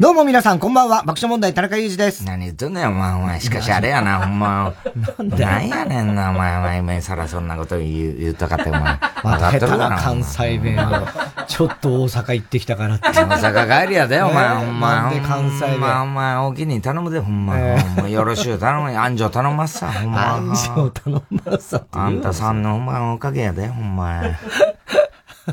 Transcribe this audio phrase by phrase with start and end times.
[0.00, 1.02] どうも皆さん、こんばんは。
[1.02, 2.24] 爆笑問題、田中裕二です。
[2.24, 3.40] 何言っとんねん、お前、お前。
[3.40, 4.72] しかしあれやな、 ほんま。
[5.18, 8.80] なんだなんやねんな、お前、お前、今更そんなこと言う、言ったかって、お前。
[8.80, 11.04] まあ、下手な関西弁を、
[11.48, 13.08] ちょっと大阪行ってきたからって。
[13.08, 14.94] 大阪帰りやで、お前、ほんま。
[15.02, 15.80] なんで関西弁？
[15.80, 17.54] まあ、お前、おきに頼むで、ほんま。
[17.54, 18.92] ほんま、よろしゅう頼む。
[18.96, 20.36] 安城頼ますさ、ほんま。
[20.36, 24.22] 安城頼まってあんたさんの、ほんま、おかげやで、ほんま。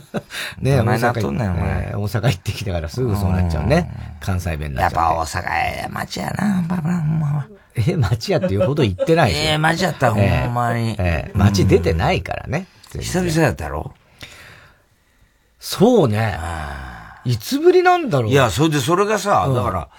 [0.59, 1.45] ねえ、大阪行ね、
[1.89, 4.17] えー、大阪行ってきたからすぐそうなっちゃうね。
[4.19, 7.47] 関西弁になっちゃう、やっぱ大阪ええ町やな、ババほんまは。
[7.75, 10.95] え、町やっていうほど言ってないええ町やった、ほんまに。
[10.99, 12.67] ええ、町出てないからね。
[12.99, 13.93] 久々やったろ？
[15.59, 16.37] そうね。
[17.25, 18.31] いつぶりなんだろう。
[18.31, 19.89] いや、それで、それがさ、だから、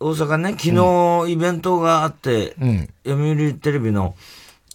[0.00, 0.70] 大阪ね、昨
[1.26, 2.56] 日イベントがあって、
[3.04, 4.16] 読売テレビの、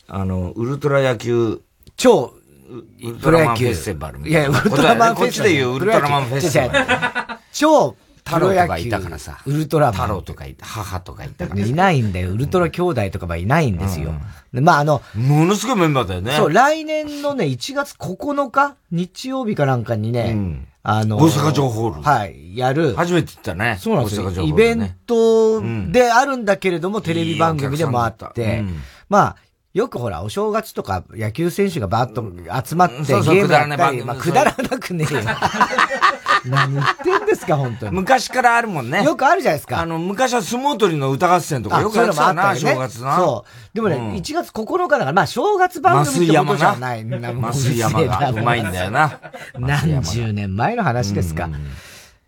[0.08, 1.62] あの、ウルトラ野球、
[1.98, 2.35] 超、
[2.68, 5.54] ウルトラマンフェスティバルみたいや、ウルトラマンフェスティバル。
[5.54, 7.40] こっちで言うウルトラマンフェスティバル。
[7.52, 9.40] 超、太郎とかいたからさ。
[9.46, 9.94] ウルトラマン。
[9.94, 11.62] 太郎とかいた、母とかいたから。
[11.62, 12.32] いないんだよ。
[12.32, 14.16] ウルトラ兄弟とかはいないんですよ。
[14.52, 16.32] まあ、あの、ものすごいメンバーだよね。
[16.32, 22.02] そう、来年のね、1月9日、日曜日かなんかにね、あの、大阪城ホール。
[22.02, 22.96] はい、やる。
[22.96, 23.78] 初めて言ったね。
[23.80, 24.32] そうなんですよ。
[24.44, 28.64] イベントであるんだけれども、テレビ番組でもあって、
[29.08, 29.36] まあ、
[29.76, 32.24] よくほら、お正月とか野球選手がバーッと
[32.66, 35.22] 集まって、ゲームやったり、まあ、くだらなくねえよ。
[36.48, 37.92] 何言ってんですか、本当に。
[37.92, 39.04] 昔からあるもんね。
[39.04, 39.82] よくあるじゃないですか。
[39.82, 43.18] あの、昔は相撲取りの歌合戦とかよくやってたな、正月な。
[43.18, 43.76] そう。
[43.76, 47.02] でもね、1月9日だから、まあ、正月番組ってことじゃない。
[47.04, 49.20] 麻酔山がうまいんだよな。
[49.60, 51.50] 何十年前の話ですか。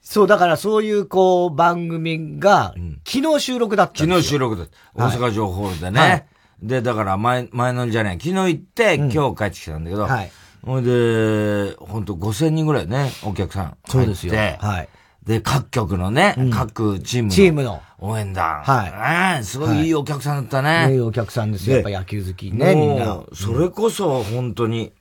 [0.02, 2.74] そう、だからそういう、こう、番組が、
[3.06, 5.06] 昨日収録だった昨日収録だった。
[5.06, 6.28] 大阪城ホールでね。
[6.62, 8.20] で、だから前、前乗りじゃない。
[8.20, 10.04] 昨日行って、今日帰ってきたんだけど。
[10.04, 10.32] はい。
[10.66, 13.78] ほいで、ほんと5000人ぐらいね、お客さん。
[13.88, 14.34] そうですよ。
[14.36, 14.90] はい。
[15.24, 17.36] で、各局のね、各チームの。
[17.36, 17.82] チームの。
[18.00, 18.62] 応援団。
[18.64, 19.44] はい。
[19.44, 20.94] すごいいいお客さんだったね。
[20.94, 21.78] いいお客さんですよ。
[21.78, 23.22] やっぱ野球好きね、みんな。
[23.34, 24.94] それこそ、本当に、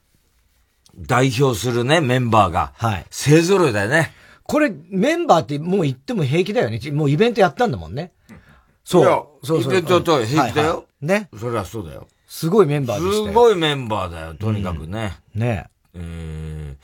[0.99, 2.73] 代表するね、メンバーが。
[2.77, 3.07] はい。
[3.11, 4.13] 勢揃いだよね。
[4.45, 6.81] これ、メンバーってもう言っても平気だよね。
[6.91, 8.13] もうイベントやったんだもんね。
[8.85, 9.05] そう。
[9.45, 9.73] そうそう。
[9.73, 10.86] イベントと平気だよ。
[11.01, 11.29] ね。
[11.39, 12.09] そりゃそうだよ。
[12.29, 15.17] すごいメンバーでしたすごいメンバーだよ、とにかくね。
[15.35, 16.77] ねえ。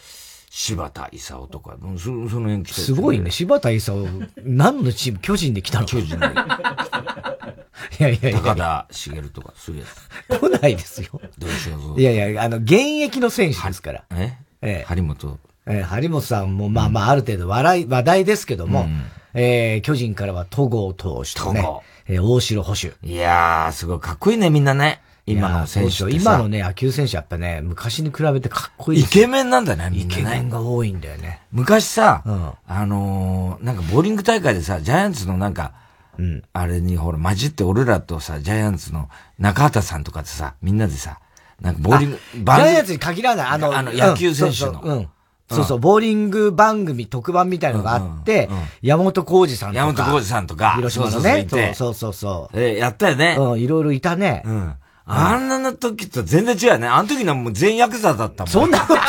[0.54, 3.30] 柴田勲とか、そその辺来てすごいね。
[3.30, 5.86] 柴田勲、何のチーム 巨人で来たの？
[5.86, 6.26] 巨人で。
[7.98, 8.40] いやいやいや。
[8.40, 9.84] 高田茂とか、すげえ。
[10.28, 11.08] 来ないですよ。
[11.38, 12.00] どうしよう。
[12.00, 14.04] いやいや、あの、現役の選手ですから。
[14.10, 14.84] ええ。
[14.86, 15.38] 張本。
[15.66, 21.66] えー、張本さんも、まあまあ、ある程度笑い、話題ですけども、うん、えー、巨人からは戸郷投手とね、
[22.06, 22.92] えー、大城捕手。
[23.02, 25.02] いやー、すごいかっこいいね、みんなね。
[25.24, 30.20] 今の選手今のね、野球選手やっぱね、昔に比べてかっこいいイケメンなんだね、みんなね。
[30.20, 31.40] イケメンが多いんだよね。
[31.52, 35.74] 昔さ、うん、あのー、なんかボーリング大会でさ、ジャイアンツのなんか、
[36.18, 39.08] うん、あれにほら、混じって俺らとさ、ジャイアンツの
[39.38, 41.20] 中畑さんとかでさ、みんなでさ、
[41.60, 44.80] なんかボーリング、ジャイアンツに限らない、あの、あの野球選手の。
[44.82, 45.08] うん
[45.52, 48.48] そうそう、ボーリング番組特番みたいのがあって、
[48.80, 49.78] 山本浩二さんとか。
[49.78, 50.72] 山本浩二さんとか。
[50.76, 51.74] 広島のね。
[51.74, 52.60] そうそうそう。
[52.60, 53.36] え、やったよね。
[53.38, 54.42] うん、いろいろいたね。
[54.44, 54.74] うん。
[55.04, 56.86] あんなの時と全然違うよね。
[56.86, 58.50] あの時のもう全ヤクザだったもん。
[58.50, 59.02] そんなことない。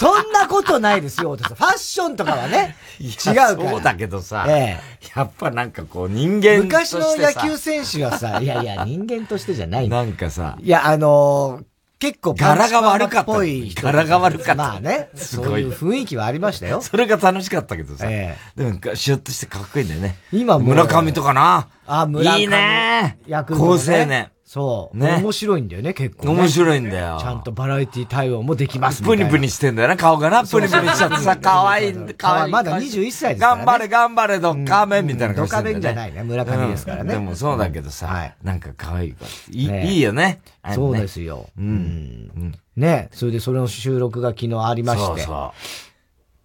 [0.00, 2.74] そんなことないですよ、ファッションとかはね。
[2.98, 3.56] 違うから。
[3.56, 4.46] そうだけどさ。
[4.48, 5.10] ええ。
[5.14, 10.56] やっぱなんかこう人間として昔の野球選手はさ、いやいや、人間としてじゃないなんかさ。
[10.62, 11.64] いや、あのー、
[12.00, 13.44] 結構柄が悪かった。
[13.44, 14.54] い柄が悪かった。
[14.54, 15.10] まあね。
[15.14, 16.80] そういう雰囲気はありましたよ。
[16.80, 18.06] それが楽しかったけどさ。
[18.10, 20.16] ええ、でも、シュッとしてかっこいいんだよね。
[20.32, 20.64] 今も。
[20.64, 21.68] 村上とかな。
[21.86, 22.40] あ、村上。
[22.40, 23.18] いいね。
[23.26, 24.30] 役高青年。
[24.50, 24.96] そう。
[24.98, 25.20] ね。
[25.22, 27.18] 面白いんだよね、結構、面白いんだよ。
[27.20, 30.44] ちゃんとバラエティ対応もできますプニプニしてんだよな、顔がな。
[30.44, 32.52] プニプニしちゃってさ、可愛いんだ、可愛い。
[32.52, 37.12] まだ21歳ですから、頑張れ、頑張れ、ドッカーメンみたいな顔してドカメンじゃないね、村上ですからね。
[37.12, 39.82] でもそうだけどさ、なんか可愛いから。
[39.84, 40.40] いいよね。
[40.74, 41.48] そうですよ。
[41.56, 42.52] うん。
[42.74, 45.06] ねそれでそれの収録が昨日ありまして。
[45.06, 45.52] そうそ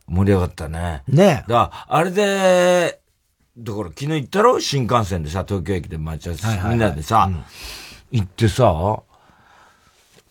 [0.09, 0.13] う。
[0.13, 1.01] 盛り上がったね。
[1.07, 2.99] ねだあれで、
[3.57, 4.59] だから昨日行ったろ？
[4.59, 7.31] 新幹線でさ、東京駅で待ち合わせ、みんなでさ、
[8.11, 9.01] 行ってさ、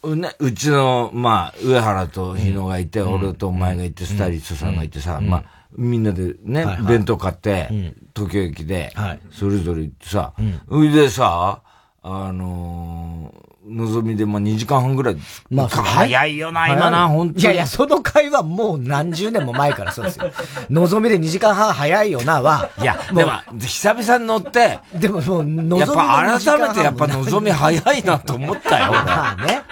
[0.04, 5.44] ね、うちの、まあ、上原と日野がいて、俺とお前がいて、スタイリストさんがいてさ、まあ、
[5.76, 8.92] みんなでね、弁当買って、東京駅で、
[9.30, 10.34] それぞれ行ってさ、
[10.68, 11.62] それでさ、
[12.02, 13.32] あの
[13.66, 15.16] のぞみで、まあ、2時間半ぐらい。
[15.50, 20.30] まあ、早いよな、今な、本当いやいや、その会話もう何十年も前からそうですよ。
[20.70, 22.70] のぞみで2時間半早いよなは。
[22.80, 28.92] いや、でも、久々に乗って、でももう、のぞみやっぱ改めてやっぱのぞみ早いなと思ったよ。
[29.04, 29.62] まあね。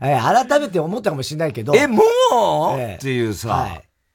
[0.00, 1.74] 改めて思ったかもしれないけど。
[1.76, 2.02] え、も
[2.76, 3.68] う、っていうさ、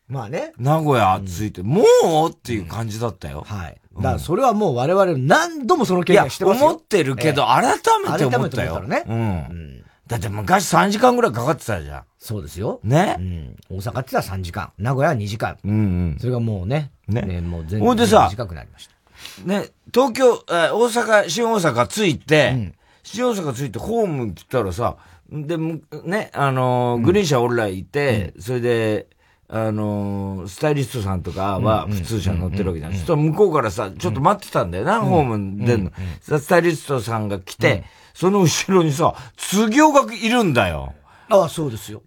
[0.08, 0.54] まあね。
[0.58, 1.84] 名古屋暑いって、も
[2.28, 3.44] うっていう感じだったよ。
[3.46, 3.78] はい。
[3.98, 6.68] だからそれはもう我々何度もその経験してますよ。
[6.68, 8.76] 思ってるけど、改めて思ったよ。
[8.76, 9.14] 改めてね。
[9.14, 9.84] うん。
[10.08, 12.04] だって昔3時間ぐらいかかってたじゃん。
[12.20, 12.80] そうですよ。
[12.84, 13.18] ね。
[13.20, 13.56] うん。
[13.70, 14.72] 大阪って言ったら3時間。
[14.78, 15.58] 名古屋は2時間。
[15.64, 15.76] うんう
[16.16, 16.18] ん。
[16.20, 16.92] それがもうね。
[17.08, 17.22] ね。
[17.22, 18.98] ねもう全然短くなりました。
[19.46, 24.98] ね、東京、え大阪、新大阪着いて、うん、新大阪着いてホーム来たらさ、
[25.32, 29.08] で、ね、あのー、グリーン車俺らいて、うん、それで、
[29.50, 32.94] あのー、スタイリストさんとかは普通車乗ってるわけじゃん。
[32.94, 35.92] そしたら向こうからさ、ちょっと待ってたんだよな、ホーム出んの。
[36.22, 40.94] スタイリストさんが来て、その後ろにさ、通行がいるんだよ。
[41.30, 42.04] ああ、そうですよ。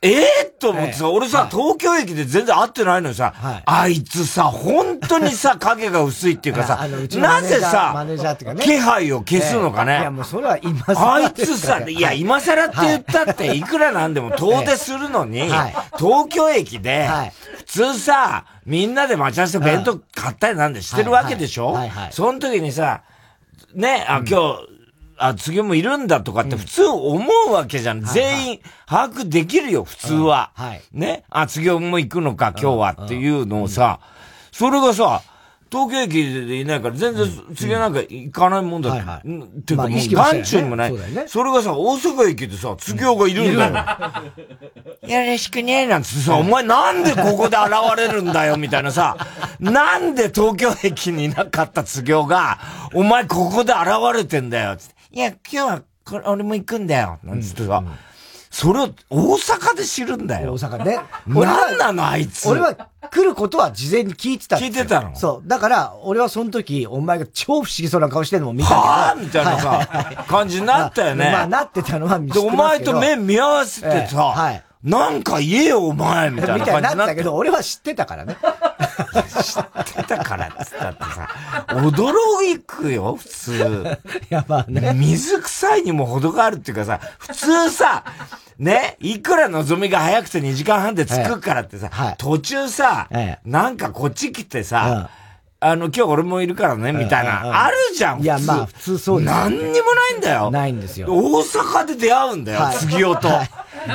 [0.00, 3.34] ええー、と思ってさ、俺さ、東京駅で全然会ってないのにさ、
[3.66, 6.86] あいつさ、本当にさ、 影が薄いっていうかさ、
[7.16, 8.06] なぜさ、
[8.60, 9.98] 気配を消すのかね。
[9.98, 11.14] いや、もうそれは今更。
[11.14, 12.00] あいつさ、い。
[12.00, 13.62] や、今更って言ったって、い。
[13.62, 15.50] くらなんでも 遠出するのに、
[15.98, 17.10] 東京駅で、
[17.56, 21.76] 普通さ、みんなで待ち合わせて弁当買ったりなんでしてるわけでしょ？
[22.12, 23.00] その時にさ、
[23.74, 24.77] ね、あ、今日、
[25.18, 27.98] あ、次もいるんだとかって普通思うわけじゃん。
[27.98, 30.52] うん、全員把握できるよ、普通は。
[30.54, 30.82] はい。
[30.92, 31.24] ね？
[31.30, 34.00] あ、次も行くのか、今日はっていうのをさ、
[34.52, 35.22] それがさ、
[35.70, 36.14] 東京駅
[36.46, 38.98] でいないから全然次なんか行かないもんだって。
[39.00, 40.94] はいはい、っていうかもう眼中にもない。
[41.26, 43.74] それがさ、大阪駅でさ、次男がいるんだよ。
[45.20, 49.16] よろしくねなんつってさ、お前なんでここで現れるんだよみたいなさ、
[49.60, 52.58] なんで東京駅にいなかった次男が、
[52.94, 54.78] お前ここで現れてんだよ。
[55.18, 57.18] いや、今日はこれ俺も行くんだよ。
[57.24, 57.82] なんつってさ、
[58.52, 60.52] それを大阪で知るんだよ。
[60.52, 61.00] 大阪ね。
[61.26, 62.48] 何なのあいつ。
[62.48, 62.72] 俺は
[63.10, 65.16] 来ることは事前に聞いてた聞いてたの？
[65.16, 65.48] そう。
[65.48, 68.80] だから、俺はその時、お前が超不思議そうな顔してるのも見たけど。
[68.80, 71.30] はぁみたいなさ、感じになったよね。
[71.34, 74.62] まあ、なってたのは見てお前と目見合わせてさ、はい。
[74.84, 78.36] なんか言えよ、お前みたいな感じになっ たけど、俺は知ってたからね。
[79.42, 81.28] 知ってたからっつったってさ、
[81.68, 82.12] 驚
[82.66, 83.98] くよ、普通。
[84.30, 84.92] いや、まあね。
[84.94, 88.04] 水臭いにも程があるっていうかさ、普通さ、
[88.58, 93.08] ね、いくら望みが早くて2時間半で着くからってさ、はい、途中さ、
[93.44, 95.10] なんかこっち来てさ、
[95.60, 99.32] あの、今日俺もいるからね、みたいな、あるじゃん、いや、まあ、普通そうです。
[99.32, 99.72] 何にもな
[100.14, 100.50] いんだよ。
[100.52, 101.08] ないんですよ。
[101.10, 103.28] 大阪で出会うんだよ、次男と。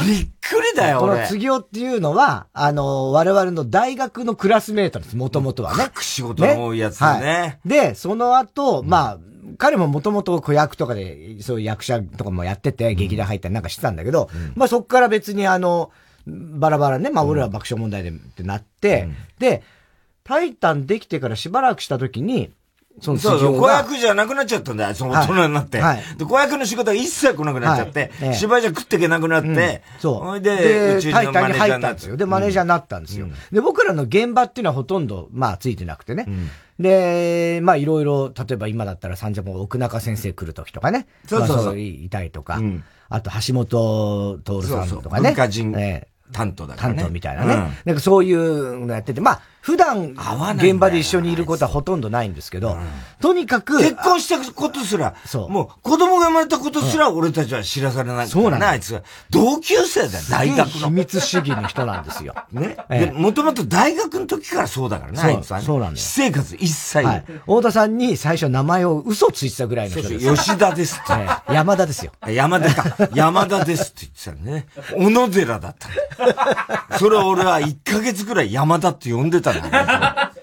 [0.05, 5.83] びっくりだよ、この次男っていうのは、あの、我々の大学のクラスメートです、もともとはね。
[5.85, 7.07] 隠し事の多いやつね。
[7.21, 7.59] ね。
[7.65, 9.17] で、その後、まあ、
[9.57, 15.91] 彼ももともと子役とかで、そういう役者とかもやってて、劇団入ったりなんかしてたんだけど、まあそっから別にあの、
[16.25, 19.63] バラバラね、まあ俺ら爆笑問題でってなって、で、
[20.23, 22.51] タイタンできてからしばらくした時に、
[23.01, 25.79] そのそうそう、子役じゃなくなっちゃったんだよ、その大人になって。
[25.79, 26.03] はい。
[26.17, 30.41] で、子役の仕事が一切来なくなっちゃって、はい、芝居じゃ食っていけなくなって、うん、そう。
[30.41, 32.17] で、でタイタンに入ったんですよ。
[32.17, 33.25] で、マネージャーになったんですよ。
[33.25, 36.25] うん、で、僕らの現場っていうのはほとんど、まあ、ついてなくてね。
[36.27, 36.49] うん、
[36.79, 41.07] で、まあ、いろいろ、例えば今だったら三者も奥中先生来る時とかね。
[41.27, 41.79] そうそうそう。
[41.79, 42.61] いたりとか。
[43.09, 45.29] あと、橋本徹さんとかね。
[45.29, 45.71] 文化人
[46.33, 46.95] 担当だからね。
[46.95, 47.55] 担当みたいなね。
[47.85, 50.13] なんかそういうのやってて、まあ、普段、
[50.57, 52.77] 現場で一緒にいることはほとんどないんですけど、
[53.21, 53.77] とにかく。
[53.77, 55.49] 結婚したことすら、そう。
[55.49, 58.71] もう、子供が生まれたことすら俺たちは知らされない、そうなんだ。
[58.71, 60.87] あいつ同級生だよ、大学の。
[60.89, 62.35] 秘密主義の人なんですよ。
[62.51, 62.75] ね。
[62.89, 66.09] で、もともと大学の時からそうだからね、あいつはそうなんです。
[66.09, 67.07] 私生活一切。
[67.07, 67.23] はい。
[67.45, 70.35] 太田さんに最初名前を嘘ついてたぐらいの人です。
[70.35, 71.13] 吉田ですって。
[71.53, 72.11] 山田ですよ。
[72.27, 73.09] 山田か。
[73.13, 74.67] 山田ですって言ってたね。
[74.93, 75.87] 小野寺だった。
[76.97, 80.33] それを俺は1ヶ月ぐらい山田って呼んでたんだよ。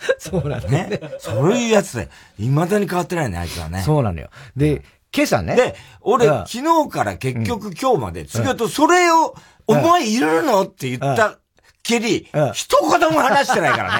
[0.18, 1.00] そうなのね？
[1.18, 2.08] そういうやつで、
[2.38, 3.82] 未だに変わってないね、あいつはね。
[3.82, 4.30] そうなのよ。
[4.56, 4.82] で、
[5.14, 5.56] 今朝ね。
[5.56, 9.34] で、俺、うん、昨日から結局今日まで、次とそれを、
[9.66, 10.62] お前いるの？
[10.62, 11.38] って言った
[11.82, 13.98] けり、一言も話してないから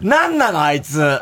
[0.00, 0.08] ね。
[0.08, 1.20] なんなの、あいつ。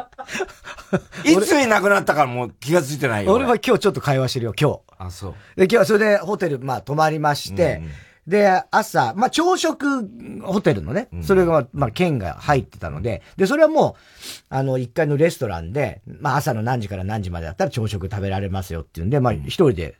[1.24, 3.32] いついなくなったかもう気がついてないよ。
[3.32, 4.80] 俺は今日ちょっと会話してるよ、今日。
[4.98, 5.34] あ、そう。
[5.56, 7.90] で、今日はそれでホテル、まあ泊まりまして、うん
[8.30, 10.08] で、朝、まあ、朝食
[10.42, 19.96] ホテルのね、それが、まあ、券が入ってたので、で、それはもう、あの、一階のレストランで、まあ、朝の何時から何時までだったら朝食食べられますよっていうんで、まあ、一人で、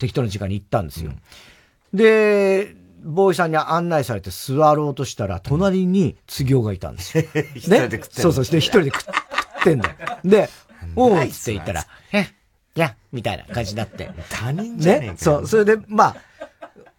[0.00, 1.12] 適当な時間に行ったんですよ。
[1.92, 7.24] で、ボーイさんに案内されて座ろうとしたら、隣に津行がいたんですよ。
[7.54, 9.04] 一人で食ってそうそう、で、一人で食っ
[9.62, 9.94] てんだよ。
[10.24, 10.48] で、
[10.96, 12.26] おうって言ったら、え、
[12.74, 14.10] いや、みたいな感じになって。
[14.28, 15.14] 他人じゃねえか。
[15.18, 16.16] そう、それで、まあ、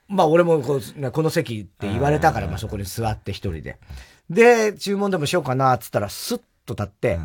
[0.08, 3.80] まあ俺もこうこの席って言われたから、まあそこに座って一人で。
[4.30, 7.20] で、注文でもしようかなって言ったら、スッと立って、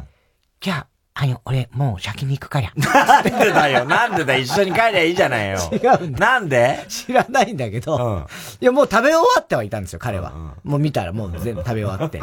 [0.60, 0.84] キャ、
[1.22, 2.72] あの、俺、もう先に行くから。
[2.94, 5.58] なんでだよ、なんでだ一緒に帰りゃいいじゃないよ。
[5.70, 6.18] 違うんだ。
[6.18, 6.82] なんで？
[6.88, 8.26] 知らないんだけど、うん、
[8.60, 10.32] いや、もう食べ終わってはいたんですよ、彼は。
[10.64, 12.22] うん、もう見たらもう全部食べ終わって。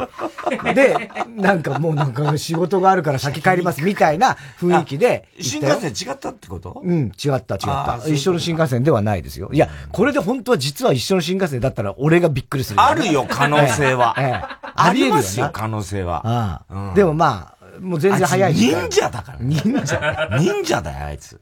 [0.74, 5.28] で、なんかもうなんか仕事があるから先帰りますみたいな雰囲気で。
[5.40, 6.82] 新幹線違ったってこと？
[6.84, 8.00] うん、違った、違った。
[8.08, 9.48] 一緒の新幹線ではないですよ。
[9.52, 14.16] いや、これで本当は実は一緒の新幹線だったら俺がびっくりする、ね、あるよ、可能性は。
[14.18, 16.22] ええ、ありえますよ、可能性は。
[16.24, 19.38] ああ、うん、でもまあ、もう全然早い忍者だから。
[19.40, 20.28] 忍者。
[20.38, 21.40] 忍者だよ、あいつ。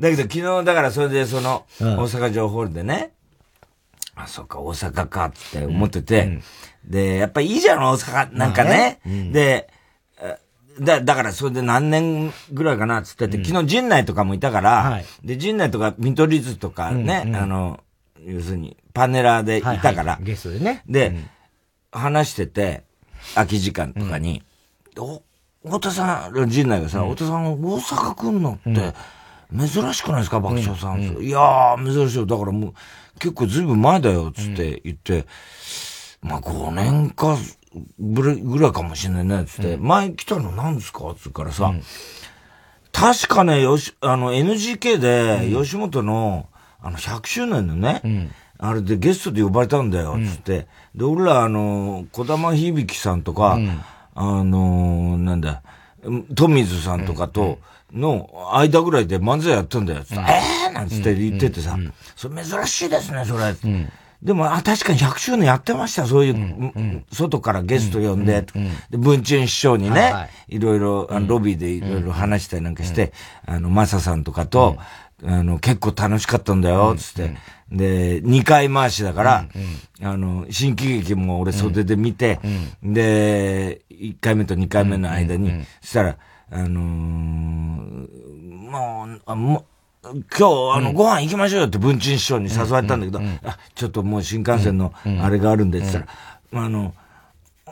[0.00, 3.12] だけど昨日、だからそれでその、大阪城ホールでね、
[4.16, 6.42] うん、あ、そっか、大阪かって思ってて、うん、
[6.84, 9.00] で、やっぱいいじゃん、大阪、なんかね。
[9.04, 9.68] で、
[10.80, 17.80] だ、だからそれで何年ぐらいかなっつってて、昨日陣内とかもいたから、はい、で、陣内とか見取り図とかね、うんうん、あの、
[18.24, 20.82] 要するに、パネラーでいたから、はいはい、ゲストでね。
[20.86, 21.14] で、
[21.92, 22.84] 話してて、
[23.34, 24.42] 空き時間とかに、
[24.98, 25.22] お、
[25.66, 28.94] 太田さん、陣内がさ、太田さん大阪来んのって、
[29.56, 31.00] 珍しくないですか、爆笑さん。
[31.02, 32.26] いやー、珍しいよ。
[32.26, 32.74] だからもう、
[33.18, 35.26] 結構ずいぶん前だよ、つって言って、
[36.22, 37.36] まあ5年か、
[38.00, 41.14] ぐらいかもしれないね、つって、前来たの何ですか？
[41.20, 41.72] つうからさ、
[42.92, 46.46] 確かね、よし、あの、NGK で、吉本の、
[46.80, 48.00] あの、100周年のね、
[48.58, 50.66] あれでゲストで呼ばれたんだよ、つって。
[50.94, 53.58] で、俺ら、あの、小玉響さんとか、
[54.16, 55.62] あのー、なんだ、
[56.34, 57.58] トミーズさんとかと、
[57.92, 60.02] の間ぐらいで漫才やったんだよ。
[60.02, 61.76] つって、ええー、なんつって言っててさ、
[62.16, 63.54] それ珍しいですね、それ。
[64.22, 68.46] でも、あ、確かに100周年やってました、そういう、外からゲスト呼んで、
[68.90, 73.12] で、文鎮師匠にね、いろいろ、あのロビーでいろいろ話したりなんかして、
[73.44, 74.78] あの、マサさんとかと、
[75.24, 77.36] あの、結構楽しかったんだよ、つって。
[77.70, 79.46] で、2回回しだから、
[80.02, 82.38] あの、新喜劇も俺袖で見て、
[82.82, 86.16] で、1回目と2回目の間に、そしたら、
[86.50, 88.06] あのも
[89.06, 89.64] う、あも
[90.04, 96.10] 今日、あの、ご飯行きましょうよって文鎮師匠に誘われたんだけど、あ、ちょっともう新幹線のあれがあるんでって言った
[96.56, 96.94] ら、あの、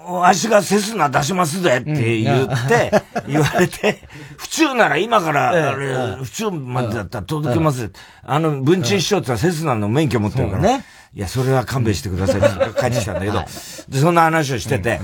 [0.06, 4.06] 足がセスナ出しますぜって言って、言われて、
[4.36, 7.90] 府中なら今から、あれ、府中までだったら届けます。
[8.22, 10.84] あの、文鎮師匠ってセスナの免許持ってるから、ね、
[11.14, 12.40] いや、それは勘弁してください。
[12.40, 13.44] って帰ってきたんだけど、
[13.88, 15.00] で、そんな話をしてて、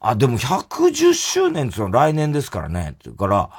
[0.00, 3.50] あ、でも110周年ってのは来年ですからね、って言うから、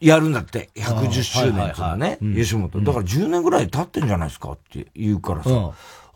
[0.00, 2.82] やるんだって、110周年ってのはね、吉本。
[2.82, 5.50] だから10年ぐらい経ってんじゃないですかって言うからさ、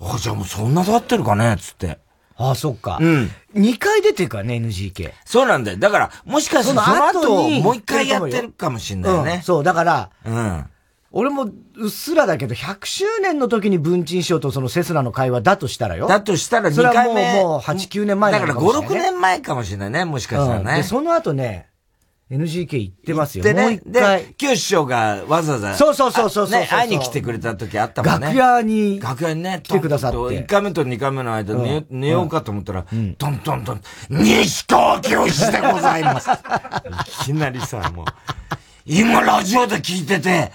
[0.01, 1.99] あ、じゃあもうそんな経ってるかね、つって。
[2.43, 2.99] ああ、そっか。
[3.01, 3.31] うん。
[3.55, 5.13] 2回出てるからね、NGK。
[5.25, 5.79] そうなんだよ。
[5.79, 9.35] だから、もしかしたらその後もう一回やってるかもしんないよね。
[9.37, 10.67] うん、そう、だから、うん。
[11.15, 11.45] 俺も
[11.77, 16.07] うっすらだけど、100周年の時に文鎮師匠とそのセスナの会話だとしたらよ。
[16.07, 16.91] だとしたら2回目。
[16.91, 20.71] それはもう、もう8、9年前だから5、6年前かもしれないね、もしかしたらね。
[20.71, 21.69] うん、で、その後ね、
[22.33, 23.45] NGK 行ってますよ。
[23.45, 23.83] でね。
[23.85, 25.75] で、旧師匠がわざわざ。
[25.75, 28.29] そうそうそうそうね、会いに来てくれた時あったもんね。
[28.29, 29.01] 楽屋に。
[29.01, 30.17] 楽屋にね、来てくださって。
[30.17, 32.87] 1回目と2回目の間寝、寝ようかと思ったら、
[33.19, 36.31] トントントン、西川教師でございます。
[37.23, 38.07] いきなりさ、もう、
[38.87, 40.53] 今ラジオで聞いてて、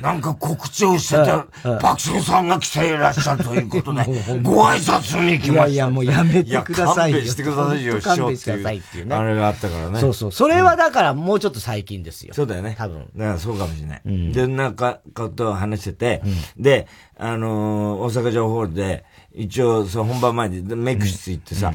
[0.00, 1.30] なんか告知をしてて、
[1.62, 4.04] 爆笑さんが来ていらっしゃるということで、
[4.42, 5.66] ご挨拶に行きました。
[5.66, 7.18] いやいや、もうやめてくださいよ。
[7.18, 9.14] 勘弁してくださいよ、勘弁してくださいっていうね。
[9.16, 10.00] あれがあったからね。
[10.00, 10.32] そうそう。
[10.32, 12.34] それはだからもうちょっと最近ですよ。
[12.34, 12.74] そうだよね。
[12.78, 13.06] 多分。
[13.16, 14.32] だからそうかもしれない。
[14.32, 16.22] で、なんか、ことを話してて、
[16.56, 16.86] で、
[17.18, 19.04] あの大阪城ホールで、
[19.34, 21.72] 一応、その本番前にメイク室行ってさ、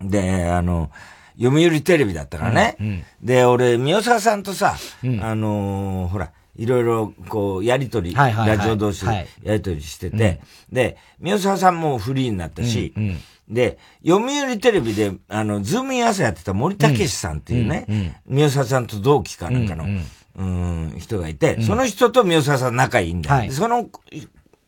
[0.00, 0.90] で、あの、
[1.38, 3.04] 読売テレビだったからね。
[3.22, 4.76] で、俺、宮沢さんとさ、
[5.20, 10.40] あのほら、いろいろ、こう、やりとり、はいはいはい、ラジオ同士でやりとりしてて、はい、
[10.72, 19.90] で、宮沢さんもフリーになったし、うんうん、で、読売テレビで、あの、ズームイン朝やってた森武さんっていうね、うんうん、宮沢さんと同期かなんかの、うん
[20.36, 23.36] うん、うん人がいて、その人と宮沢さん仲いいんだよ。
[23.36, 23.88] はい、その、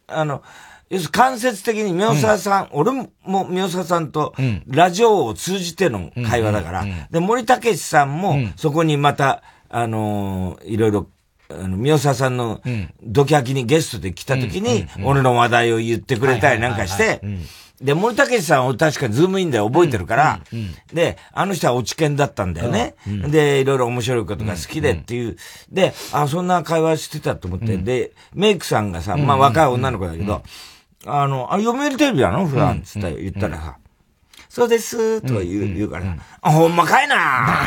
[0.06, 0.42] あの、
[0.90, 2.92] 要するに間接的に宮沢さん、うん、俺
[3.24, 4.34] も宮沢さんと、
[4.66, 11.08] ラジオを通じての会話だから、で、森武さんも、そこにまた、あのー、いろいろ
[11.50, 12.60] あの、宮沢さんの、
[13.02, 17.20] ドキャキにゲストで来た時に、俺の話題を言ってくれたりなんかして、
[17.80, 20.40] で、森武さんを確かにズームインで覚えてるから、
[20.92, 22.96] で、あの人は落ち研だったんだよね。
[23.06, 25.36] で、いろいろ面白いことが好きでっていう。
[25.70, 27.76] で、あ、そんな会話してたと思って。
[27.76, 30.42] で、メイクさんがさ、まあ若い女の子だけど、
[31.06, 32.46] あの、あ、読売テレビなの？
[32.46, 33.76] 普段つって言ったらさ、
[34.58, 37.14] そうです、とか言う,、言うから、あ、ほんまかいな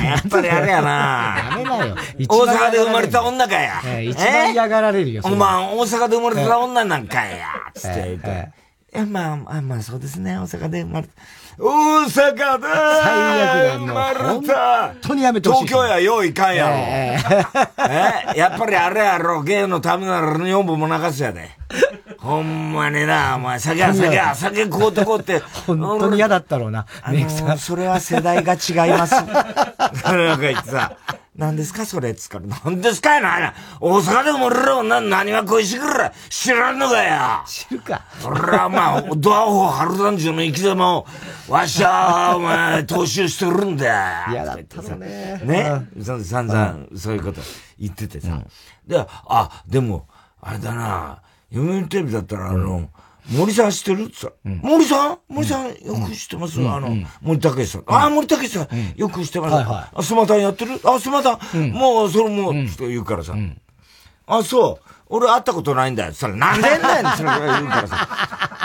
[0.03, 1.95] やっぱりあれやなやめなよ。
[2.27, 4.01] 大阪で生まれた女かや。
[4.01, 5.21] 一番嫌がられるよ。
[5.23, 7.47] お前、大阪で生まれた女なんかや。
[7.73, 8.49] つって言って。
[8.93, 11.07] え、まあ、あまあそうですね、大阪で生まれ
[11.57, 15.67] 大阪で最悪だ生まれた本当にやめてほしい。
[15.67, 16.75] 東京やよういかんやろ。
[16.75, 21.51] えー、えやっぱりあれやろ、芸のためなら女房も泣かすやで。
[22.21, 25.39] ほんまにな、お前、酒は酒は、酒食うとこって。
[25.65, 27.57] 本当に嫌だったろうな、メイクさん。
[27.57, 29.15] それは世代が違います。
[29.15, 30.95] なんか言ってさ、
[31.35, 38.03] 何ですかそれっつから、何ですかやな大阪で生まれる女何が恋しくら知らんのかよ知るか。
[38.23, 41.07] 俺はまあ、ドアホ春団地の生き様を、
[41.49, 44.31] わしは、お前、踏襲してるんだよ。
[44.31, 45.41] 嫌だったのね。
[45.43, 47.41] ね、うん、散々、そういうこと
[47.79, 48.33] 言っててさ。
[48.33, 48.47] うん、
[48.85, 50.07] で、あ、でも、
[50.39, 51.23] あれだな、
[51.53, 52.89] 読売テレビだったら、あの、
[53.29, 54.05] 森さん知ってる？
[54.05, 55.19] ってさ、うん、森さん？
[55.29, 55.73] 森さんよ
[56.05, 57.83] く知ってます、うん、あの、うん、森武さん。
[57.85, 59.53] ああ、森武さん、よく知ってます。
[59.55, 60.79] はいはい、あ、スマタンやってる？
[60.83, 63.35] あ、スマタン、もう、それもう、って言うからさ。
[64.25, 65.00] あ、そう。
[65.11, 66.13] 俺会ったことないんだよ。
[66.13, 67.09] それなんでんだよ。
[67.15, 68.07] それ言うからさ。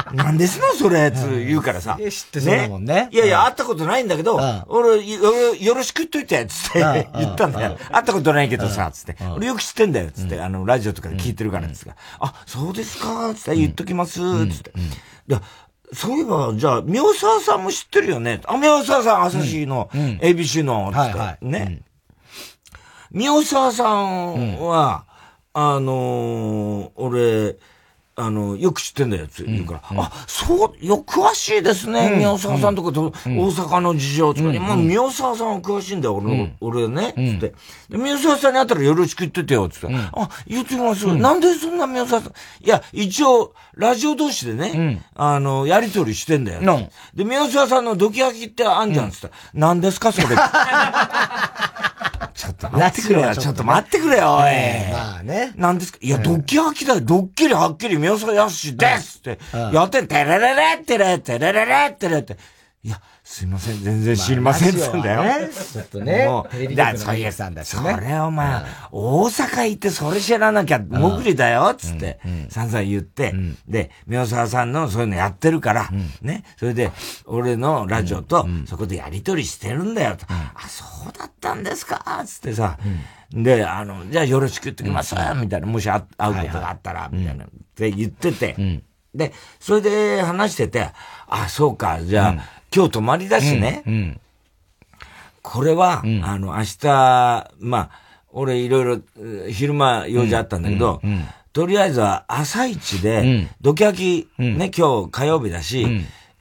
[0.15, 1.99] なんですのそれ、つ言うからさ。
[1.99, 3.09] 知ってそうだもんね。
[3.11, 7.77] いやいや、会ったことないんだけど、俺、よろしく言っといて、つって 言ったんだよ。
[7.91, 9.17] 会ったことないけどさ、つって。
[9.35, 10.41] 俺よく知ってんだよ、つって。
[10.41, 11.97] あの、ラジオとかで聞いてるからですが。
[12.21, 14.73] あ、そうですか、つって言っときます、つって。
[15.93, 18.41] そういえば、じゃあ、宮沢さんも知ってるよね？
[18.47, 21.45] あ、宮沢さん、朝日の、ABC の、つって。
[21.45, 21.83] ね？
[23.11, 25.05] 宮沢さんは、
[25.59, 27.57] あのー、俺、
[28.15, 29.43] あの、よく知ってんだよ、つ。
[29.43, 37.55] 言うから、うん、あ、そう、よ、詳しいですね、うん、宮沢さんとかと、うん、大阪の事情とかに、うん、まあ、宮沢さんは詳しいんだよ、俺の、俺ね、つって。
[37.89, 39.89] で、宮沢さんに会ったらよろしく言っててよ、つって。
[40.13, 42.33] あ、言ってきます、なんでそんな宮沢さん、
[42.63, 46.91] いや、一応、ラジオ同士でね、あの、やりとりしてんだよ。
[47.15, 50.29] で、宮沢さんのドキハキってあんじゃん、つったら、何ですか、それ。
[52.37, 54.43] ちょっと待ってくれよ、ちょっと待ってくれよ、おい。
[54.93, 55.53] まあね。
[55.57, 55.99] なんですか？
[56.03, 59.39] いや、ドッキハキだよ、ドッキリはっきり宮沢やしですって、
[59.73, 62.37] やってん、てれれれってれ、てれれれってれって。
[62.83, 65.49] いや、すいません、全然知りませんって言うんだよ。
[65.51, 66.27] ちょっとね。
[66.27, 67.93] もう、テレビ局のさんだしね。
[67.93, 68.63] それお前、
[68.93, 73.35] 大阪行ってそれ知らなきゃ、もぐりだよ、つって、散々言って、
[73.67, 75.91] で、宮沢さんのそういうのやってるから、
[76.23, 76.93] ね、それで、
[77.25, 80.25] 俺のラジオと、そこでやりとりしてるんだよ、と。
[80.29, 82.79] あ、そうだったんですか、つってさ、
[83.33, 88.55] で、あの、じゃあよろしく言ってきます、みたいな、もし会うことがあったら、みたいな、って言ってて、
[89.17, 90.91] で、それで話してて、
[91.27, 93.83] あ、そうか、じゃあ、今日泊まりだしね。
[93.87, 94.21] うん。
[95.43, 97.91] これは、うん、あの、明日、まあ、
[98.31, 98.99] 俺いろいろ
[99.51, 101.01] 昼間用事あったんだけど、
[101.53, 105.87] とりあえずは朝一で、ドキャキ、ね、今日火曜日だし、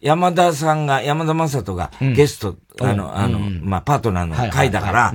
[0.02, 5.14] 山田さんが、山田正人がゲスト、あの、あの、まあ、パートナーの会だから、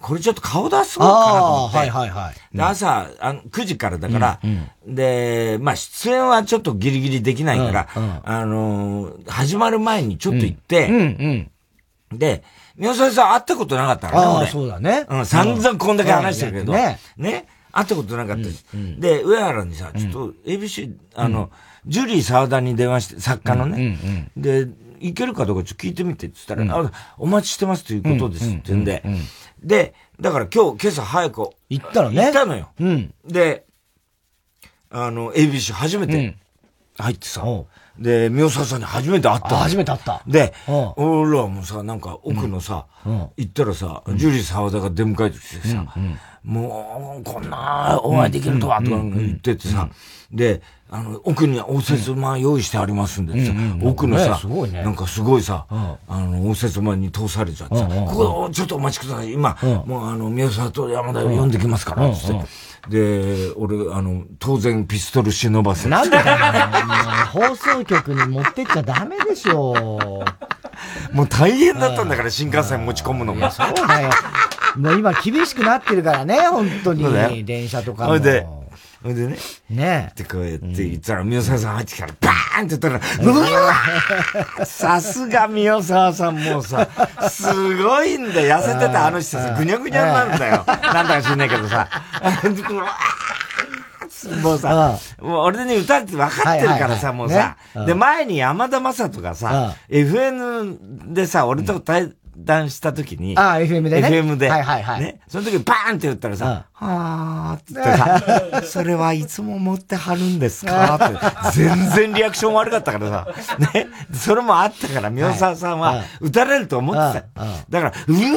[0.00, 1.78] これちょっと顔出そうかなと思って。
[1.78, 2.56] はいはいはい。
[2.56, 11.50] で、朝あの9時からだから、うんうん、で、まあ出演はちょっとギリギリできないから、うんうん、あのー、始まる前にちょっと行って、うん
[12.12, 12.44] うん、で、
[12.76, 14.46] 宮沢さん会ったことなかったからね、俺。
[14.48, 15.06] そうだね。
[15.08, 16.98] うん、散々こんだけ話してるけど、ね。
[17.16, 17.46] ね。
[17.72, 18.64] 会ったことなかったし。
[18.74, 21.50] うんうん、で、上原にさ、ちょっと ABC、あの、
[21.86, 23.78] ジュリー沢田に電話して、作家のね。
[23.78, 24.68] うんうんうん、で、
[25.00, 29.02] 行けるかどうかちょっと聞いてみてって言ったら、うん、あお待ちしてますということですって言うんで、
[29.62, 31.50] で、だから今日、今朝早く。
[31.68, 32.22] 行ったのね。
[32.24, 32.70] 行ったのよ。
[32.80, 33.14] うん。
[33.26, 33.64] で、
[34.90, 36.36] あの、ABC 初めて
[36.98, 37.44] 入ってさ、
[37.98, 40.22] で、宮沢さんに初めて会った初めて会った。
[40.26, 40.52] で、
[40.96, 42.86] 俺らもさ、なんか奥のさ、
[43.36, 45.86] 行ったらさ、ジュリー沢田が出迎えてきてさ、
[46.46, 49.88] もう、こんなお会いできるとは、とか言っててさ、
[50.30, 54.40] で、あの、奥に応接間用意してありますんでさ、奥のさ、
[54.72, 59.32] なんかすごいさ、あの、応接間に通されちゃってさ、ここちょっとお待ちください。
[59.32, 62.44] 今、もうあの、宮沢と山田を呼んできますから、つって。
[62.88, 65.88] で、俺、あの、当然ピストル忍ばせ。
[65.88, 66.16] なんで
[67.32, 70.22] 放送局に持ってっちゃダメでしょ。
[71.12, 73.50] もう大変だったんだから、新幹線持ち込むのも。
[73.50, 74.10] そうだよ。
[74.76, 77.44] もう今厳しくなってるからね、 本当に。
[77.44, 78.18] 電車とかも。
[78.18, 78.46] で、
[79.02, 79.36] ほんでね。
[79.70, 83.38] ねってこうやって言ったら、宮沢さん入ってきたら、バーンって言ったら、う
[84.58, 86.88] わさすが宮沢さんもうさ、
[87.28, 88.56] すごいんだよ。
[88.56, 90.64] 痩せてたあの人さ、ぐにゃぐにゃになるんだよ。
[90.66, 91.88] なんだか知んないけどさ。
[94.42, 97.56] もうさ、もう俺に歌って分かってるからさ、もうさ。
[97.86, 104.08] で、前に山田正人がさ、FN でさ、俺と対談した時に、ああ、FM でね。
[104.08, 104.48] FM で。
[104.50, 105.00] はいはいはい。
[105.00, 105.20] ね。
[105.28, 110.96] その時バーンって言ったらさ、はーって言ってさ、 それはいつも持ってはるんですか？
[111.50, 113.28] って、全然リアクション悪かったからさ、
[113.74, 113.86] ね。
[114.12, 117.44] それもあったから、宮沢さんは撃たれると思ってた。
[117.70, 118.32] だから、うわー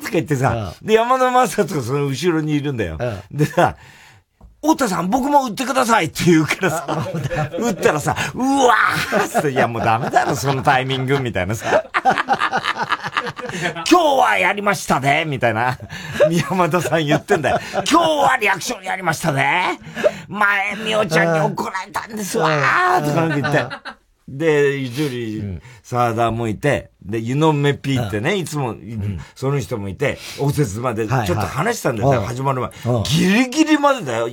[0.00, 2.98] とか言ってさ、で、山田正人がその後ろにいるんだよ。
[3.30, 3.76] でさ、
[4.62, 7.08] 太田さん、僕も売ってくださいって言うからさ、
[7.58, 11.84] 売ったらさ、うわーって、いやもうダメだろ、そのタイミング、みたいなさ。
[13.50, 15.78] 今日はやりましたね、みたいな。
[16.28, 17.60] 宮本さん言ってんだよ。
[17.72, 19.80] 今日はリアクションやりましたね。
[20.28, 23.64] 前、みおちゃんに怒られたんですわーとか言って。
[24.28, 28.74] で、ジュリー、サーダーもいて、で、ユノメピーってね、いつも、
[29.34, 32.70] その人もいて、応接までちょっと話したんだよ、始まる前。
[33.04, 34.28] ギリギリまでだよ。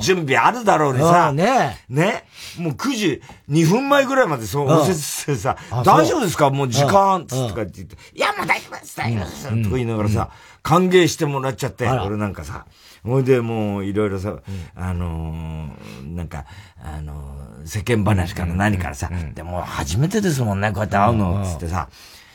[0.00, 1.32] 準備あるだろうにさ。
[1.32, 1.84] ね。
[1.88, 2.24] ね。
[2.58, 6.50] もう9時2分前ぐらいまでそう応接してさ、大丈夫ですか？
[6.50, 9.42] もう時間つってかって言って、いや、もう大丈夫です、大丈夫です。
[9.44, 10.30] とか言いながらさ、
[10.62, 12.66] 歓迎してもらっちゃって、俺なんかさ、
[13.06, 14.38] ほいでもういろいろさ、
[14.74, 15.68] あの
[16.04, 16.44] なんか、
[16.82, 21.88] あの世間話から何からさ、でも初めてですもんね、こうやって会うの、つってさ。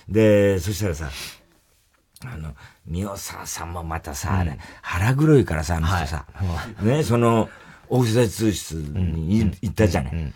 [0.08, 1.10] で、そしたらさ、
[2.26, 2.54] あの、
[2.86, 6.26] 三代沢さんもまたさ、あれ、腹黒いからさ、あの人さ、
[6.82, 7.50] ね、その、
[7.90, 10.34] オフィス通室に行ったじゃない。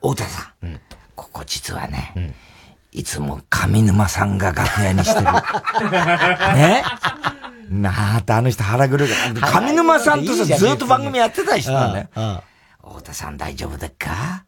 [0.00, 0.80] 太田さん、
[1.14, 2.34] ここ実はね、
[2.90, 5.26] いつも上沼さんが楽屋にしてる。
[6.56, 6.82] ね？
[7.68, 9.60] なあってあの人腹黒いから。
[9.60, 12.08] 上沼さんとさ、ずっと番組やってた人なんだよ。
[12.80, 14.44] 太田さん大丈夫だっか？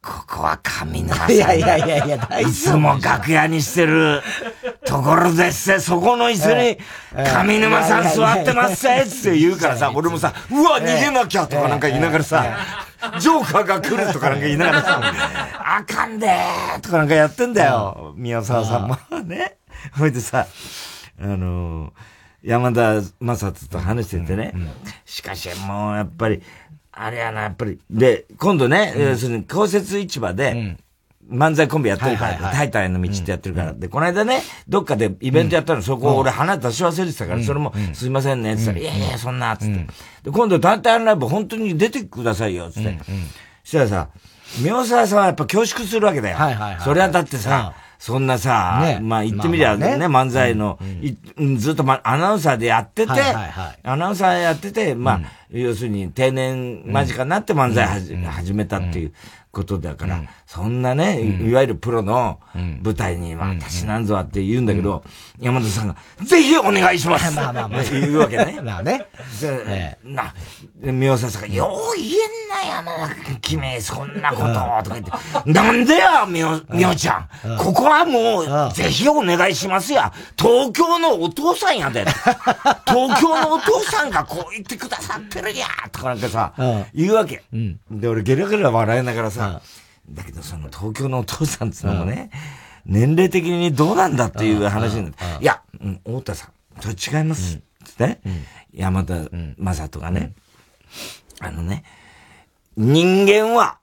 [0.00, 1.32] ここは上沼さん。
[1.32, 2.50] いやいやいやいや、大丈夫。
[2.50, 4.22] いつも楽屋にしてる
[4.84, 6.78] ところですせ、そこの椅子に
[7.44, 12.58] 上沼さん座ってますせって言うからさ、俺もさ、うわ、逃げなきゃとかなんか言いながらさ、
[13.18, 15.00] ジョーカーが来るとかなんか言いながらさ、
[15.58, 18.14] あかんでーとかなんかやってんだよ。
[18.16, 19.56] 宮沢さんもね。
[19.98, 20.46] ほいでさ、
[21.20, 21.92] あの
[22.42, 24.52] 山田正人と話しててね。
[25.04, 26.42] しかしもうやっぱり、
[26.92, 27.78] あれやな、やっぱり。
[27.90, 30.76] で、今度ね、要するに、公設市場で、
[31.30, 33.72] 漫才コンビやってるから、タイタイの道ってやってるから。
[33.74, 39.86] で、この間ね、どっかでイベントやったの、そこ俺花出し忘れてたから、それも、すいませんね、つったら、いやいや、そんな、つって。
[40.24, 42.98] で、今度タイタイのライブ本当に出てくださいよ、つって。
[43.62, 44.08] そしたらさ、
[44.60, 46.36] 宮沢さんはやっぱ恐縮するわけだよ。
[46.36, 46.80] はいはいはい。
[46.80, 50.78] それはだってさ、そんなさ、ね、まあ言ってみりゃね、漫才の、
[51.56, 53.12] ずっと、ま、アナウンサーでやってて、
[53.82, 59.12] アナウンサーやってて、まあ、要するに定年間近になって漫才始めたっていう
[59.50, 62.40] ことだから、そんなね、いわゆるプロの
[62.82, 65.04] 舞台に、私なんぞはって言うんだけど、
[65.38, 67.82] 山田さんが、ぜひお願いします まあまあまあ。
[67.82, 68.58] 言うわけね。
[68.64, 69.08] まあね。
[70.02, 70.32] な、
[70.80, 75.04] 宮沢さんが、よう言えんな、山田君、そんなこと、とか言っ
[75.44, 77.28] て、なんでや、みお、みおちゃん。
[77.58, 80.10] ここはもう、ぜひお願いしますや。
[80.38, 82.06] 東京のお父さんやで。
[82.88, 86.54] 東京のお父さんがこう言ってくださってるや、とかなんかさ、
[86.94, 87.42] 言うわけ。
[87.90, 89.60] で、俺ゲラゲラ笑いながらさ、
[90.10, 92.30] だけどその東京のお父さんっつうのもね、
[92.84, 97.60] 年齢的にどうなんだっていう話になって、いや、うん、太田さん、それ違います。
[97.84, 98.20] つってね、
[98.72, 100.34] 山田正人がね、
[101.40, 101.84] あのね、
[102.76, 103.78] 人間は、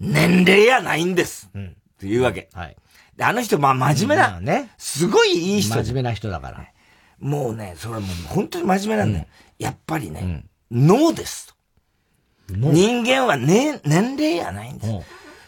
[0.00, 1.50] 年齢やないんです。
[1.54, 2.48] っていうわけ。
[2.52, 2.76] はい。
[3.16, 4.70] で、あの人、まあ、真面目な、ね。
[4.76, 5.74] すごいいい人。
[5.74, 6.66] 真面目な人だから。
[7.18, 9.26] もうね、それはもう本当に真面目なんだよ。
[9.58, 11.54] やっぱりね、脳ですと。
[12.48, 14.92] 人間はね、年齢やないんです。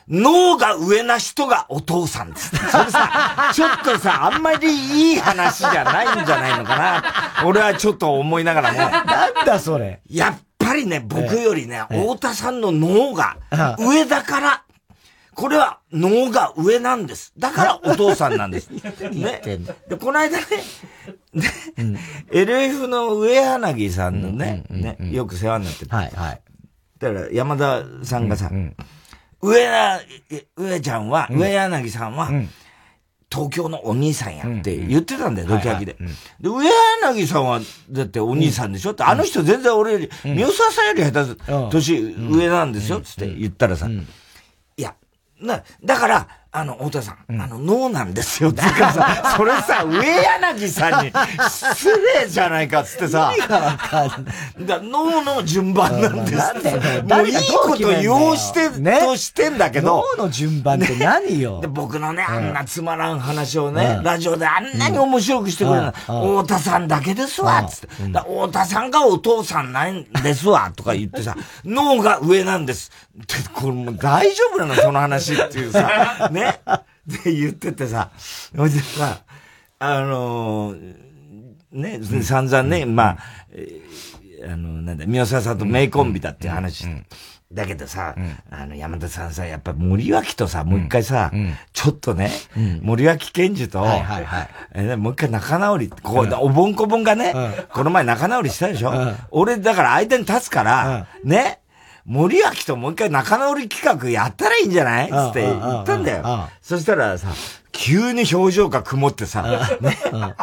[0.09, 2.51] 脳が上な人がお父さんです。
[2.57, 7.05] それさ、ちょっとさ、あんまりいい話じゃないんじゃないのかな。
[7.47, 8.79] 俺はちょっと思いながらも。
[8.79, 10.01] なんだそれ。
[10.09, 13.37] やっぱりね、僕よりね、太田さんの脳が
[13.79, 14.64] 上だから、
[15.35, 17.33] これは脳が上なんです。
[17.38, 18.71] だからお父さんなんです。
[19.12, 19.40] ね。
[19.88, 20.44] で、この間ね、
[21.33, 21.99] ね、うん、
[22.33, 23.14] LF の？
[23.14, 25.90] 上柳さんのね、ね、よく世話になってる。
[25.94, 26.40] はいはい。
[26.99, 28.51] だから山田さんがさ、
[29.40, 30.01] 上な、
[30.57, 32.31] 上ちゃんは、上柳さんは、
[33.31, 35.96] 東京のお兄さんやって言ってたんだよ、ドキハキで。
[36.40, 36.64] で、上
[37.03, 41.98] 柳さんは、だってお兄さんでしょって、あの人全然俺より、三好さんより下手、年
[42.31, 44.94] 上なんですよ、つって言ったらさ、いや、
[45.40, 51.13] な、だから、あの、太田さん、うん、あの、脳なんですよ、ってかさ、 それさ、上柳さんに
[51.51, 51.91] 失
[52.23, 53.35] 礼じゃないかっつってさ、
[54.59, 56.53] だ脳の順番なんです。
[56.59, 57.03] って。
[57.03, 60.03] もういいこと言おうして、ね、としてんだけど。
[60.17, 67.89] 脳の順番って何よ、僕のね、あんなつまらん話をね、うん、ラジオであんなに面白くしてくれるの、太田さんだけですわ、つって。
[68.07, 72.91] 太田さんがお父さんなんですわ、とか言ってさ、脳が上なんです。
[73.23, 76.38] って、これもう大丈夫なの、その話っていうさ、ね。
[77.24, 78.11] で、言っててさ、
[78.57, 79.22] ほいでさ、
[79.79, 80.94] あのー、
[81.72, 83.18] ね、散々ね、まあ、
[83.53, 86.87] えー、あの、なんだ、宮沢さんと名コンビだっていう話、
[87.51, 97.35] だけどさ、うん、あの、山田さんさ、やっぱ森脇とさ、もう一回さ、うん、ちょっとね、うん、森脇健児と、はいはいはい、えもう一回仲直り、こう、おぼんこぼんがね、
[97.72, 98.92] この前仲直りしたでしょ、
[99.31, 101.61] 俺、だから間に立つから、ね、
[102.09, 105.11] 森脇ともう一回仲直り企画やったらいいんじゃない？
[105.11, 106.49] つって言ったんだよ。
[106.62, 107.29] そしたらさ、
[107.71, 109.42] 急に表情が曇ってさ、
[109.81, 109.99] ね。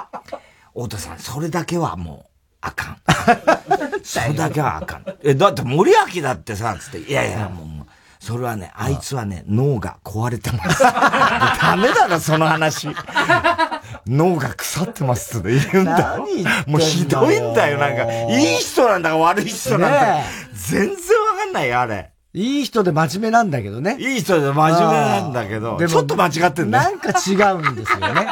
[0.75, 2.29] 太田さん、それだけはもう、
[2.61, 2.97] あかん。
[4.03, 5.05] それだけはあかん。
[5.23, 7.74] え、だって森脇だってさ、つって、いやいや、もう、
[8.25, 10.81] それはね、あいつはね、脳が壊れてます。
[10.81, 12.87] ダメだな、その話。
[14.07, 16.17] 脳が腐ってますって言うんだ。
[16.65, 18.11] もうひどいんだよ、なんか。
[18.11, 20.05] いい人なんだか悪い人なんだか。
[20.55, 20.95] 全然わ
[21.37, 22.09] かんないよ、あれ。
[22.33, 23.95] いい人で真面目なんだけどね。
[23.99, 28.27] いい人で真面目なんだけど、ちょっと間違ってんだなんか違うんですよね。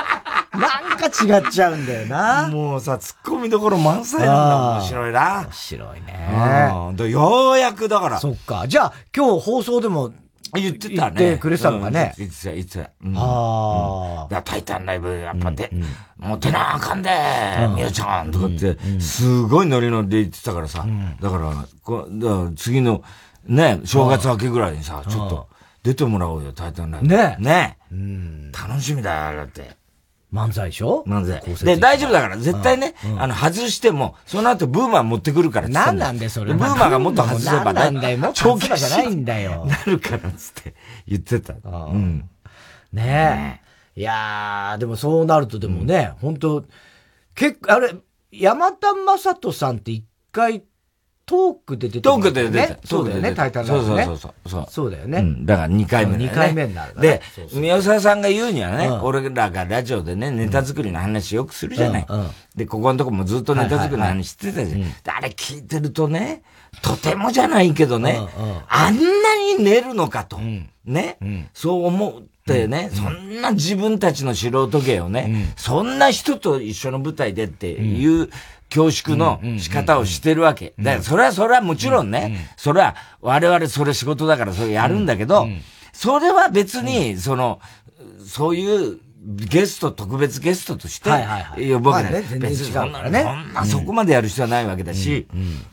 [0.54, 2.48] なんか違っちゃうんだよな。
[2.52, 4.78] もうさ、突っ込みどころ満載なんだ。
[4.78, 5.42] 面白いな。
[5.42, 7.12] 面白いね。
[7.12, 8.20] ようやくだから。
[8.20, 8.68] そっか。
[8.68, 10.13] じゃあ、今日放送でも、
[10.56, 11.16] 言ってたね。
[11.18, 12.13] 言ってくれたのがね。
[12.18, 12.92] 言ってた、言ってた。
[13.16, 14.42] ああ。
[14.44, 15.72] タイタンライブ、やっぱで、
[16.18, 17.10] もう出なあかんで、
[17.76, 20.86] みよちゃんとかって、すごいノリノリで言ってたからさ。
[21.20, 22.08] だから、こ
[22.56, 23.02] 次の、
[23.48, 25.48] ね、正月明けぐらいにさ、ちょっと
[25.82, 27.08] 出てもらおうよ、タイタンライブ。
[27.08, 27.36] ね。
[27.39, 27.78] ね。
[27.92, 28.52] うん。
[28.52, 29.83] 楽しみだよ、だって。
[30.34, 31.04] 漫才でしょ？
[31.08, 31.65] 漫才。
[31.65, 36.54] で、大丈夫だから、絶対ね、あの、外しても、その後ブーマー持ってくるから何なんでそれ。
[36.54, 37.74] ブーマーがもっと外せばね。
[37.74, 39.65] なんだよ、もっと長期じゃないんだよ。
[39.67, 40.74] なるから、 つって
[41.08, 41.54] 言ってた。
[41.63, 42.28] うん。
[42.91, 43.62] ね
[43.96, 44.00] え。
[44.00, 46.65] いやー、でもそうなるとでもね、本当
[47.36, 47.93] 結構、あれ、
[48.32, 50.63] 山田正人さんって一回
[51.34, 54.17] トークで出てトークで出てそうだよね、タイタンラそうそうそう
[54.48, 54.65] そう。
[54.69, 55.17] そうだよね。
[55.17, 56.32] うん、だから2回目だよね。
[56.32, 57.22] 2回目になる、で、
[57.54, 62.08] 宮沢さんが言うにはね、俺らがラジオでね、ネタ作りの話よくするじゃない。
[62.56, 64.84] で、ここのとこもずっとネタ作りの話してたじゃん。
[64.84, 66.43] あれ聞いてるとね、
[66.84, 68.19] とてもじゃないけどね、
[68.67, 69.02] あんな
[69.58, 70.39] に寝るのかと。
[70.86, 71.17] ね、
[71.54, 72.12] そう思っ
[72.46, 78.30] てね、そんな自分たちの素人芸をね、そんな人と一緒の舞台でっていう
[78.74, 80.74] 恐縮の仕方をしてるわけ。
[80.80, 85.48] だからそれはそれはもちろんね、それは我々それ仕事だからそれやるんだけど、
[85.94, 87.60] それは別に、その、
[88.26, 91.10] そういうゲスト、特別ゲストとして
[91.56, 92.20] 呼ぶわけだ。
[92.40, 95.28] 別にそんな、そんなそこまでやる必要はないわけだし、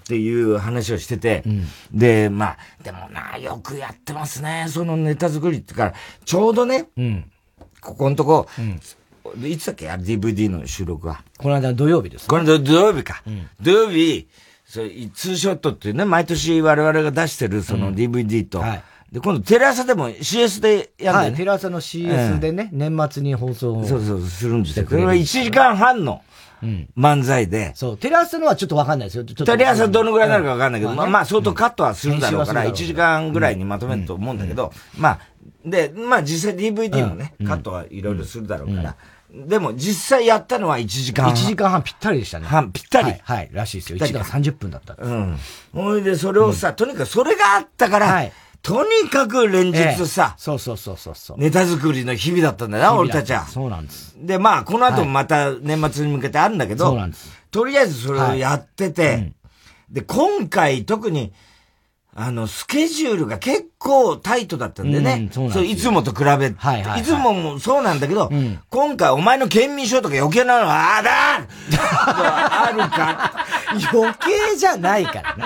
[0.04, 1.42] っていう話をしてて、
[1.90, 6.88] で、まあ、でもな、よくやってますね、そのネタ作りってから、ちょうどね、
[7.80, 8.46] ここのとこ、
[9.46, 11.22] いつだっけ ?DVD の収録は。
[11.38, 13.22] この間土曜日です、この間土曜日か。
[13.26, 14.28] うん、土曜日、
[14.64, 14.80] そ
[15.14, 21.12] ツーショットっていうね、毎年我々が出してるその DVD と、うんはい、で、今度テレ朝でも CS でやるんだよね。
[21.12, 24.86] はい、テレ朝の CS でね、うん、年末に放送そうそう、するんですよ。
[24.86, 26.22] これは1時間半の
[26.96, 27.72] 漫才で。
[27.74, 29.24] そう、テレ朝のはちょっとわかんないですよ。
[29.24, 35.20] テレ朝どのぐらいになるかわかんないけど、まあ、まあ相当カットはするだろうから、1時間ぐらいにまとめると思うんだけど、まあ、
[35.64, 38.96] で、まあ実際 DVD もね、カットはいろいろするだろうから、
[39.32, 41.34] でも実際やったのは1時間半。
[41.34, 42.46] 1時間半ぴったりでしたね。
[42.46, 43.10] 半ぴったり。
[43.10, 43.98] はい、はい、らしいですよ。
[43.98, 44.96] 1時間30分だった。
[44.98, 45.38] うん。
[45.72, 51.38] ほいで、それをさ、とにかくそれがあったから、はい、とにかく連日さ、そうそうそうそうそう。
[51.38, 53.46] ネタ作りの日々だったんだよな、俺たちは。
[53.46, 54.16] そうなんです。
[54.18, 57.30] で、まあ、この後もまた年末に向けてあるんだけど、そうなんです。
[57.50, 59.32] とりあえずそれをやってて、
[59.90, 61.32] で、今回特に、
[62.14, 65.30] あの、スケジュールが結構タイトだったんでね。
[65.34, 71.10] うん、そういつもと比べ、はいはいはい、いつももそうなんだけど、うん、今回お前の県民賞とか余計なのは、ああだ
[72.68, 73.46] あるか。
[73.92, 75.44] 余計じゃないからね。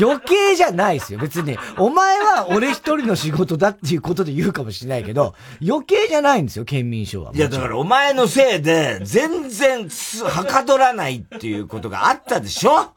[0.00, 1.18] 余計じゃないですよ。
[1.18, 1.58] 別に。
[1.76, 5.34] お前は俺一人の仕事だっていうことで言うかもしれないけど、
[5.66, 7.32] 余計じゃないんですよ、県民賞は。
[7.34, 9.88] いや、だからお前のせいで、全然、
[10.24, 12.92] はかどらないっていうことがあったでしょ？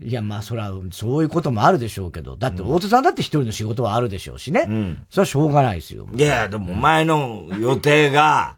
[0.00, 2.36] いや、まあ、それは、そういうこともあるでしょうけど。
[2.36, 4.21] だって、大津さんだって一人の仕事はあるでしょ？
[4.30, 4.66] うしね。
[4.68, 5.06] うん。
[5.10, 6.06] それはしょうがないですよ。
[6.14, 8.56] いや、でもお前の予定が、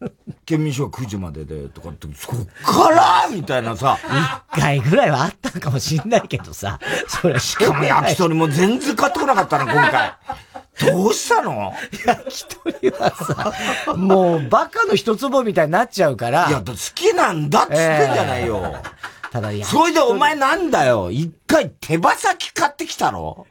[0.46, 3.98] 県民賞9時までで、とかって、そっからみたいなさ。
[4.52, 6.78] 一回ぐらいはあったかもしんないけどさ。
[7.06, 10.12] それしかも焼き鳥も全然買ってこなかったの、今回。
[10.92, 11.74] どうしたの？
[12.06, 12.44] 焼き
[12.80, 16.48] 鳥はさ、もうバカの一つぼみたいになっちゃうから。
[16.48, 17.78] いや、好きなんだっつってん
[18.14, 18.62] じゃないよ。
[18.64, 21.10] えーただそれでお前なんだよ。
[21.10, 23.46] 一回手羽先買ってきたろ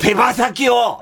[0.00, 1.00] 手羽先を。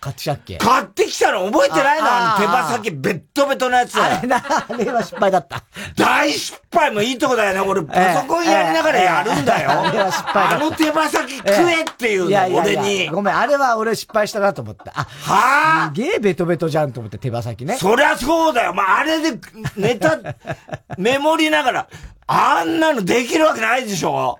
[0.00, 0.56] 買ってきたっけ？
[0.58, 2.06] 買ってきたの覚えてないの？
[2.08, 4.00] あの手羽先ベットベトのやつ。
[4.00, 5.62] あれな、あれは失敗だった。
[5.96, 7.60] 大失敗もいいとこだよね。
[7.60, 9.70] 俺パソコンやりながらやるんだよ。
[9.70, 13.08] あれは失敗だあの手羽先食えっていうの、俺に。
[13.10, 14.92] ごめん、あれは俺失敗したなと思った。
[14.94, 17.76] あ、はぁすげえベトベトじゃんと思って手羽先ね。
[17.76, 18.72] そりゃそうだよ。
[18.74, 19.38] まあ、あれで
[19.76, 20.18] ネタ、
[20.96, 21.86] メモりながら、
[22.26, 24.38] あんなのできるわけないでしょ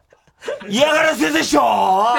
[0.68, 1.60] 嫌がらせでしょ？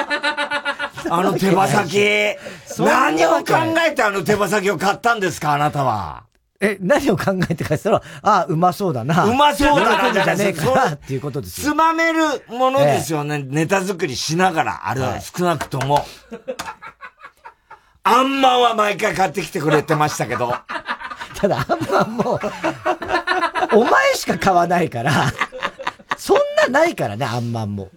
[1.10, 2.36] の手羽先。
[2.78, 3.44] 何を考
[3.86, 6.24] えてあの手羽先を買ったんですか、あなたは。
[6.60, 7.90] え、何を考えてかした？
[7.90, 9.24] ら、ああ、うまそうだな。
[9.24, 10.12] うまそうだな。
[10.12, 11.72] じゃねえかな、っていうことですよ。
[11.72, 15.94] つまめるものですよね、ええ、ネタ作りしながら、あれは少なくとも。
[15.96, 16.04] はい、
[18.04, 20.54] あんまんは毎回買ってきてくれてましたけど。
[21.36, 22.38] ただ、あんまんも、
[23.72, 25.10] お前しか買わないから、
[26.16, 26.36] そん
[26.72, 27.88] なないからね、あんまんも。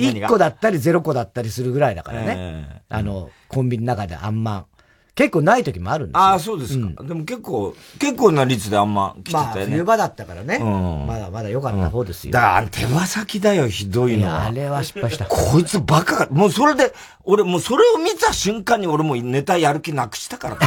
[0.00, 2.34] 1個だったり0個だったりするぐらいだからね。
[2.36, 4.66] えー、あの、コンビニの中であんまん。
[5.14, 6.20] 結構ない時もあるんですよ。
[6.20, 9.54] ああ、そうですか、うん、でも結構、結構な率であんま来てたよね。
[9.54, 10.56] まあ、冬場だったからね。
[10.56, 12.32] うん、まだまだ良かった方ですよ。
[12.32, 14.46] だから、手羽先だよ、ひどいのは。
[14.46, 15.26] あれは失敗した。
[15.26, 20.58] こいつバカもうそれで、俺もうそれを見た瞬間に俺もネタやる気なくしたから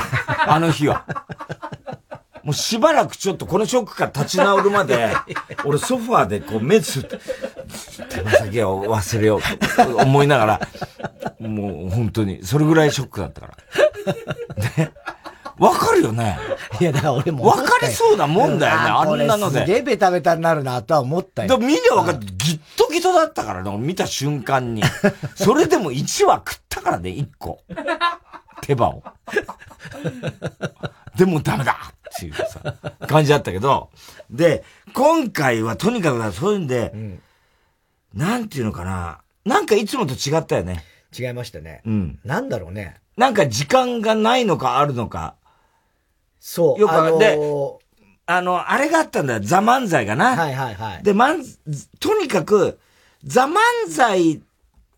[0.54, 1.06] あの日は。
[2.44, 5.16] もうしばらくちょっとこのショックから立ち直るまで、
[5.64, 7.20] 俺ソファーでこう目つって、
[8.10, 13.56] 手羽先を忘れようと思いながら、もう本当に、それぐらいショックだったから。
[14.78, 14.92] ね。
[15.58, 16.38] わかるよね。
[16.82, 17.46] いや、だから俺も。
[17.46, 19.62] わかりそうなもんだよね、あんなので。
[19.62, 21.58] すげえベタベタになるなとは思ったよ。
[21.58, 22.20] 見りゃわかる。
[22.20, 24.84] ギットギトだったからね、見た瞬間に。
[25.36, 27.62] それでも1話食ったからね、1個。
[28.62, 29.04] 手羽を。
[31.16, 31.78] でもダメだ
[32.16, 32.76] っていうさ、
[33.08, 33.90] 感じだったけど、
[34.30, 37.22] で、今回はとにかくそういうんで、うん、
[38.14, 40.84] なんていうのかな、なんかいつもと違ったよね。
[41.18, 41.82] 違いましたね。
[41.86, 42.20] うん。
[42.24, 42.96] なんだろうね。
[43.18, 45.36] なんか時間がないのかあるのか。
[46.40, 46.80] そう。
[46.80, 47.38] よく、あのー、で、
[48.26, 49.40] あの、あれがあったんだよ。
[49.42, 50.36] ザ・漫才がな。
[50.36, 51.04] はいはいはい。
[51.04, 51.44] で、まん、
[52.00, 52.80] とにかく、
[53.24, 53.58] ザ・漫
[53.90, 54.42] 才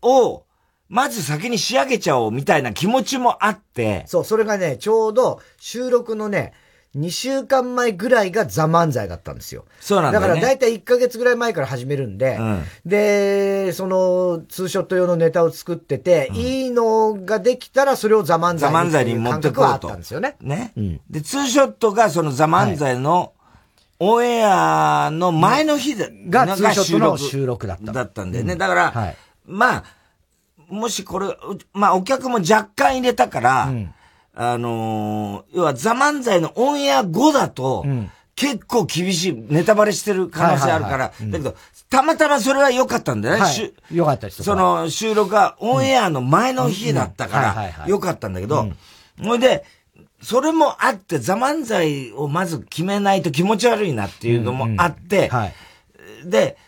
[0.02, 0.44] を、
[0.88, 4.04] まず先に仕上げちゃおうみたいな気持ちもあって。
[4.06, 6.52] そう、それがね、ちょうど収録のね、
[6.96, 9.64] 2週間前ぐらいがザ・漫才だったんですよ。
[9.80, 18.60] そうなんだ、ね、だから大体1ヶ月ぐらい前から始めるんで、うん、で、その、ツーショット用のネタを作ってて、うん、いいのができたらそれをザ・漫才に。
[18.60, 19.88] ザ・漫才に持ってこうと。
[19.88, 20.36] ったんですよね。
[20.40, 20.72] ね。
[20.76, 23.32] うん、で、ツーショットがそのザ・漫才の、
[23.98, 27.92] オンエアの前の日で、がツーショットの収録だった。
[27.92, 28.56] だったんだよね。
[28.56, 29.84] だから、はい、まあ、
[30.68, 31.28] もしこれ、
[31.72, 33.72] まあお客も若干入れたから、
[34.38, 41.56] あのー、要はザ・漫才のオンエア後だと、うん、結構厳しい、ネタバレしてる可能性あるから、だけど、
[41.88, 43.40] たまたまそれは良かったんだよね。
[43.40, 47.40] はい、良かったですその収録がオンエアの前の日だったか
[47.78, 48.68] ら、良かったんだけど、
[49.22, 49.64] ほいで、
[50.20, 55.30] それもあって、ザ・漫才をまず決めないと気持ち悪いなっていうのもあって、
[56.26, 56.58] で、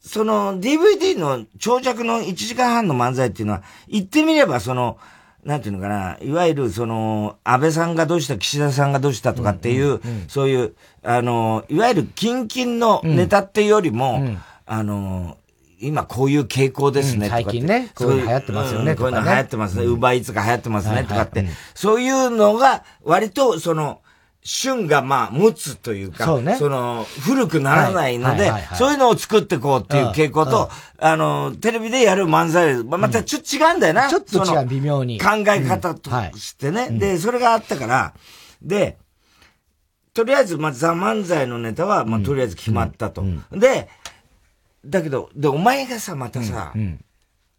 [0.00, 4.98] その DVD の長尺の1時間半の漫才っていうのは、言ってみればその、
[5.46, 14.24] なんていうのかな、いわゆるその、安倍さんがどうした、岸田さんがどうしたとかっていう、そういう、あの、いわゆるキンキンのネタっていうよりも、
[14.66, 15.36] あの、
[15.78, 24.00] 今こういう傾向ですね、とか最近ね、こういうの流行ってますよね、こういうの流行ってますね、ウーバーイーツが流行ってますね、とかって、そういうのが、割と、その、
[24.48, 34.08] 旬がまあ持つというか、そ、ね、その古くならないので、そういうのを作っていこうっていう傾向と、あの、テレビでやる漫才、またちょっと違うんだよな。
[34.08, 35.20] ちょっと違う、微妙に。
[35.20, 38.14] 考え方としてね、で、それがあったから、
[38.62, 38.98] で、
[40.14, 43.24] とりあえず、まあ、ザ・漫才のネタは、まあ、とりあえず決まったと。
[43.50, 43.88] で、
[44.84, 46.72] だけど、で、お前がさ、またさ、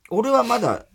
[0.09, 0.85] 俺はまだ、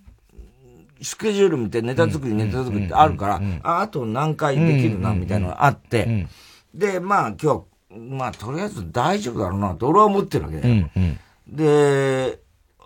[1.03, 6.27] スケジュール見てネタ作り、ネタ作りってあるから、あ、あと何回できるな、みたいなのがあって、
[6.75, 7.63] で、まあ今日は、
[7.99, 10.89] まあとりあえず大丈夫だろうなと俺は思ってるわけだよ。
[11.47, 12.39] で、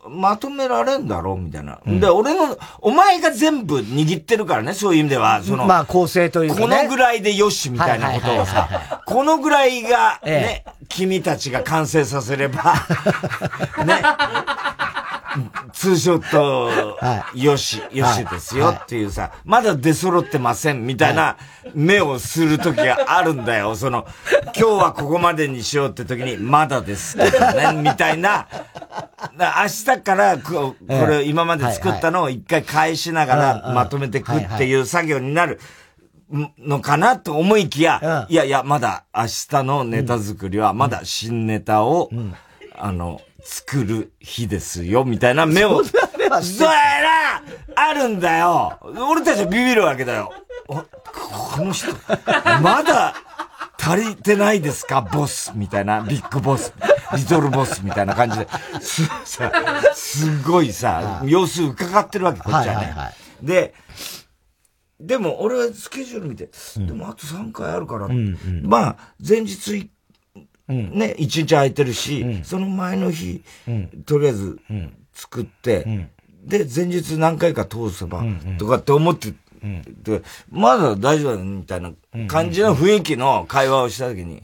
[0.09, 1.81] まとめられんだろうみたいな。
[1.85, 12.75] で、俺の、お前が全部握ってるからね、そういう意味では、その、まあ構成というか、このぐらいでよしみたいなことをさ、このぐらいがね、君たちが完成させれば、
[13.85, 14.03] ね、
[15.73, 16.99] ツーショット、
[17.35, 21.37] よし、よしですよっていうさ、まだ出揃ってませんみたいな
[21.75, 23.77] 目をするときがあるんだよ。
[23.77, 24.07] その、
[24.45, 28.49] 今日はここまでにしようって時に、まだですけどね、みたいな。
[29.39, 35.61] 明日からこ、これ今まで作ったのを一回返しながらまとめていくっていう作業になる。
[36.59, 42.11] のかなと思いきや、いやいや、まだ明日のネタ作りは、まだ新ネタを、
[42.75, 45.85] あの、作る日ですよ、みたいな目を。
[45.85, 46.73] そうや
[47.77, 48.79] なあるんだよ
[49.09, 50.33] 俺たちはビビるわけだよ。
[50.67, 50.85] こ
[51.63, 51.93] の人、
[52.61, 53.15] まだ
[53.79, 56.73] 足りてないですかボスみたいな、ビッグボス、
[57.17, 58.49] リトルボスみたいな感じで、
[58.81, 59.53] す、さ、
[59.95, 62.95] すごいさ、様子伺ってるわけ、こっちはね。
[63.41, 63.75] で、
[64.99, 68.09] でも俺はスケジュール見て、でもあと3回あるから、
[68.63, 69.91] まあ、前日
[70.69, 73.43] ね、一日空いてるし、その前の日、
[74.05, 74.59] とりあえず
[75.13, 76.09] 作って、
[76.45, 78.25] で、前日何回か通せば、
[78.59, 79.33] とかって思って、
[80.03, 81.93] で、まだ大丈夫みたいな
[82.29, 84.43] 感じの雰囲気の会話をした時に、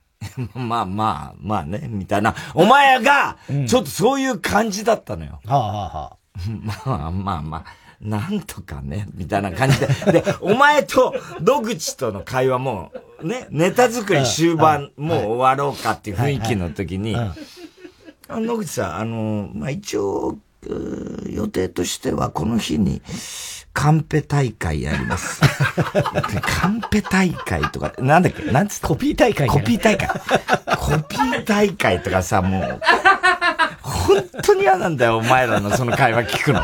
[0.54, 2.34] まあまあ、まあね、みたいな。
[2.54, 3.36] お前が、
[3.66, 5.40] ちょっとそういう感じだったのよ。
[5.46, 6.16] はあはあは
[6.86, 7.64] あ、まあまあまあ、
[8.02, 9.86] なんとかね、みたいな感じで。
[10.12, 12.92] で、お前と野口との会話も、
[13.22, 17.16] ね、ネタ作り終盤、もう終わろうかっていう雰囲気の時に、
[18.28, 20.36] 野口さん、あの、まあ一応、
[21.28, 23.02] 予定としてはこの日に、
[23.72, 25.40] カンペ大会やります。
[26.42, 28.42] カンペ大会とか、なんだっけ？
[28.50, 30.08] なんつコピー大会コピー大会。
[30.76, 32.80] コピー大会とかさ、もう、
[34.02, 36.62] 本当に嫌なんだよ、お前らのその会話聞くの。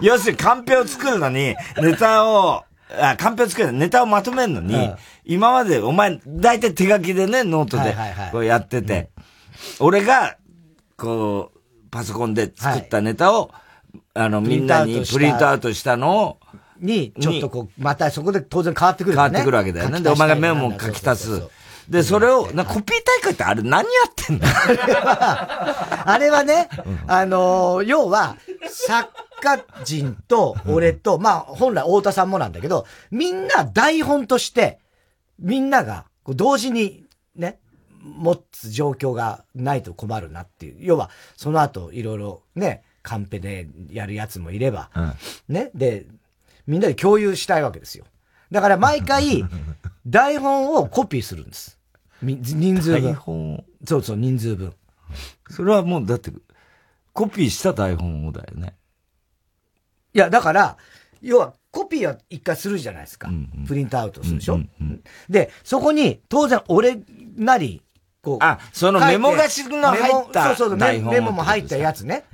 [0.00, 2.64] 要するにカンペを作るのに、ネタを、
[3.00, 7.96] あ、カンペを作るネタをまとめるのに、うん、今までお前、大体手書きでね、ノートで、
[8.32, 9.08] こうやってて、はいはいはい
[9.80, 10.36] 俺が、
[10.96, 11.58] こう、
[11.90, 16.38] パソコンで作ったネタを、はい、あの、みんなにプリントアウトしたのを、
[16.80, 20.00] に、ちょっとこう、またそこで当然変わってくる、ね、変わってくるわけだよね。
[20.00, 21.42] で、お前がメモを書き足す。
[21.88, 26.68] で、それを、なコピー大会ってあれ何やってんだあれは、 あれはね、
[27.06, 28.36] あのー、要は、
[28.68, 29.10] 作
[29.40, 34.80] 家人と俺と、まあ、本来太田さんもなんだけど、みんな台本として、
[35.38, 37.58] みんなが、同時に、ね、
[38.02, 40.76] 持つ状況がないと困るなっていう。
[40.80, 45.14] 要は、その後、いろいろね、カンペでやるやつもいれば、うん、
[45.48, 46.06] ね、で、
[46.66, 48.04] みんなで共有したいわけですよ。
[48.52, 49.44] だから毎回、
[50.06, 51.77] 台本をコピーするんです。
[52.22, 53.02] 人数分。
[53.02, 54.74] 台本そうそう、人数分。
[55.50, 56.32] それはもう、だって、
[57.12, 58.76] コピーした台本をだよね。
[60.14, 60.76] いや、だから、
[61.20, 63.28] 要は、コピーは一回するじゃないですか。
[63.28, 67.00] うんうん、プリントアウトするでしょ、うんうんうん、で、そこに、当然、俺
[67.36, 67.82] なり、
[68.22, 68.38] こう。
[68.40, 72.24] あ、そのメモがしの入ったそうそうメモも入ったやつね。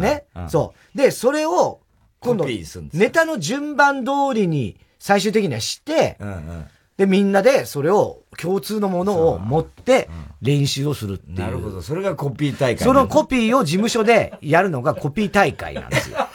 [0.00, 0.24] ね？
[0.48, 0.98] そう。
[0.98, 1.80] で、それを、
[2.20, 2.46] 今度、
[2.92, 6.66] ネタの順番通りに最終的にはして、うんうん、
[6.96, 10.08] で、みんなでそれを共通のものを持って
[10.42, 11.38] 練習をするっていう。
[11.40, 11.82] なるほど。
[11.82, 12.84] それがコピー大会。
[12.84, 16.18] そのコピーを事務所でやるのが コピー大会なんですよ。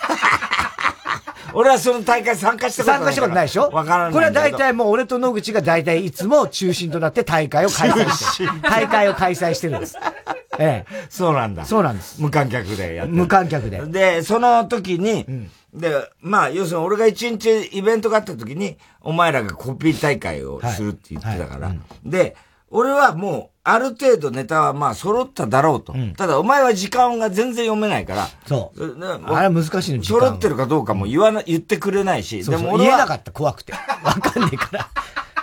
[1.54, 3.00] 俺はその大会参加したことない。
[3.00, 3.70] 参加したことないでしょ？
[3.72, 4.14] わからない。
[4.14, 8.50] これは大体もう俺と野口が大体いつも中心となって大会を開催してる。
[8.62, 9.96] 大会を開催してるんです。
[10.60, 11.06] ええ。
[11.10, 11.66] そうなんだ。
[11.66, 12.22] そうなんです。
[12.22, 13.82] 無観客でやって無観客で。
[13.88, 21.68] で、その時に、うんで、まあ、要するに俺が一日イベントがあった時に、お前らがコピー大会をするって言ってたから。
[21.68, 22.36] はいはいうん、で、
[22.72, 25.94] 俺はもう、ある程度ネタはまあ揃っただろうと。
[25.94, 28.28] うん、ただ、お前は時間が全然読めないから。
[28.48, 29.34] そう。
[29.34, 32.44] あれ難しいの、揃ってるかどうかも言わな、言ってくれないし。
[32.44, 32.90] でも俺は。
[32.90, 33.74] 言えなかった、怖くて。
[33.74, 34.90] わかんないから。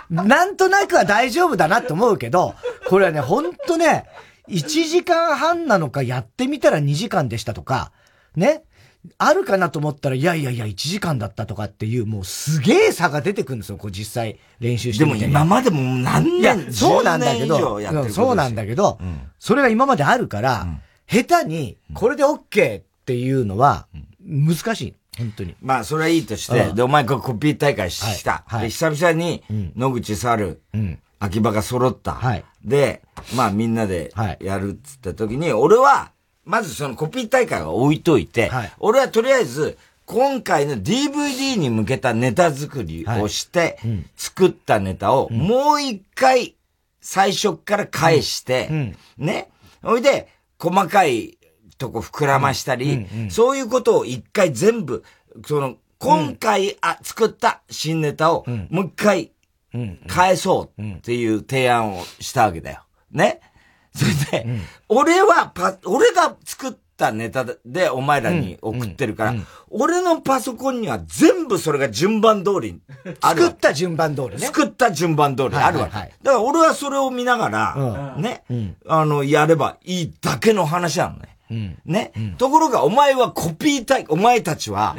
[0.09, 2.53] なんとなくは大丈夫だなって思うけど、
[2.89, 4.05] これはね、ほんとね、
[4.49, 7.91] 1時間半なのかやってみたら2時間でしたとか、
[8.35, 8.63] ね。
[9.17, 17.79] あるかなと思ったら、いやいやいや、1時間だったとかっていう、もうすげえ差が出てくるんですよ、こう実際練習してでも今までも何年、そうなんだけど、
[18.09, 23.87] そうなんだけど、うん、それが今まであるから、うん、下手に、これで OK っていうのは、
[24.23, 24.95] 難しい。
[25.17, 25.55] 本当に。
[25.61, 28.43] まあ、それはいいとして、で、お前こコピー大会した。
[28.61, 29.43] で、久々に、
[29.75, 32.13] 野口猿、うん、秋葉が揃った。
[32.13, 33.01] はい、で、
[33.35, 36.11] まあみんなでやるっつった時に、俺は、
[36.47, 43.77] まずそのコピー大会は置いといて、はい、俺はとりあえず、今回の DVD に向けたネタ作りをして、
[44.15, 46.55] 作ったネタをもう一回
[47.01, 49.49] 最初から返して、ね。
[49.83, 51.37] ほいで、細かい
[51.77, 55.03] とこ膨らましたり、そういうことを一回全部、
[55.45, 59.31] その、今回、あ、作った新ネタをもう一回
[60.07, 62.83] 返そうっていう提案をしたわけだよ。
[63.11, 63.41] ね。
[63.97, 69.35] それで、うん、俺はパ、俺が作ったネタでお前らに送ってるから、
[69.69, 72.79] 俺のパソコンには全部それが順番通り
[73.21, 73.41] ある。
[73.41, 74.37] 作った順番通りね。
[74.39, 75.91] 作った順番通りあるわけ。
[75.91, 78.43] だから俺はそれを見ながら、ね、
[78.87, 81.36] あの、やればいいだけの話なのね。
[81.49, 84.95] うん、ね、うん、ところが、お前はコピー大、お前たちは、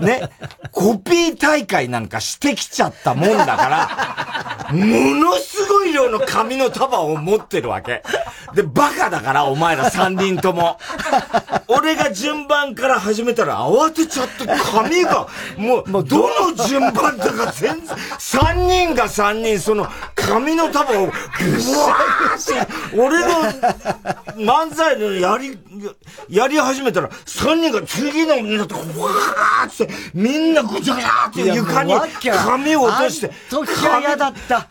[0.00, 0.28] ね、
[0.72, 8.02] コピー大会なんかしてきちゃったもんだから、ものすごい量の紙の束を持ってるわけ。
[8.54, 10.78] で、バカだから、お前ら三人とも。
[11.68, 21.16] 俺が順番から始めたら慌てちゃって、紙が、もう、どの順番だか全然、三人が三人、その、紙の束を、ぐわー
[22.96, 23.28] 俺の
[24.36, 25.58] 漫才のやり、
[26.28, 33.28] やり始めたら、三人が次のになって、わーって、みんなぐちゃぐちゃって床に紙を落として。
[33.28, 34.68] あん時は嫌だった。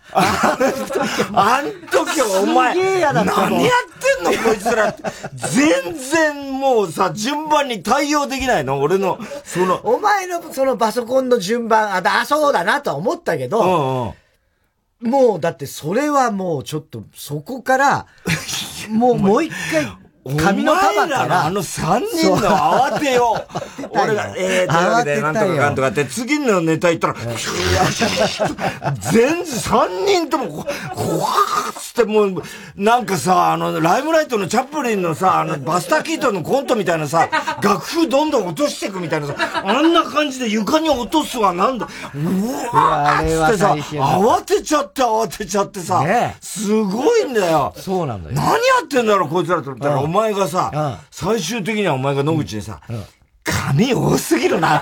[1.34, 5.04] あん時はお前、何やってんのこいつらって。
[5.36, 9.82] 全然もうさ、順番に対応できないの俺の、その。
[9.84, 14.14] お前のそのパソコンの順番、あ、だ、そうだなとは思ったけど、うんうん
[15.02, 18.08] もう、だってそれはもうちょっと、そこから、
[18.90, 19.86] もう、もう一回、
[20.38, 21.46] 髪の束から。
[21.46, 23.88] あの三人の慌てよう。
[23.92, 27.16] 俺が、えー、というわけで、なんとかかんとかって、次のネタ言ったら、
[29.00, 32.44] 全然三人とも、こわーっつってもう、
[32.76, 37.30] なんかさ、あの、ライムライトのチャップリンのさ、あの、バスターキートンのコントみたいなさ、
[37.62, 46.04] 楽譜どんどん落としていくみたいなさ、あんな感じで床に落とすわ、なんだ、うわーってさ、慌てちゃって慌てちゃってさ、
[46.42, 47.74] すごいんだよ。
[47.78, 48.36] そうなんだよ。
[48.36, 52.82] 何やってんだろう、こいつらと思ったら、前がさ、最終的にはお前が野口にさ、
[53.44, 54.82] 髪多すぎるな。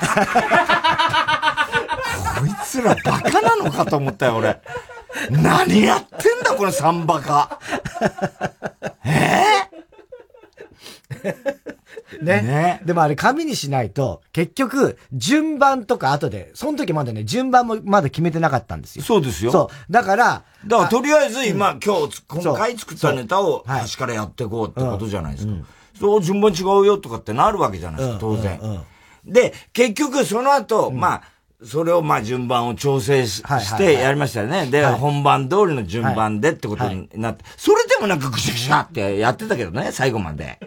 [2.40, 4.60] こいつらバカなのかと思ったよ、俺。
[5.30, 7.60] 何やってんだ、このサンバカ。
[9.06, 9.93] えー、
[12.22, 12.42] ね。
[12.42, 12.82] ね。
[12.86, 19.04] でもあれ紙にしないと、結局、順番とか後で、その時まだね、順番もまだ決めてなかったんですよ。
[19.04, 19.52] そうですよ。
[19.52, 19.92] そう。
[19.92, 25.54] だから、だからとりあえず今、今日、今回作ったネタを端からやっていこうってことじゃないですか。
[26.00, 28.84] そう、順番違うよとかってなるわけじゃないですか、当然。
[29.26, 31.24] で、結局その後、まあ、
[31.66, 33.42] それをまあ順番を調整し
[33.78, 34.66] てやりましたよね。
[34.68, 40.60] で、本番通りの順番でってことになって、それでもなんかぐしゃぐしゃってやってたけどね、最後まで。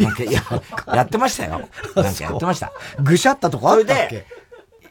[0.00, 0.42] なんかや、
[0.94, 1.68] やってましたよ。
[1.96, 2.72] なんかやってました。
[3.02, 4.24] ぐしゃったとこあったっけ？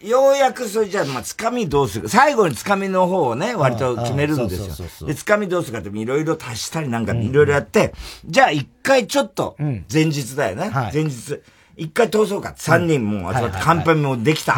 [0.04, 5.08] ようやくそれじゃあ、まあ、つかみどうする最後につかみの方をね、割と決めるんですよ。
[5.08, 7.94] で、つかみどうするかっていろいろ足したりなんかいろいろやって、
[8.26, 10.70] じゃあ一回ちょっと、前日だよね。
[10.94, 11.40] 前日。
[11.78, 12.54] 一回通そうか。
[12.58, 14.54] 三人も集まって、カンペもできた。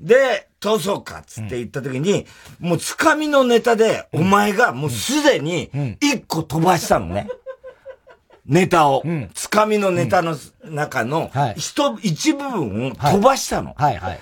[0.00, 2.26] で、通そうかっつって言った時に、
[2.58, 5.70] もうつかみのネタで、お前がもうすでに
[6.00, 7.28] 一個飛ばしたのね。
[8.46, 13.74] ネタを、つかみのネタの中の、一、一部分を飛ばしたの。
[13.76, 14.20] はいはい。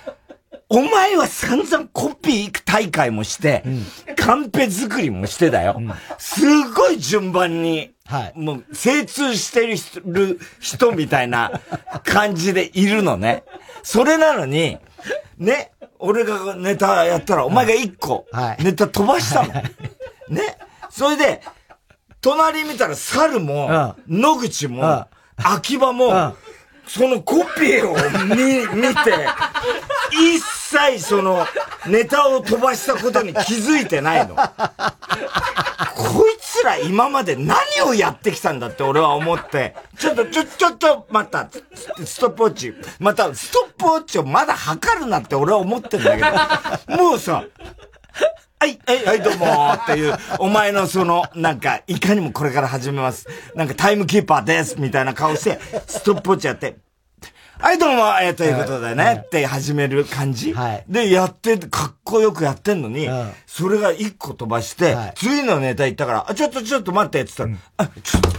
[0.71, 3.69] お前は散々コピー大会もして、う
[4.11, 5.77] ん、カンペ作りもしてだよ。
[5.79, 11.59] うん、すごい順番に、はい、もう精通してる人みたいな
[12.03, 13.43] 感じでいるのね。
[13.81, 14.77] それなのに、
[15.37, 18.25] ね、俺がネタやったら、お前が一個、
[18.59, 19.53] ネタ飛ばしたの。
[19.53, 20.57] はい、ね。
[20.89, 21.41] それで、
[22.21, 26.35] 隣見たら猿も、野口も、秋葉も、
[26.87, 27.95] そのコピーを
[28.25, 29.27] 見、 見て、
[30.11, 31.45] 一切その
[31.85, 34.35] ネタを飛ばしたことに気づいてないの。
[34.35, 37.57] こ いつら今まで何
[37.87, 41.49] をやってきたんだって俺は思って、ちょっと、ちょ、ちょっと待った。
[42.05, 42.73] ストップウォッチ。
[42.99, 46.23] また、ストップウォッチをまだ測るなって俺は思ってんだけ
[46.91, 47.45] ど、もうさ、
[48.61, 53.25] はい、はい、はい、どうもーっていう、お前のその、なんか、いかにもこれから始めます。
[53.55, 56.77] なんかタイムキーパーですみたいな顔して、ストップウォッチやって、
[57.61, 60.53] はい、どうも、えー、ということでね、って始める感じ？
[60.53, 60.85] はい。
[60.87, 63.09] で、やって、かっこよくやってんのに、
[63.45, 68.29] それが一個飛ばして、次のネタ言ったから、あ、ちょっとちょっと待って、って言ったら、あ、ちょっと、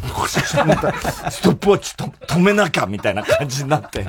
[1.30, 4.04] ストップウォッチと止めなきゃ、みたいな感じになって。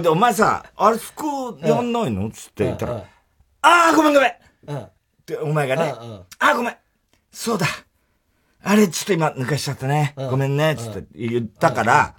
[0.00, 1.26] で、お前さ、あれ、服
[1.60, 2.30] やんないの？
[2.30, 3.04] つって言ったら、
[3.60, 4.32] ああ、ごめんごめん。
[4.68, 4.78] うん。
[4.78, 4.90] っ
[5.26, 6.76] て、お前がね、うんうん、ああ、ごめん。
[7.30, 7.66] そうだ。
[8.64, 10.14] あれ、ちょっと今抜かしちゃったね。
[10.16, 12.14] ごめんね、つって言ったから、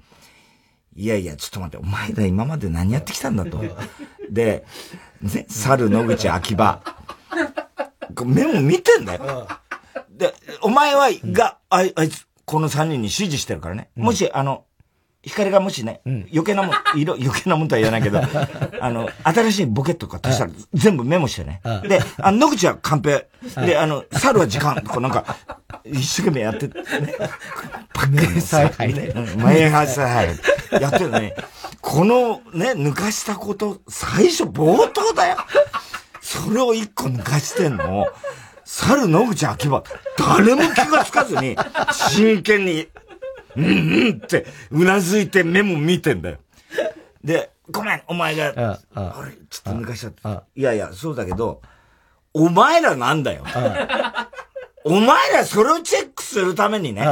[1.00, 3.64] いやいや、ちょっと待って、お前ら今まで何やってきたんだと。
[4.30, 4.66] で、
[5.22, 6.82] ね、猿、野口、秋葉。
[8.26, 9.47] メモ見てんだよ。
[10.10, 13.89] で、お前は、が、あい、あいつ、この三人に指示してるからね。
[13.95, 14.66] もし、あの、
[15.22, 18.22] 光がもしね、うん、余計なもん、 色、余計なもんとは言わないけど、
[18.80, 21.61] あの、新しいボケとか足したら全部メモしてね。
[21.84, 23.28] で、あの、野口はカンペ。
[23.65, 24.82] で、あの、猿は時間。
[24.82, 25.38] こうなんか、
[25.86, 26.74] 一生懸命やって、ね。
[27.93, 29.13] パックさ入る。
[29.38, 30.82] 前はさ入る。
[30.82, 31.34] やってるのに、
[31.82, 35.38] このね、抜かしたこと、最初冒頭だよ。
[36.22, 38.07] それを一個抜かしてんの。
[38.63, 39.84] 猿野口秋葉、
[40.17, 41.57] 誰も気がつかずに、
[41.91, 42.88] 真剣に
[43.60, 46.38] うんうんって、うなずいて目も見てんだよ。
[47.24, 50.43] で、ごめん、お前が、あれ、ちょっと抜かしちゃった。
[50.55, 51.62] いやいや、そうだけど、
[52.34, 53.43] お前らなんだよ。
[54.86, 57.05] お前らそれをチェックするためにね、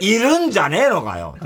[0.00, 1.36] いるんじゃねえのかよ。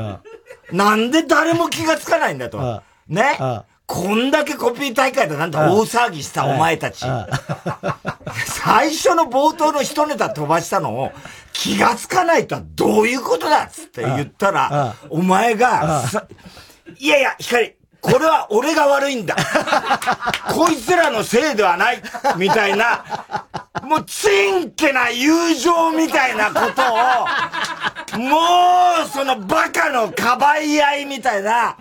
[0.70, 2.82] なんで誰も気がつかないんだと。
[3.08, 3.38] ね？
[3.86, 7.04] こんだけコピー大会でなんだ大騒ぎしたお前たち。
[8.46, 11.12] 最初の冒頭の一ネタ飛ばしたのを
[11.52, 16.02] 気がつかないとはどういうことだっつって言ったら、お前が、
[16.98, 19.36] いやいや、光、これは俺が悪いんだ。
[20.52, 22.02] こいつらのせいではない。
[22.36, 23.04] みたいな、
[23.84, 26.82] もうちんけな友情みたいなこと
[28.18, 28.40] を、も
[29.06, 31.76] うそのバカのかばい合いみたいな、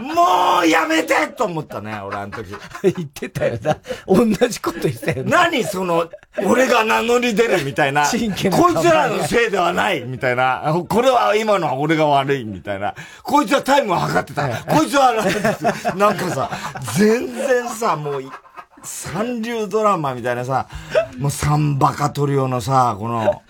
[0.00, 2.50] もうやめてと思ったね、俺あの時。
[2.82, 3.76] 言ってたよな。
[4.06, 5.44] 同じこと言ってたよな。
[5.44, 6.10] 何その、
[6.44, 8.04] 俺が名乗り出るみたいな。
[8.04, 10.74] こいつらのせいではないみたいな。
[10.88, 12.94] これは今のは俺が悪いみたいな。
[13.22, 14.48] こいつはタイムを測ってた。
[14.64, 15.14] こいつは、
[15.96, 16.50] なんかさ、
[16.96, 18.22] 全然さ、もう、
[18.82, 20.68] 三流ドラマみたいなさ、
[21.18, 23.42] もうサンバカトリオのさ、この、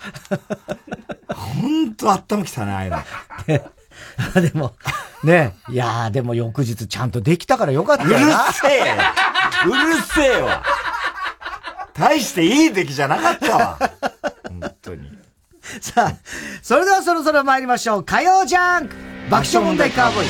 [1.35, 3.03] ほんと頭きたね、ああいうの。
[4.41, 4.75] でも、
[5.25, 8.17] ねいやーでも翌日ちゃんとできたからよかったよな。
[8.17, 8.85] うるせえよ
[9.67, 10.63] うるせえわ
[11.99, 13.79] 大していい出来じゃなかったわ。
[14.49, 15.11] 本当に。
[15.81, 16.17] さあ、
[16.63, 18.05] それではそろそろ参りましょう。
[18.05, 18.95] 火曜ジャンク
[19.31, 20.27] 爆笑問題カーボーイ。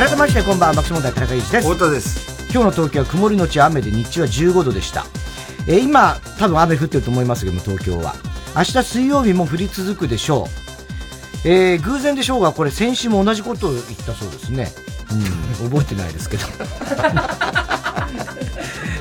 [0.00, 1.68] 改めましてこんばんは爆笑問題田中裕二です。
[1.68, 2.50] 太田です。
[2.50, 5.04] 今日の東京は曇りのち雨で日中は15度でした。
[5.68, 8.14] えー、今多分雨降ってると思いますけども東京は。
[8.56, 10.48] 明日水曜日も降り続くでしょ
[11.44, 11.46] う。
[11.46, 14.68] えー、偶然でしょうがこれ先週も同じことを言ったそうですね。
[15.60, 16.46] うん覚えてないですけど。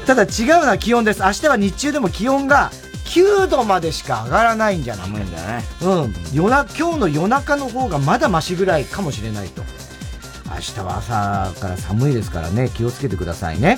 [0.06, 0.30] ただ違う
[0.64, 1.22] のは気温です。
[1.22, 2.74] 明日は日中でも気温が
[3.06, 5.64] 9度までしか上がらないんじゃない寒いんだね。
[5.82, 6.14] うん。
[6.34, 9.64] 夜な今日の夜中の方がまだマシぐらいかもしれないと
[10.60, 13.78] 明日は朝から寒いですからね、気をつけてくださいね。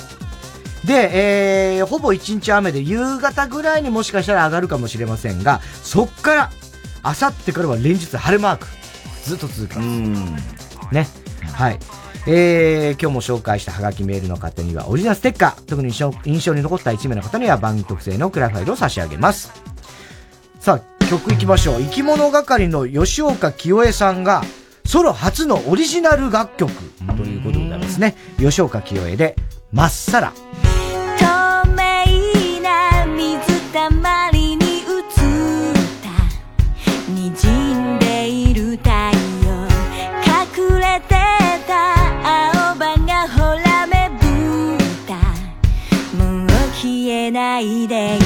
[0.83, 6.51] で、えー、ほぼ一日雨で夕方ぐらいにもしかしたら上がるかもしれませんが、そっから、
[7.03, 8.67] あさってからは連日晴れマーク、
[9.23, 9.83] ずっと続きま
[10.39, 10.93] す。
[10.93, 11.07] ね。
[11.53, 11.79] はい。
[12.27, 19.51] えー、今日も紹介したハガキメールの方にはオリジナルステッカー、特に印象に残った1名の方には番組特製のクラファイルを差し上げます。
[20.59, 21.81] さあ、曲いきましょう。
[21.81, 24.43] 生き物係の吉岡清江さんが、
[24.85, 26.71] ソロ初のオリジナル楽曲
[27.17, 28.15] ということでございますね。
[28.37, 29.35] 吉岡清江で、
[29.71, 30.33] まっさら。
[31.17, 34.83] 透明な水たまりに映っ
[36.03, 36.09] た。
[37.11, 39.01] 滲んでいる太陽。
[40.25, 41.15] 隠れて
[41.67, 41.73] た。
[42.23, 44.77] 青葉がほらめぶっ
[45.07, 45.15] た。
[46.17, 48.17] もう消えないで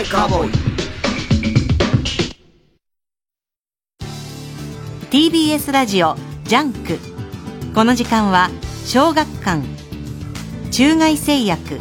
[0.00, 0.52] 問題カーボーイ
[5.10, 6.98] TBS ラジオジャンク
[7.74, 8.50] この時間は
[8.84, 9.62] 小学館
[10.70, 11.80] 中外製薬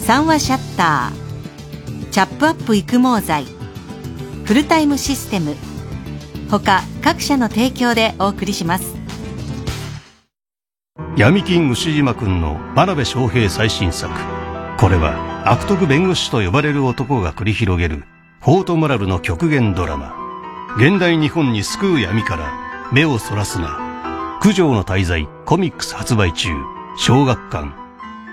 [0.00, 3.44] 三和シャッターチャップアップ育毛剤
[4.44, 5.54] フルタイムシステム
[6.50, 8.94] 他各社の提供でお送りします。
[11.16, 14.12] 闇金ウシジマくんの真鍋昌平最新作。
[14.78, 18.04] これは悪徳弁護士と呼ばれる男が繰り広げる
[18.40, 20.14] フォートモラルの極限ドラマ。
[20.76, 24.38] 現代日本に救う闇から目をそらすな。
[24.40, 26.50] 九条の滞在コミックス発売中。
[26.96, 27.72] 小学館。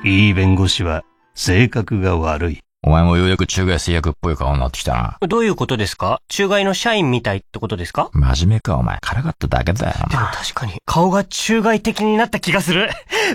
[0.03, 1.03] いい弁護士は
[1.33, 2.59] 性格が悪い。
[2.83, 5.17] お前もようやく中外製薬っぽい顔になってきたな。
[5.27, 6.21] どういうことですか？
[6.27, 8.11] 中外の社員みたいってことですか？
[8.13, 8.99] 真面目かお前。
[9.01, 9.95] からかっただけだよ。
[10.11, 12.89] でも確かに、顔が中外的になった気がする。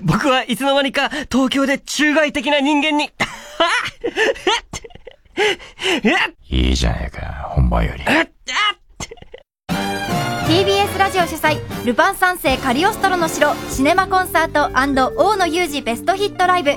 [0.04, 3.10] 僕はいつの間にか東京で中外的な人間に。
[6.48, 8.04] いいじゃねえか、本番より。
[10.46, 14.70] TBS ラジオ主催ルパン三世カリオストロの城シネマコンサート
[15.16, 16.72] 大野裕二ベストヒットライブ。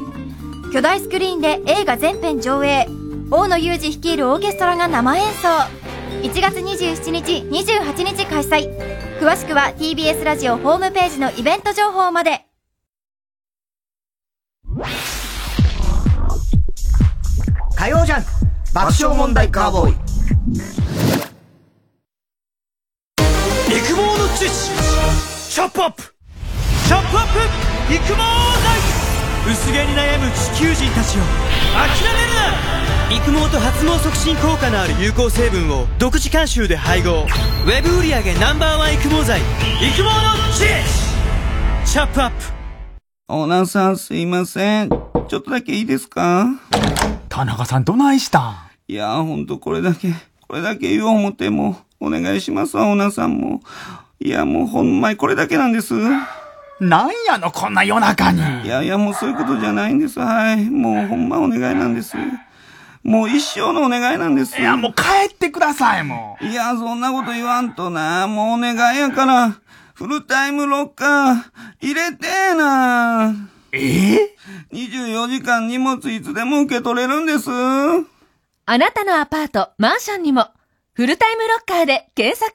[0.73, 2.88] 巨大スクリーンで映画全編上映。
[3.30, 5.47] 大野裕二率いるオーケストラが生演奏。
[6.23, 8.97] 1月27日28日開催。
[9.19, 12.45] 詳しくは TBS ラジオホームページのイベント情報まで。
[17.78, 18.30] 火曜ジャンク。
[18.73, 19.93] 爆笑問題カーボーイ。
[23.69, 24.73] 育毛の知識
[25.53, 26.01] チャップアップ。
[26.01, 27.93] チャップアップ。
[27.93, 31.21] 育毛剤薄毛に悩む地球人たちを。
[31.78, 33.15] 諦めるな。
[33.15, 35.86] 育毛と発毛促進効果のある有効成分を。
[35.99, 37.28] 独自監修で配合。
[37.65, 40.09] ウェブ売上 Ｎｏ.1 育毛剤育毛の
[40.51, 40.73] 知識
[41.86, 42.36] チャップアップ。
[43.28, 44.89] オーナーさんすいません。
[45.28, 46.47] ちょっとだけいいですか？
[47.28, 48.55] 田中さんどないしたん？
[48.88, 50.13] いやほんとこれだけ、
[50.47, 53.61] これだけ言おう思っても、お願いしますわ、オーナーさんも。
[54.19, 55.93] いや、もうほんまにこれだけなんです。
[56.80, 58.39] なんやの、こんな夜中に。
[58.63, 60.19] いやいや、もうそういうことじゃないんです。
[60.19, 60.69] はい。
[60.69, 62.15] もうほんまお願いなんです。
[63.03, 64.59] もう一生のお願いなんです。
[64.59, 66.45] いや、もう帰ってください、もう。
[66.45, 68.28] いや、そんなこと言わんとな。
[68.28, 69.59] もうお願いやから。
[69.93, 71.36] フルタイムロッカー、
[71.82, 73.34] 入れてーな。
[73.72, 74.36] ええ
[74.72, 77.49] ?24 時間荷物いつでも受け取れるんです。
[77.49, 80.47] あなたのアパート、マンションにも、
[80.93, 82.51] フルタイムロッカーで検索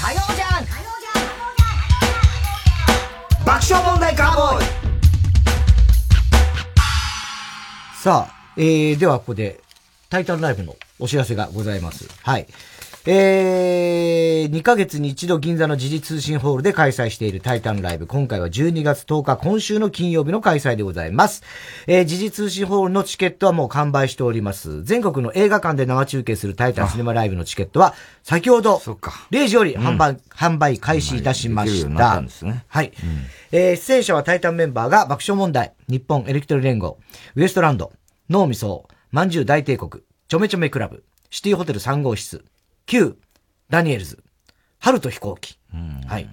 [0.00, 0.64] 火曜じゃん
[3.44, 4.66] 爆笑問題カーボーイ
[7.96, 9.60] さあ、えー、ではここで、
[10.10, 12.08] タイタンライブのお知らせがございます。
[12.22, 12.46] はい。
[13.04, 18.06] えー、2ヶ月に一度銀座の時事通信ホールで開催しているタイタンライブ。
[18.06, 21.42] 今回は12月10日、今週の金曜日の開催でございます。
[21.88, 24.84] えー、時事通信ホールのチケットはもう完売しております。
[24.84, 32.20] 全国の映画館で生中継するタイタンシネマライブのチケットは、先ほど、0時より販売、うん、販売開始いたしました。
[32.20, 32.92] ね、はい。
[33.02, 36.98] うん、えー、出演者はタイタンメンバーが爆笑問題、日本エレキテル連合、
[37.34, 37.90] ウエストランド、
[38.30, 42.44] 脳みそ、まんじゅう大帝国、ちょめちょめクラブ、シティホテル3号室、
[42.86, 43.16] Q、
[43.70, 44.22] ダニエルズ、
[44.78, 45.58] 春と飛行機。
[46.06, 46.28] はい。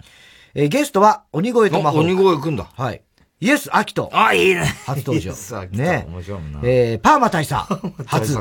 [0.56, 2.22] えー、ゲストは、鬼越トマホーク。
[2.22, 2.70] 鬼越くんだ。
[2.76, 3.02] はい。
[3.42, 4.10] イエス・アキト。
[4.12, 4.66] あ、いいね。
[4.86, 5.34] 初登場。
[5.72, 6.06] ね。
[6.10, 6.60] 面白いな。
[6.64, 7.64] えー、パーマ大佐。
[8.06, 8.38] 初。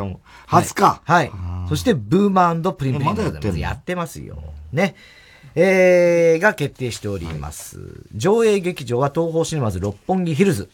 [0.46, 1.02] 初か。
[1.04, 1.30] はい。
[1.68, 3.08] そして、ブーマープリンプリン。
[3.08, 4.42] まだやってるやってますよ。
[4.72, 4.96] ね。
[5.54, 7.80] えー、が決定しております。
[8.14, 10.68] 上映劇場は東方シネマズ六本木ヒルズ、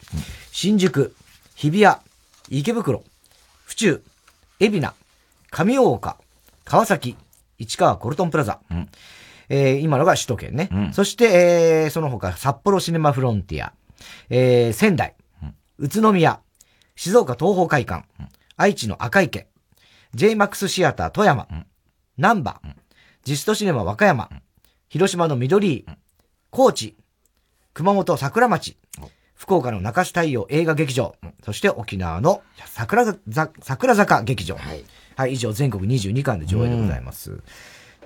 [0.52, 1.14] 新宿、
[1.54, 1.96] 日比谷、
[2.48, 3.02] 池袋、
[3.64, 4.02] 府中、
[4.60, 4.94] 海老名、
[5.50, 6.16] 上大岡、
[6.64, 7.16] 川崎、
[7.58, 8.60] 市川コルトンプラザ。
[8.70, 8.88] うん、
[9.48, 10.68] えー、今のが首都圏ね。
[10.72, 13.72] うん、そして、えー、その他、札幌シネマフロンティア、
[14.30, 16.40] えー、仙台、うん、宇都宮、
[16.96, 19.48] 静岡東方会館、うん、愛知の赤池、
[20.14, 21.48] JMAX シアター富山、
[22.16, 22.60] 南波、
[23.24, 24.30] ジストシネマ和歌山、
[24.88, 25.78] 広島の緑。
[25.78, 25.86] 井、
[26.50, 26.96] 高知、
[27.72, 28.76] 熊本桜町、
[29.34, 34.54] 福岡の中洲太陽映画劇場、そして沖縄の桜坂桜坂劇場。
[34.54, 34.84] はい
[35.16, 37.32] はい、以上全国22巻で上映でございます。
[37.32, 37.42] うん、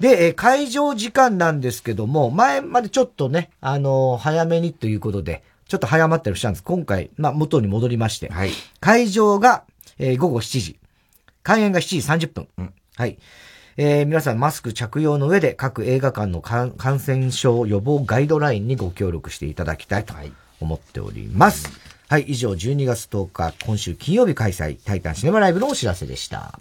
[0.00, 6.62] で、えー、会場時間なんですけども、前までちょっとね、あのー、早めにということで、ちょっと早まったりしたんです。
[6.62, 8.50] 今回、まあ、元に戻りまして、はい、
[8.80, 9.64] 会場が、
[9.98, 10.78] えー、午後7時、
[11.42, 12.48] 開演が7時30分。
[12.58, 13.18] うん、はい。
[13.80, 20.14] えー、皆さんマスク着用の上で各映画館の感染症予防ガイドラインにご協力していただきたいと
[20.60, 21.68] 思っております。
[22.08, 26.58] はい、はい、以上12月10日、今週金曜日開催、タイタンシネマライブのお知らせでした。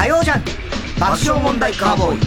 [0.00, 0.42] 火曜じゃん
[0.98, 2.20] 爆笑問題カーボーイ。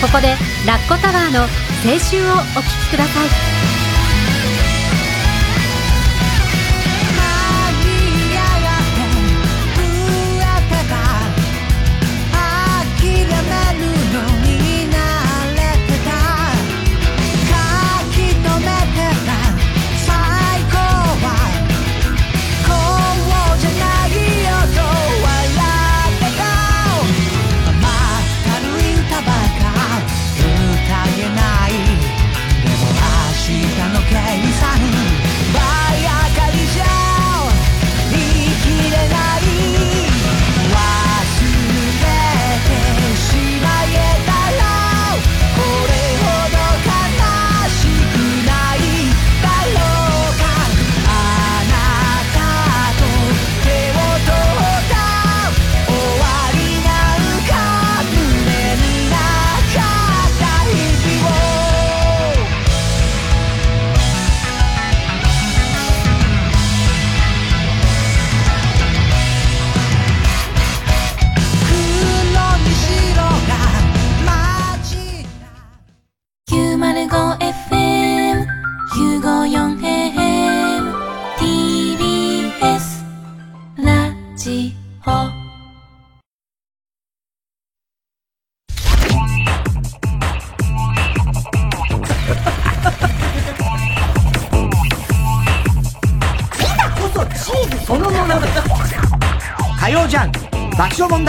[0.00, 1.48] ここでラッコタワーの青
[1.98, 3.51] 春をお聞きください。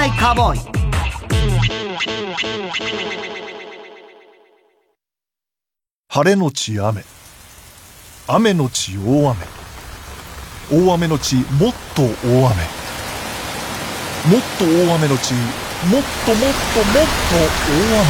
[0.04, 0.60] 爆笑問題カーボーイ。
[6.10, 7.04] 晴れのち雨。
[8.28, 9.46] 雨のち大雨。
[10.72, 12.56] 大雨のちもっと大雨。
[14.26, 18.06] もっと大雨のちもっともっともっと大雨。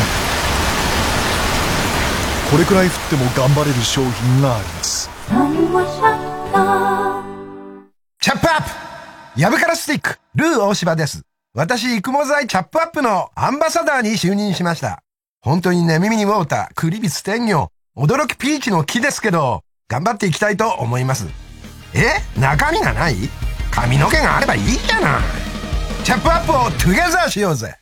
[2.52, 5.10] これくらい降っても頑張れる商品があります。
[8.20, 8.70] チャップアップ。
[9.42, 10.20] ヤブカラスティック。
[10.36, 15.04] ルー大柴です私育毛剤チャップアップのアンバサダーに就任しました。
[15.40, 21.28] 本当にね耳にウォータークリビス天魚驚きピーチの木ですけど頑張っていきたいと思います。
[21.94, 22.40] え？
[22.40, 23.30] 中身がない？
[23.70, 25.20] 髪の毛があればいいじゃな。
[25.20, 25.22] い
[26.04, 27.76] チャップアップをトゥゲザーしようぜ。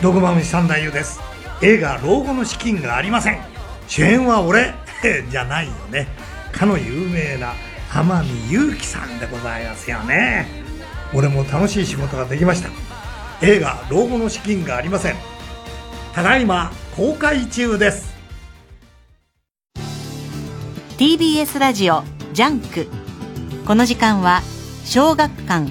[0.00, 1.20] 毒まむし三太夫です。
[1.60, 3.40] 映画老後の資金がありません。
[3.88, 4.72] 主演は俺？
[5.28, 6.08] じゃないよね。
[6.50, 7.52] かの有名な
[7.92, 10.69] 天海祐希さんでございますよね。
[11.14, 12.70] 俺も楽しい仕事ができました。
[13.42, 15.16] 映画老後の資金がありません。
[16.14, 18.12] ただいま公開中です。
[20.98, 22.02] TBS ラジオ
[22.32, 22.86] ジャンク。
[23.66, 24.42] この時間は
[24.84, 25.70] 小学館。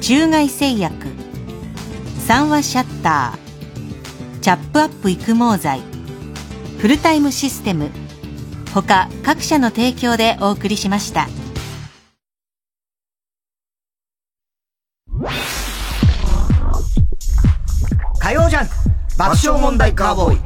[0.00, 0.94] 中外製薬。
[2.26, 4.40] 三和シャッター。
[4.40, 5.80] チャップアップ育毛剤。
[6.78, 7.90] フルタイムシステム。
[8.74, 11.28] 他各社の提供でお送りしました。
[18.26, 18.74] 火曜ジャンク
[19.16, 20.40] 爆笑問題カーボーイ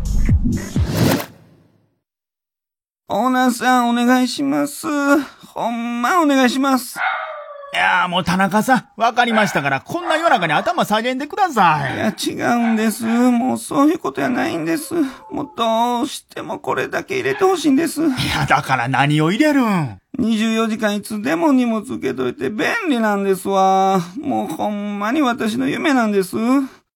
[3.09, 4.87] オーナーさんお願いします。
[5.47, 6.99] ほんまお願いします。
[7.73, 11.95] いやーもう田中さん、わかりましたから、こんな夜中に頭下げんでください。
[11.95, 13.05] いや、違うんです。
[13.07, 14.93] もうそういうことやないんです。
[15.31, 18.03] もうどうしてもこれだけ入れてほしいんです。
[18.03, 24.03] いや、だから何を入れるん ?24 時間いつでも荷物受けといて便利なんですわ。
[24.21, 26.37] もうほんまに私の夢なんです。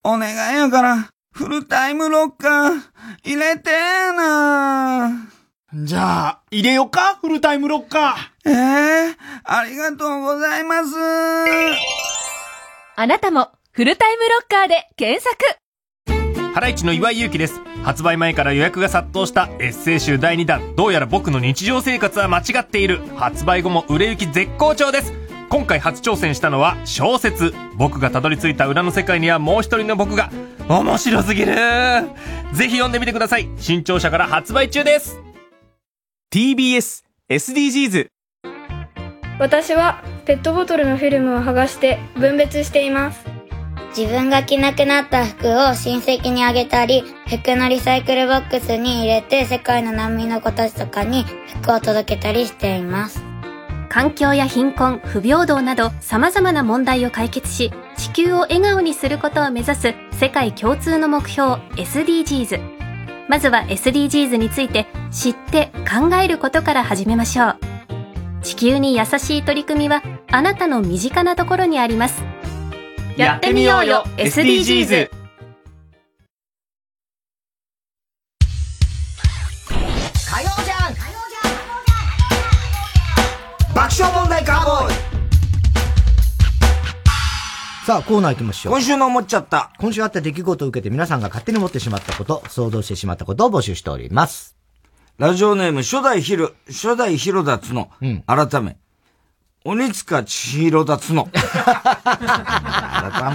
[0.06, 2.82] お願いやから、フルタイムロッカー、
[3.24, 5.28] 入れてーな
[5.72, 7.16] じゃあ、入れよか？
[7.22, 8.50] フルタイムロッカー。
[8.50, 10.90] ええー、ありがとうございます。
[12.96, 15.36] あなたも、フルタイムロッカーで検索
[16.52, 17.60] ハライチの岩井祐希です。
[17.82, 23.00] 発売前から予約が殺到したエッセイ集第2弾、どうやら僕の日常生活は間違っている。
[23.16, 25.14] 発売後も売れ行き絶好調です。
[25.54, 27.54] 今回初挑戦したのは小説。
[27.76, 30.32] 僕がたどり着いた裏の世界にはもう一人の僕が、
[30.68, 31.54] 面白すぎる
[32.52, 33.48] ぜひ読んでみてください。
[33.56, 35.20] 新潮社から発売中です。
[36.34, 38.08] TBS SDGs
[39.38, 43.24] 私はペットボトルのフィルムを剥がして分別しています
[43.96, 51.22] 自分が着なくなった服を親戚にあげたり服のリサイクルボックスに入れて世界の難民の子たちとかに
[51.62, 53.33] 服を届けたりしています
[53.94, 62.60] 環境や貧困、不平等など様々な問題を解決し地球を笑顔にすることを目指す世界共通の目標 SDGs
[63.28, 67.58] まずは SDGs について知って考えることから始めましょう。
[68.42, 72.20] 地球に優しい取り組みはあなたの身近なところにあります。
[73.16, 75.23] やってみようよ SDGs!
[83.74, 84.94] 爆笑問題カーボーイ
[87.84, 88.72] さあ、コーナー行きましょう。
[88.72, 89.70] 今週の思っちゃった。
[89.78, 94.56] 今週あった出来事を受けて皆さんが勝手に思ってしまったこと、想像してしまったことを募集しております。
[95.18, 97.90] ラジオネーム、初代ひろ、初代ひろだつの、
[98.26, 98.78] 改め、
[99.64, 101.28] 鬼塚千尋だつの。
[101.32, 101.42] 改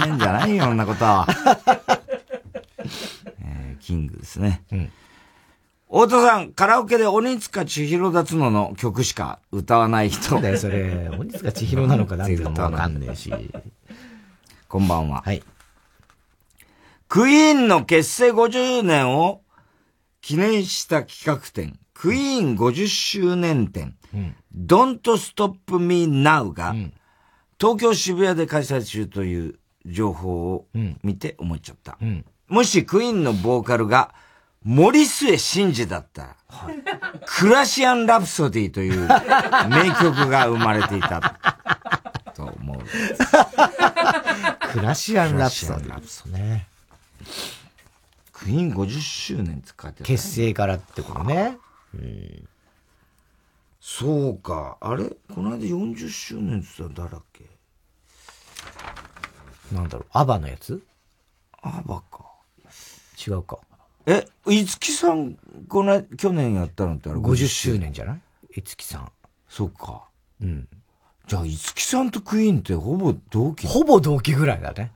[0.10, 1.28] めんじゃないよ、そんなことは。
[3.44, 4.64] えーキングですね。
[5.92, 10.40] 太田さん、カラオケで鬼塚千尋だつのの曲しか歌わない人。
[10.40, 11.10] だよ、それ。
[11.18, 13.34] 鬼塚千尋なのかなんかもわかんねえし。
[14.68, 15.24] こんばんは。
[15.26, 15.42] はい。
[17.08, 19.42] クイーンの結成50年を
[20.22, 23.98] 記念した企画展、クイーン50周年展、
[24.56, 26.76] Don't Stop Me Now が、
[27.60, 30.68] 東京渋谷で開催中という情報を
[31.02, 31.98] 見て思っちゃった。
[32.48, 34.14] もしクイーンのボーカルが
[34.64, 36.36] 森末慎二だったら、
[37.26, 39.08] クラシアン・ラプソディという
[39.70, 41.40] 名曲が生まれていた
[42.36, 42.78] と思う。
[44.72, 46.32] クラシアン・ラプソディ。
[46.32, 46.68] ね。
[48.34, 51.58] クイーン50周年って書いてある、結成からってことね。
[53.82, 54.78] そうか。
[54.82, 55.06] あれ？
[55.34, 57.46] この間40周年って言ったら誰だっけ？
[59.76, 60.84] なんだろう、アバのやつ？
[61.62, 62.26] アバか。
[63.28, 63.60] 違うか。
[64.06, 65.38] え、いつきさん、
[65.68, 68.22] この、去年やったのってあれ50周年じゃない？
[68.60, 69.12] いつきさん。
[69.48, 70.04] そっか。
[70.42, 70.68] うん。
[71.28, 73.68] じゃあ、五木さんとクイーンってほぼ同期？
[73.68, 74.92] ほぼ同期ぐらいだね。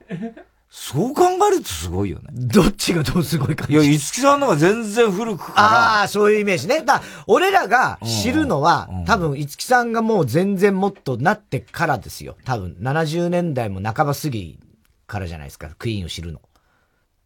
[0.68, 2.24] そう考えるとすごいよね。
[2.32, 3.66] どっちがどうすごいか。
[3.68, 5.62] いや、五木さんの方が全然古くから。
[5.62, 6.82] ああ、そういうイメージね。
[6.82, 12.36] だ俺らが知るのは、多分、五木さんがもう全然もっとなってからですよ。
[12.44, 14.58] 多分、70年代も半ば過ぎ
[15.06, 16.40] からじゃないですか、クイーンを知るの。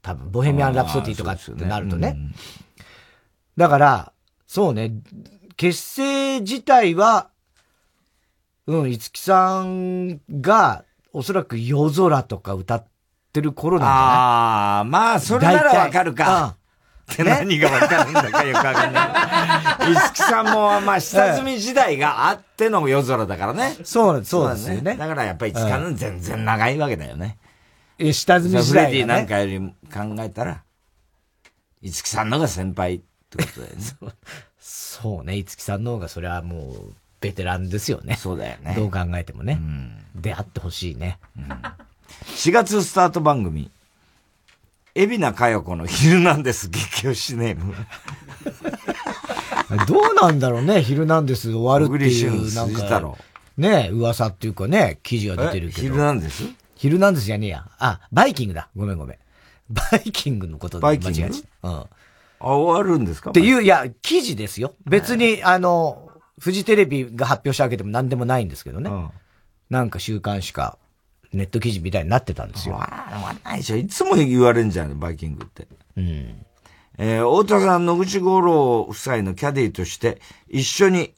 [0.02, 2.12] 多分、ボヘミアン・ラプソディとかってなるとね。
[2.12, 2.18] ね
[3.56, 4.12] だから、
[4.46, 4.92] そうね、
[5.56, 7.30] 結成自体は、
[8.66, 12.86] うん、五木さんが、おそらく夜空とか歌っ
[13.32, 13.92] てる頃なんだね。
[13.92, 16.56] ああ、まあ、それならわかるか。
[17.12, 19.94] って 何がわかるんだかよくわかんない。
[19.94, 23.76] 五木さんも、まあ、下積み時代があっての夜空だからね。
[23.82, 24.96] そうなんですよね。
[24.96, 27.38] だからやっぱり五木さん全然長いわけだよね。
[27.98, 29.58] え、下積み時代、フレディなんかより
[29.92, 30.62] 考えたら、
[31.82, 34.12] 五木さんのが先輩ってことだよね。
[34.60, 38.14] そうね、五木さんの方がそれはもう、ベテランですよね。
[38.14, 38.74] そうだよね。
[38.76, 39.58] どう考えてもね。
[39.60, 41.18] うん、であってほしいね。
[41.36, 43.70] うん、4月スタート番組、
[44.94, 47.74] 海老名佳代子のヒルナンデス激推しネーム。
[49.86, 53.16] どうなんだろうね、ヒルナンデス終わるっていう、なんか、
[53.56, 55.82] ね、噂っていうかね、記事が出てるけど。
[55.82, 56.44] ヒルナンデス
[56.78, 57.66] ヒルナンデスじゃねえや。
[57.78, 58.70] あ、バイキングだ。
[58.74, 59.18] ごめんごめん。
[59.68, 61.30] バイキングのことで間違えちゃう。
[61.30, 61.70] うん。
[61.70, 61.88] あ、
[62.38, 63.30] 終わるんですか？
[63.30, 64.74] っていう、いや、記事ですよ。
[64.86, 66.08] 別に、あの、
[66.38, 68.88] フジテレビが発表したわけでも何でもないんですけどね。
[68.88, 69.10] うん、
[69.70, 70.78] なんか週刊誌か、
[71.32, 72.76] ネット記事みたいになってたんですよ。
[72.76, 73.76] ああ、ないでしょ。
[73.76, 75.66] いつも言われんじゃん、バイキングって。
[75.96, 76.46] うん。
[76.96, 81.12] えー、太田さん、野口五郎夫妻のキャディとして、一緒に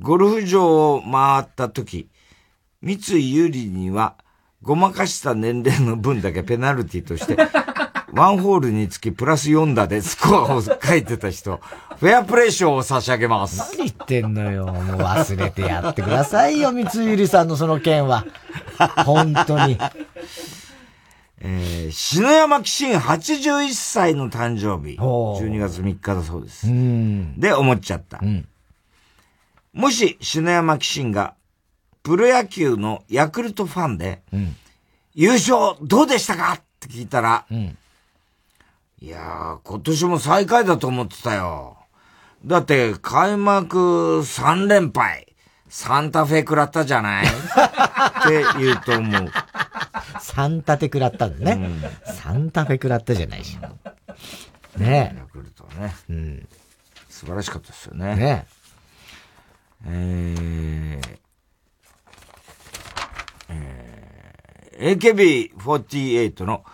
[0.00, 2.08] ゴルフ場を回った時、
[2.80, 4.16] 三井有利には、
[4.64, 7.36] ごまかした年齢の分だけペナルティとして、
[8.12, 11.60] ワンホールにつきプラス4打でスコアを書いてた人、
[11.98, 13.76] フェアプレー賞を差し上げます。
[13.76, 14.66] 何言ってんのよ。
[14.66, 18.24] もう忘れてやってくださいよ、三井ゆりさんのその件は。
[19.04, 19.78] 本当に。
[21.46, 24.96] えー、篠山紀信81歳の誕生日。
[24.96, 26.66] 12月3日だそうです。
[27.38, 28.18] で、思っちゃった。
[28.22, 28.48] うん、
[29.74, 31.34] もし、篠山紀信が、
[32.04, 34.54] プロ野球のヤクルトファンで、うん、
[35.14, 36.52] 優勝どうでしたか？
[36.52, 37.76] って聞いたら、うん
[39.00, 41.76] いやー、今年も最下位だと思ってたよ。
[42.46, 45.34] だって、開幕3連敗。
[45.68, 47.26] サンタフェ食らったじゃない？
[47.26, 47.32] って
[48.58, 49.30] 言うと思う。
[50.20, 51.66] サンタフェ食らったんだね。
[52.06, 53.58] うん、サンタフェ食らったじゃないし。
[54.78, 55.18] ねえ。
[55.18, 55.94] ヤクルトね。
[56.08, 56.48] うん。
[57.10, 58.14] 素晴らしかったですよね。
[58.14, 58.46] ね
[59.86, 59.86] え。
[59.86, 61.18] えー、
[63.48, 66.64] えー、AKB48 の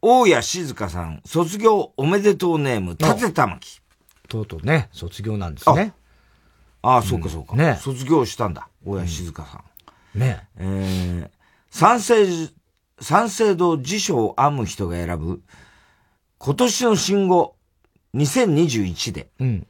[0.00, 3.80] 大谷静香さん、卒業おめでとうネーム、立玉木。
[4.28, 5.94] とうとうね、卒業なんですね。
[6.82, 7.56] ああ、そうかそうか。
[7.56, 7.78] ね。
[7.80, 9.64] 卒業したんだ、大谷静香さ
[10.14, 10.18] ん。
[10.18, 10.46] ね。
[10.56, 11.30] えー、
[11.70, 12.14] 三省、
[13.00, 15.42] 三省堂辞書を編む人が選ぶ、
[16.38, 17.56] 今年の新語、
[18.14, 19.66] 2021で、うん、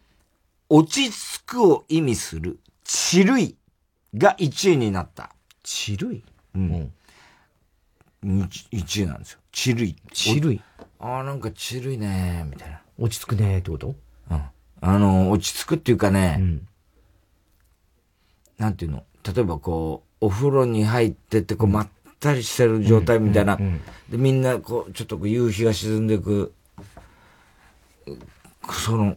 [0.68, 3.56] 落ち着くを意味する、ちるい
[4.14, 5.30] が1位になった。
[5.62, 6.24] ちるい
[8.22, 8.50] うん。
[8.72, 9.38] 1位なんですよ。
[9.52, 9.96] ちるい。
[10.12, 10.60] ちるい。
[10.98, 12.80] ああ、なんかちるいねみたいな。
[12.98, 13.94] 落ち着くねってこと？
[14.30, 14.42] うん。
[14.80, 16.68] あの、落ち着くっていうかね、うん、
[18.58, 19.04] なんていうの？
[19.22, 21.88] 例えばこう、お風呂に入ってて、こう、まっ
[22.18, 23.56] たりしてる状態みたいな。
[23.56, 26.52] で、みんな、こう、ちょっと夕日が沈んでいく、
[28.70, 29.16] その、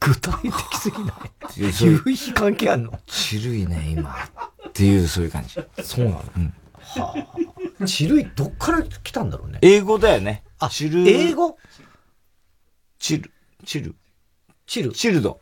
[0.00, 1.72] 具体的すぎない？
[1.84, 2.98] 夕日関係あんの？
[3.06, 4.16] ちるいね、今。
[4.78, 5.54] っていう、そういう感じ。
[5.82, 6.22] そうなの？
[6.36, 6.54] うん。
[6.78, 7.26] は
[7.80, 7.84] あ。
[7.84, 9.58] チルイ、どっから来たんだろうね。
[9.60, 10.44] 英語だよね。
[10.60, 11.08] あ、チル。
[11.08, 11.58] 英語？
[13.00, 13.32] チル、
[13.64, 13.96] チル。
[14.66, 14.92] チル。
[14.92, 15.40] チルド。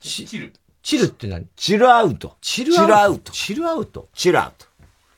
[0.00, 0.52] チル。
[0.82, 1.46] チルって何？
[1.56, 2.38] チルアウト。
[2.40, 3.32] チルアウト。
[3.32, 4.08] チルアウト。
[4.14, 4.66] チルアウト。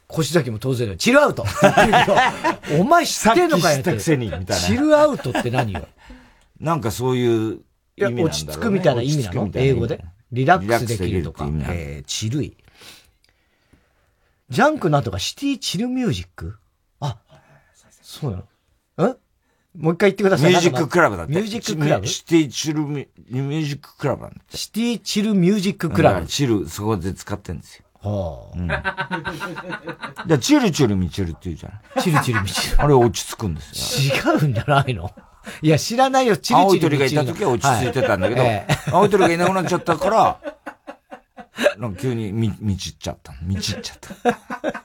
[0.08, 0.98] 腰崎も当然だよ。
[0.98, 1.44] チルアウト。
[2.80, 3.82] お前知ってんのかよ。
[3.84, 4.56] たくせに、みたいな。
[4.56, 5.86] チルアウトって何よ？
[6.58, 7.60] なんかそういう
[7.96, 9.50] 意味なんだろう、ね、落ち着くみたいな意味なの？
[9.54, 10.04] 英語で？
[10.32, 11.46] リラックスできるとか。
[11.68, 12.56] えー、チルイ。
[14.52, 16.58] ジャンクなんとかシティチルミュージック？
[17.00, 17.18] あ、
[18.02, 18.36] そうな
[18.98, 19.16] のん
[19.74, 20.50] もう一回言ってください。
[20.50, 21.32] ミュージッククラブだって。
[21.32, 22.06] ミュージッククラブ？
[22.06, 26.26] シティチルミュージッククラブなんシティチルミュージッククラブ。
[26.26, 27.84] チル、そこで使ってんですよ。
[28.02, 28.58] はあ。
[28.58, 30.28] うん。
[30.28, 32.82] じゃチルチルミチルって言うじゃないチルチルミチル。
[32.82, 34.14] あれ落ち着くんですよ。
[34.14, 35.10] 違うんじゃないの？
[35.62, 36.90] いや、知らないよ、チルチルミチル。
[36.90, 38.42] 青い鳥がいた時は落ち着いてたんだけど、
[38.94, 40.38] 青い鳥がいなくなっちゃったから、
[41.78, 43.34] なんか急にみ、みちっちゃった。
[43.42, 44.84] みちっちゃった。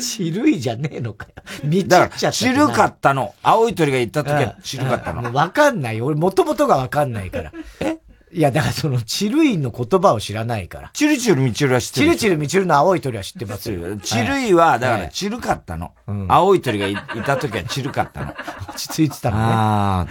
[0.00, 1.32] ちるいじゃねえのかよ。
[1.64, 2.32] みちっちゃった。
[2.32, 3.34] ちるかったの。
[3.42, 5.32] 青い鳥が言った時はちるかったの。
[5.32, 6.06] わかんないよ。
[6.06, 7.52] 俺もともとがわかんないから。
[7.80, 7.98] え？
[8.30, 10.90] いや、だからその、チルイの言葉を知らないから。
[10.92, 12.06] チルチルミチルは知ってる。
[12.06, 13.96] チルチルミチルの青い鳥は知ってますよ。
[13.98, 15.92] チルイは、だから、チルかったの。
[16.28, 18.34] 青い鳥がいた時はチルかったの。
[18.68, 19.42] 落ち着いてたのね。
[19.44, 20.06] あ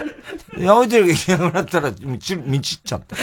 [0.66, 0.72] あ。
[0.72, 3.16] 青い鳥がいなくなったら、みち、みちっちゃった。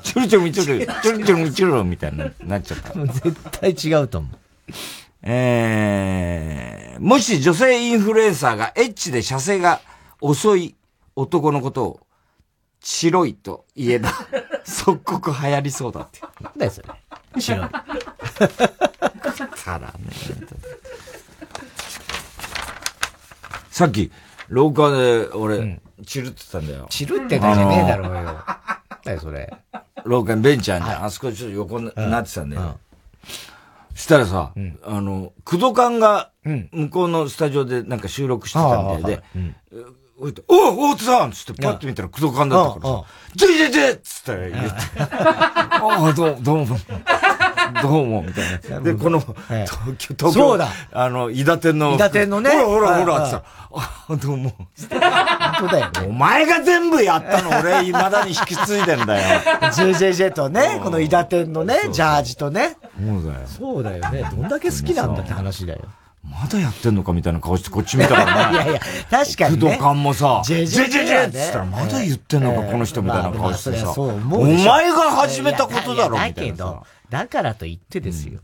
[0.00, 2.18] チルチルミチル、チルチルミチルみたいに
[2.48, 2.94] なっちゃった。
[3.06, 4.38] 絶対違うと思う。
[5.22, 9.80] えー、もし女性インフルエンサーがエッチで射精が
[10.20, 10.76] 遅い
[11.16, 12.05] 男のことを
[12.86, 14.10] 白いと言えば、
[14.62, 16.20] 即刻流行りそうだって。
[16.40, 16.88] なんだよ、それ。
[17.40, 17.68] 白い。
[19.64, 19.92] たらね。
[23.72, 24.12] さっき、
[24.48, 26.86] 廊下で俺、チルってたんだよ。
[26.88, 28.44] チルってんじゃねえだろうよ。
[29.04, 29.52] だよ、それ。
[30.04, 31.04] 廊下にベンチあんじゃん。
[31.06, 32.78] あそこちょっと横になってたんだよ。
[33.96, 34.52] したらさ、
[34.84, 39.22] あの、クドカンが、向こうのスタジオでなんか収録してたみたいで、
[40.18, 43.04] おいお大津さんつってパッと見たらクドカンだったからさ、
[43.34, 44.70] ジェジェジェっつって言って、
[45.04, 46.78] ああ、どう、どうも。
[47.82, 48.80] どうも、みたいな。
[48.80, 49.36] で、この、東
[49.98, 50.58] 京、東京。
[50.92, 51.94] あの、伊達天の。
[51.94, 52.50] 伊達天のね。
[52.50, 53.42] ほらほらほら、ってさ、
[53.74, 54.54] あ、どうも。
[54.56, 54.68] 本
[55.60, 56.06] 当だよね。
[56.08, 59.40] お前が全部やったの、俺、未だに引き継いでんだよ。
[59.72, 62.78] JJJ とね、この伊達天のね、ジャージとね。
[62.98, 63.46] そうだよ。
[63.46, 64.30] そうだよね。
[64.30, 65.80] どんだけ好きなんだって話だよ。
[66.30, 68.54] まだやってんのかみたいな顔してこっち見たからね。
[68.56, 69.60] いやいや、確かに、ね。
[69.60, 76.32] 武道館もさ、ジェジェジェジェって言ったらまだ言ってんのか、この人みたいな顔してさ、お前が始めたことだろ、みたいな。
[76.32, 78.40] だけど、だからと言ってですよ。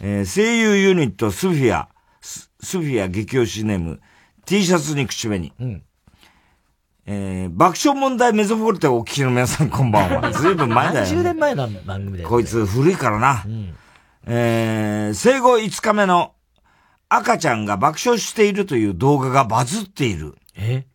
[0.00, 1.88] え声優ユニットスフィア、
[2.20, 4.00] スフィア激推しネーム、
[4.46, 5.52] T シャツに口紅。
[5.58, 5.82] うん
[7.04, 10.30] えー、爆笑問題メゾフォルテをお聞きの皆さんこんばんは。
[10.32, 11.10] ずいぶん前だよ、ね。
[11.10, 13.42] 10年前の番組だよ、こいつ古いからな。
[13.44, 13.74] うん、
[14.26, 16.32] えー、生後5日目の
[17.14, 20.34] 赤ちゃんが爆笑しているという動画がバズっている。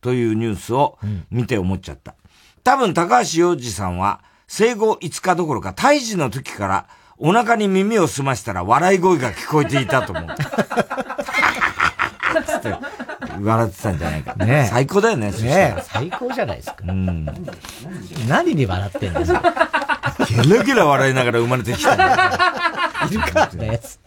[0.02, 0.98] というニュースを
[1.30, 2.16] 見て思っちゃった。
[2.64, 6.88] 多分高橋洋二さんは生後5日どころか胎児の時から
[7.18, 10.28] お腹に耳を澄ましたら笑い声が聞こえていたと思う。
[12.46, 12.76] つって
[13.42, 14.36] 笑ってたんじゃないか。
[14.36, 16.78] ね最高だよね、ね最高じゃないですか。
[16.88, 17.26] うん。
[18.28, 19.42] 何に笑ってんですか
[20.28, 22.14] ゲラゲラ笑いながら生まれてきたんだよ。
[23.12, 23.80] いるかね。
[24.06, 24.07] え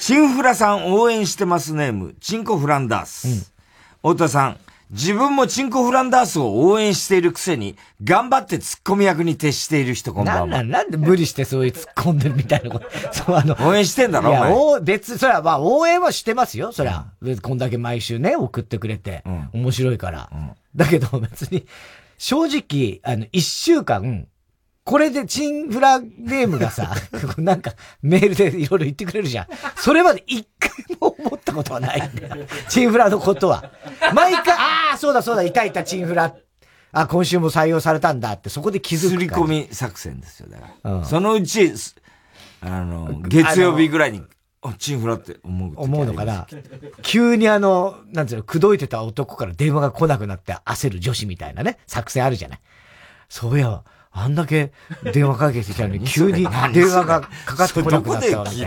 [0.00, 3.28] チンフラさん応援してますネーム、チンコフランダース。
[3.28, 4.58] うん、太田さん、
[4.90, 10.46] 自分もチンコフランダースを応援しているくせに、頑張ってツッコミ役に徹している人こんばんは。
[10.46, 12.86] なんなんなんで無理して そういう突っ込んでるみたいなこと。
[13.12, 13.56] そう、あの。
[13.60, 17.04] 応援してんだろいや、お別、それはまあ応援はしてますよ、そりゃ。
[17.20, 19.22] うん、こんだけ毎週ね、送ってくれて。
[19.26, 20.30] うん、面白いから。
[20.32, 21.66] うん、だけど別に、
[22.16, 24.26] 正直、あの、一週間、
[24.88, 26.94] これでチンフラネームがさ、
[27.36, 29.46] なんかメールでいろいろ言ってくれるじゃん。
[29.76, 32.46] それまで一回も思ったことはないんだよ。
[32.70, 33.70] チンフラのことは。
[34.14, 36.34] 毎回、ああ、そうだそうだ、いたいたチンフラ。
[36.92, 39.08] あ、今週も採用されたんだって、そこで気づく。
[39.10, 40.92] すり込み作戦ですよ、だから。
[40.92, 41.70] うん、そのうち、
[42.62, 44.22] あの、月曜日ぐらいに、
[44.62, 45.74] あ、チンフラって思う。
[45.76, 46.46] 思うのかな。
[47.02, 52.60] 急にあの、なんていうの、口説いてた男から電話が来なくなって焦る女子みたいなね、作戦あるじゃない。
[53.28, 54.72] そういや、あんだけ
[55.12, 58.22] 電話かけてきたのに、 急に電話がかかってこなくなっ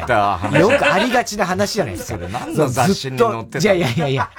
[0.08, 0.58] たわ。
[0.58, 2.20] よくありがちな話じゃないですか。
[2.30, 4.30] 何の雑誌に載ってたいやいやいや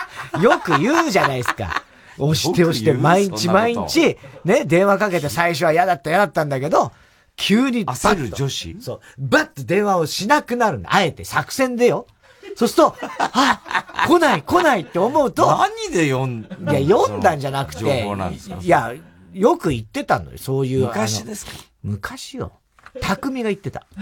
[0.40, 1.82] よく言うじゃないですか。
[2.18, 6.92] 押して押して、毎日毎日、ね、電話かけて最初は嫌だった嫌だったんだけど、
[7.36, 8.76] 急に焦る女子？
[8.80, 9.00] そう。
[9.18, 10.94] バッと電話をしなくなるの。
[10.94, 12.06] あえて作戦でよ。
[12.54, 13.60] そうすると、 あ、
[14.06, 15.46] 来ない来ないって思うと。
[15.46, 17.80] 何で読んいや、読んだんじゃなくて。
[17.80, 18.56] 情報なんですか？
[18.60, 18.92] いや、
[19.32, 20.86] よく言ってたのよ、そういう。
[20.86, 21.52] 昔ですか？
[21.82, 22.52] 昔よ。
[23.00, 23.86] 匠が言ってた。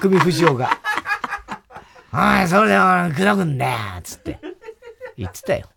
[0.00, 0.70] 匠藤尾が。
[2.12, 4.38] おい、それで俺、くどくんだよつって。
[5.16, 5.68] 言ってたよ。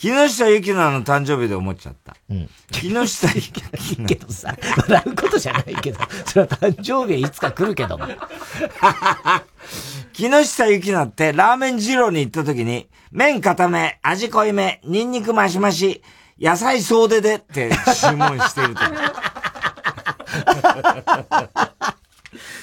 [0.00, 2.16] 木下ゆきなの誕生日で思っちゃった。
[2.30, 2.48] うん。
[2.70, 3.58] 木下ゆき
[3.98, 4.56] いいけどさ、
[4.88, 8.06] 笑うことじゃないけど、それは誕生日はいつか来るけども。
[10.12, 16.02] 木下ゆきなってラーメン二郎に行った時に、麺固め、味濃いめ、ニンニクマシマシ、
[16.38, 18.80] 野菜総出でって注文してると。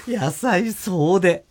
[0.07, 1.45] 野菜総出。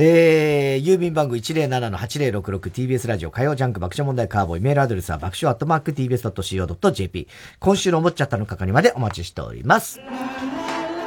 [0.00, 7.26] えー、郵便番号 107-8066TBS ラジオ火曜ジャンク爆笑問題カーボーイメールアドレスは爆笑アットマーク TBS.CO.JP
[7.58, 10.00] 今週の思っちゃったの係までお待ちしております。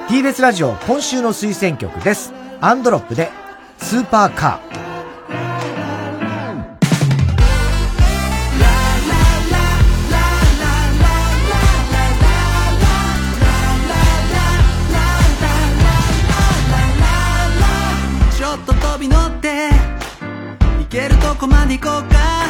[0.10, 2.34] TBS ラジオ今週の推薦曲です。
[2.60, 3.30] アンドロップで
[3.78, 4.91] スーパーカー。
[21.42, 22.46] こまで行こうか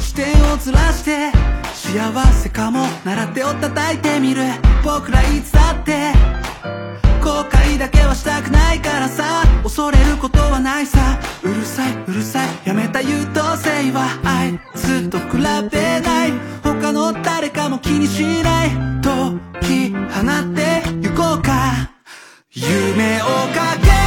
[0.00, 1.30] 視点をずらして
[1.74, 4.40] 幸せかもなら手を叩いてみる
[4.82, 6.10] 僕らいつだって
[7.22, 16.32] 後悔だけはしたくないからさ恐れることはないさうるさいうるさいやめた優等生はあいつと比べない
[16.62, 18.70] 他の誰かも気にしない
[19.02, 21.90] 解き放ってゆこうか
[22.54, 24.03] 夢をかけ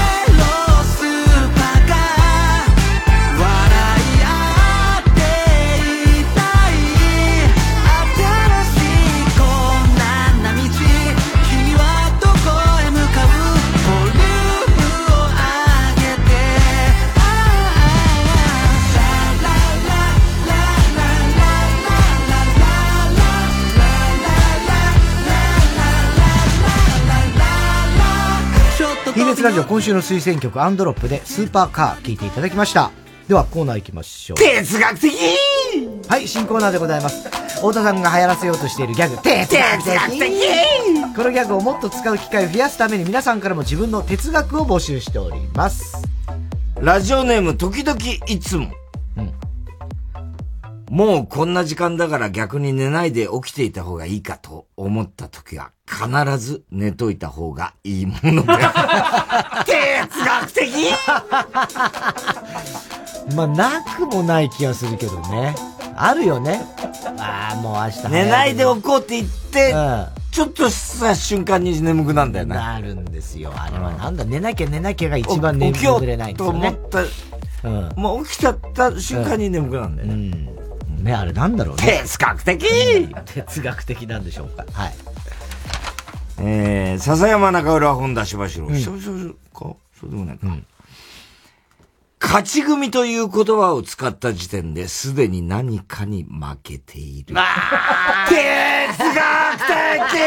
[29.37, 32.89] TBS ラジオ今週の推薦曲アンドロップでスーパーカー聴いていただきました。
[33.27, 34.37] ではコーナー行きましょう。
[34.37, 35.13] 哲学的
[36.07, 37.29] はい、新コーナーでございます。
[37.57, 46.01] 太田さんが流行らせようとしているギャグ、哲学哲学的このギャグをもっと使う機会を増やすために皆さんからも自分の哲学を募集しております。
[46.81, 48.71] ラジオネーム、時々いつも。
[50.89, 58.53] もうこんな時間だから逆に寝ないで起きていた方がいいかと思った時は必ず寝といた方がいいもので。
[59.65, 60.71] 哲学的？
[63.35, 65.53] まあ、なくもない気がするけどね。
[65.95, 66.61] あるよね。
[67.17, 70.07] ああ、もう明日早寝ないでおこうって言って、うん
[70.37, 72.53] ちょっとした瞬間に眠くなんだよね。
[72.53, 73.51] なるんですよ。
[73.55, 76.73] あれはなんだ、寝なきゃ寝なきゃが一番眠起きようれないんですよね。
[76.73, 77.91] と思った、うん。
[77.95, 80.57] もう起きちゃった瞬間に眠くなんだよね。
[81.03, 82.01] ね、あれなんだろうね。
[82.03, 82.65] 哲学的
[83.25, 84.65] 哲学的なんでしょうか。
[84.73, 84.93] はい。
[86.39, 88.65] えー、笹山中浦本田柴城。
[88.65, 89.75] うん久々か？
[89.99, 90.47] そうでもないか。
[92.19, 97.35] 勝ち組という言葉を使った時点ですでに何かに負けている。
[97.35, 97.43] 哲
[99.13, 99.57] 学
[100.11, 100.17] 的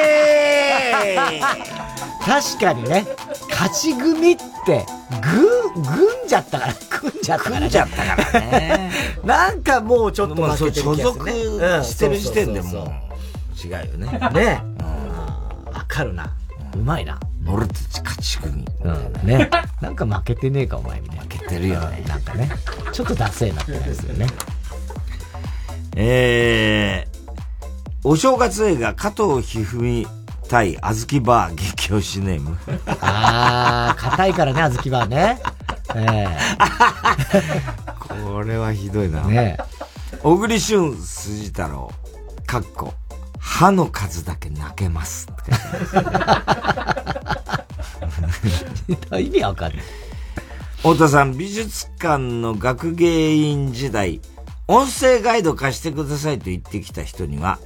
[2.31, 3.05] 確かにね、
[3.51, 4.87] 勝ち組って、
[5.75, 8.93] ぐん、ぐんじゃったから、組んじゃったから、組んじゃったからね。
[9.27, 11.33] なんかもうちょっとまあ負けてる気がする、ね。
[11.33, 14.31] 所属してる時点でもう違うよね。
[14.33, 14.63] ね。
[15.73, 16.33] わかるな。
[16.77, 17.19] うまいな。
[17.49, 18.65] 俺たち勝ち組。
[18.85, 19.51] うん、ね。
[19.81, 21.23] なんか負けてねえか、お前みたいな。
[21.23, 22.05] 負けてるよね。
[22.07, 22.49] なんかね。
[22.93, 24.27] ちょっとダセえなってやつですよね。
[25.97, 30.20] えー、お正月映画加藤一二三
[30.51, 32.59] 対あずきバー激推しネーム。
[33.01, 35.39] あー、硬いからね、あずきバーね。
[35.95, 36.27] え
[38.27, 39.23] これはひどいな。
[39.23, 39.57] ね
[40.23, 41.93] 小栗旬筋太郎、
[42.47, 42.93] かっこ、
[43.39, 45.29] 歯の数だけ泣けます。
[49.13, 49.21] え。
[49.23, 49.85] 意味わかんない。
[50.79, 54.21] 太田さん、美術館の学芸員時代、
[54.67, 57.61] 音声ガイド貸してくださいと言ってきた人には、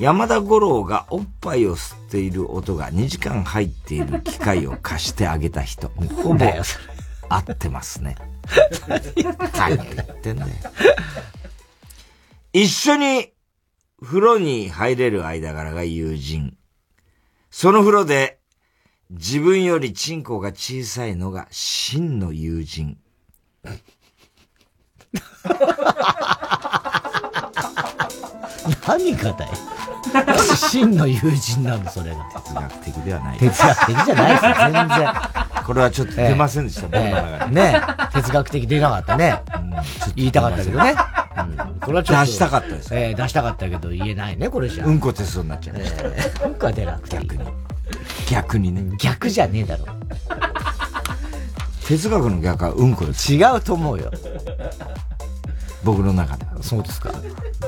[0.00, 5.88] 山田五郎がおっぱいを吸っている音が2時間入っている機械を貸してあげた人、
[6.22, 6.46] ほぼ
[7.28, 8.16] 合ってますね。
[9.54, 10.52] 何を言ってんだよ。
[12.54, 13.34] 一緒に
[14.02, 16.56] 風呂に入れる間柄が友人。
[17.50, 18.40] その風呂で
[19.10, 22.96] 自分よりチンコが小さいのが真の友人。
[28.86, 29.79] 何がだいなんで
[30.56, 32.24] 真の友人なの、それが。
[32.34, 33.38] 哲学的ではない。
[33.38, 35.12] 哲学的じゃないですよ、全然。
[35.66, 37.80] これはちょっと出ませんでした、僕の中でね
[38.12, 39.42] 哲学的出なかったね。
[40.16, 40.94] 言いたかったけどね。
[41.38, 42.26] うん、これはちょっと。
[42.26, 44.84] 出したかったですえー出したかったけど言えないね、これじゃ。
[44.84, 46.02] うんこテストになっちゃいました。
[46.04, 47.30] えーうんこは出なくていい。
[48.28, 48.96] 逆にね。
[48.98, 49.84] 逆じゃねえだろ。
[51.86, 53.32] 哲学の逆はうんこです。
[53.34, 54.10] 違うと思うよ。
[55.84, 56.62] 僕の中では。
[56.62, 57.10] そうですか。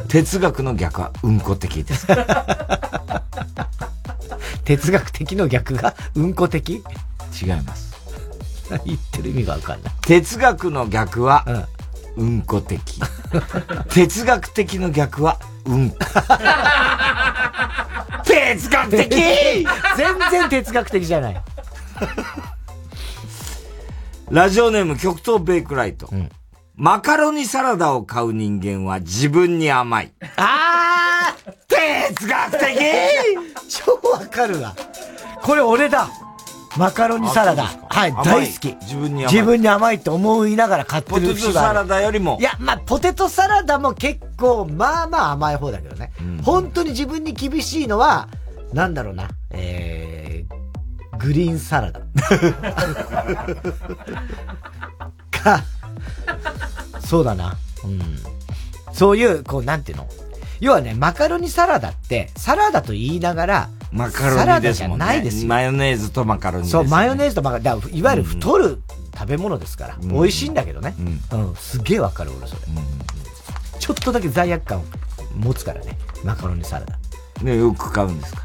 [0.08, 2.06] 哲学の逆はうんこ的です。
[4.64, 6.82] 哲学的の逆がうんこ的？
[7.42, 7.92] 違います。
[8.84, 9.92] 言ってる意味がわかんない。
[10.02, 11.44] 哲学の逆は、
[12.16, 13.00] うんこ的。
[13.88, 15.96] 哲学的の逆は、うんこ。
[18.24, 19.08] 哲学的
[19.96, 21.42] 全然哲学的じゃない。
[24.30, 26.08] ラジオネーム極東ベイクライト。
[26.74, 30.12] マカロニサラダを買う人間は自分に甘い。
[30.36, 32.78] あー哲学的
[33.68, 34.74] 超わかるわ。
[35.42, 36.08] これ俺だ。
[36.78, 37.64] マカロニサラダ。
[37.66, 38.74] はい、大好き。
[38.80, 42.38] 自分に甘い自分に甘いって思いながら買ってポるテトサラダよりも。
[42.40, 46.10] いや、まあ、ポテトサラダも結構、まあまあ甘い方だけどね。
[46.42, 48.28] 本当に自分に厳しいのは、
[48.72, 49.28] なんだろうな。
[49.50, 52.00] えー、グリーンサラダ。
[55.30, 55.62] か、
[57.12, 57.58] そうだな。
[57.84, 58.00] うん。
[58.94, 60.08] そういう、こう、なんていうの？
[60.60, 65.04] 要はね、マカロニサラダって、サラダと言いながら、マカロニですもんね。
[65.04, 65.48] ないですよ。
[65.48, 67.98] マヨネーズとマカロニ、ね、そう、マヨネーズとマカロニ。
[67.98, 68.80] いわゆる太る
[69.14, 69.98] 食べ物ですから。
[70.00, 70.94] うん、美味しいんだけどね。
[70.98, 71.48] うん。
[71.48, 73.78] うん、すげえわかる、俺、それ、うん。
[73.78, 74.82] ちょっとだけ罪悪感
[75.36, 75.98] 持つからね。
[76.24, 76.96] マカロニサラダ。
[77.42, 78.42] ね、よく買うんですか？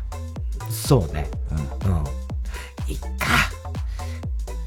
[0.69, 1.31] そうね。
[1.85, 1.99] うん。
[1.99, 2.03] うん。
[2.91, 3.07] いっか。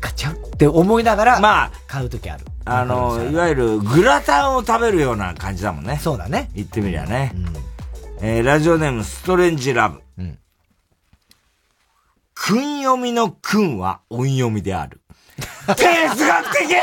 [0.01, 2.47] 買っちゃうって思いながら、まあ、買うときある。
[2.65, 5.99] あの、いわゆるグラタンを食べるような感じだもんね。
[6.01, 6.51] そうだね。
[6.55, 7.33] 言ってみりゃね。
[7.35, 10.01] うん、えー、ラジオネームストレンジラブ。
[10.19, 10.39] うん。
[12.35, 15.01] 訓読みの訓は音読みである。
[15.67, 16.77] 哲学的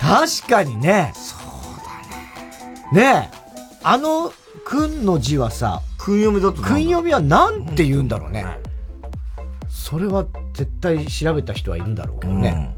[0.00, 1.12] 確かにね。
[1.14, 1.40] そう
[2.92, 3.02] だね。
[3.22, 3.40] ねえ。
[3.82, 4.32] あの、
[4.64, 8.44] 訓の字はさ、訓読みだと訓読みはなんて言うんだろうね。
[9.68, 12.74] それは絶対調べた人はいるんだろうね。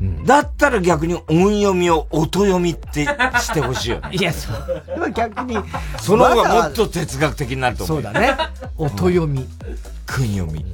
[0.00, 4.10] うん、だったら逆に音読みを音読みってしてほしいよね。
[4.16, 4.50] いや、そ
[4.88, 5.56] れは逆に。
[6.00, 8.02] その方がもっと哲学的になると思う。
[8.02, 8.36] そうだね。
[8.76, 9.46] 音読み。
[10.06, 10.64] 訓読み。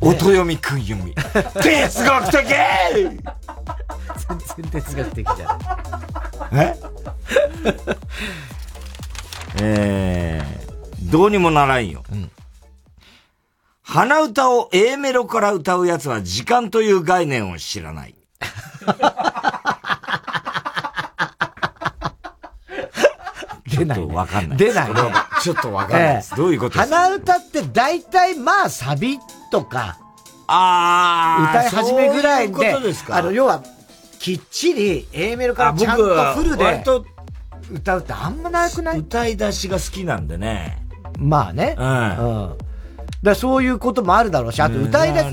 [0.00, 1.14] 音読み、訓読み。
[1.14, 2.44] 哲学的
[4.28, 5.58] 全然哲学的じゃん。
[6.52, 6.76] え？
[9.60, 12.04] えー、どうにもならんよ。
[12.12, 12.30] うん
[13.90, 18.14] 鼻歌を A メロから歌うやつは時間という概念を知らない。
[23.66, 24.14] 出ない、ね。
[24.14, 24.58] わかんない。
[24.58, 25.00] 出ない、ね。
[25.40, 26.32] ちょっとわかんないです。
[26.32, 26.96] えー、どういうことですか？
[26.98, 29.18] 鼻歌って大体まあサビ
[29.50, 29.98] とか、
[30.46, 32.76] ああ、歌い始めぐらいで、
[33.10, 33.62] あの、要は、
[34.18, 36.84] きっちり A メロからちゃんとフルで
[37.72, 38.98] 歌うってあんまなくない？
[38.98, 40.82] 歌い出しが好きなんでね。
[41.18, 41.74] まあね。
[41.78, 41.88] うん。
[41.88, 41.92] う
[42.54, 42.58] ん
[43.22, 45.26] だそういうこともあるだろうし、あと歌い出す。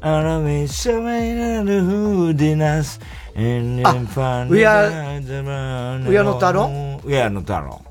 [0.00, 3.00] あらめしゃめるふでなす。
[3.34, 3.40] あ、
[4.48, 7.82] うや、うやの太郎うやの太郎。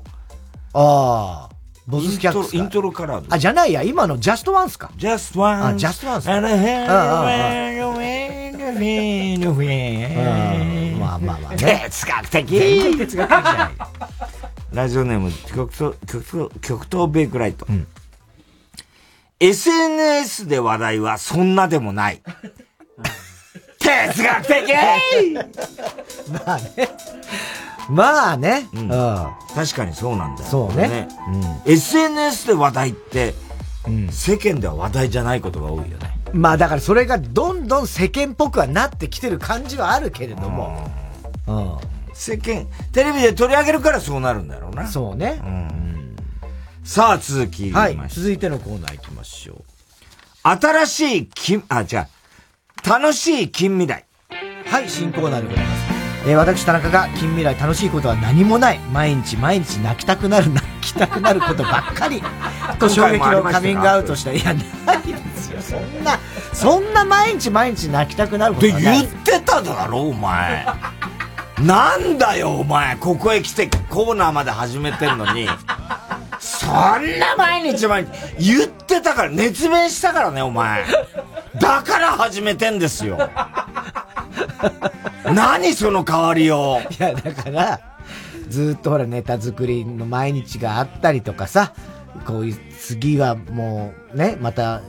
[0.74, 1.54] ああ。
[1.86, 4.90] ボスキャッツイントロからあ、じゃないや、今のジャストワンスか。
[4.96, 5.74] ジャストワンス。
[5.74, 6.30] あ、ジャストワンス。
[6.30, 6.48] あま
[11.16, 11.82] あまあまあね。
[11.84, 12.46] 哲学的
[12.96, 13.70] 哲学的じゃない。
[14.72, 17.66] ラジオネーム、極東、極東、極東ベイクライト。
[17.68, 17.86] うん
[19.44, 22.22] SNS で話題はそんなでもない。
[23.78, 24.72] 哲学的
[26.46, 26.88] まあね。
[27.90, 28.88] まあね、うん。
[28.88, 30.48] 確かにそうなんだよ。
[30.48, 30.88] そうね。
[30.88, 31.08] ね
[31.66, 33.34] うん、SNS で話題って、
[33.86, 36.18] うん、世間では話題じゃないことが多いよね。
[36.32, 40.90] まあだからそれがどんどん世間っぽくはなってきてる感じはあるけれども。
[41.46, 41.76] うん。
[42.14, 44.86] 世間、テレビで取り上げるからそうなるんだろうな。
[44.86, 45.38] そうね。
[45.44, 45.83] うん
[46.84, 47.98] さあ、続きはい。
[48.08, 49.62] 続いてのコーナー行きましょう。
[50.42, 52.06] 新しい金、あ、じゃ
[52.84, 54.04] あ、楽しい近未来。
[54.66, 55.84] はい、新コーナーでございます。
[56.26, 58.78] えー、私、田中が近未来楽しいことは何もない。
[58.92, 62.22] 毎日毎日泣きたくなる、泣きたくなることばっかり。
[62.78, 64.32] と衝撃のカミングアウトした。
[64.32, 64.52] いや、
[64.84, 65.62] ないですよ。
[65.62, 66.18] そんな、
[66.52, 69.04] そんな毎日毎日泣きたくなることはない。
[69.04, 70.66] って言ってただろ、お前。
[71.60, 72.96] なんだよ、お前。
[72.96, 75.48] ここへ来てコーナーまで始めてんのに。
[76.58, 76.70] そん
[77.18, 80.84] な毎日毎日言ってたから、熱弁したからね、お前。
[81.60, 83.18] だから始めてんですよ。
[85.24, 86.80] 何その代わりを。
[86.90, 87.80] いや、だから、
[88.48, 91.72] ずっとほらネタ作りの毎日があったりとかさ、
[92.26, 94.82] こういう、次はもうね、また、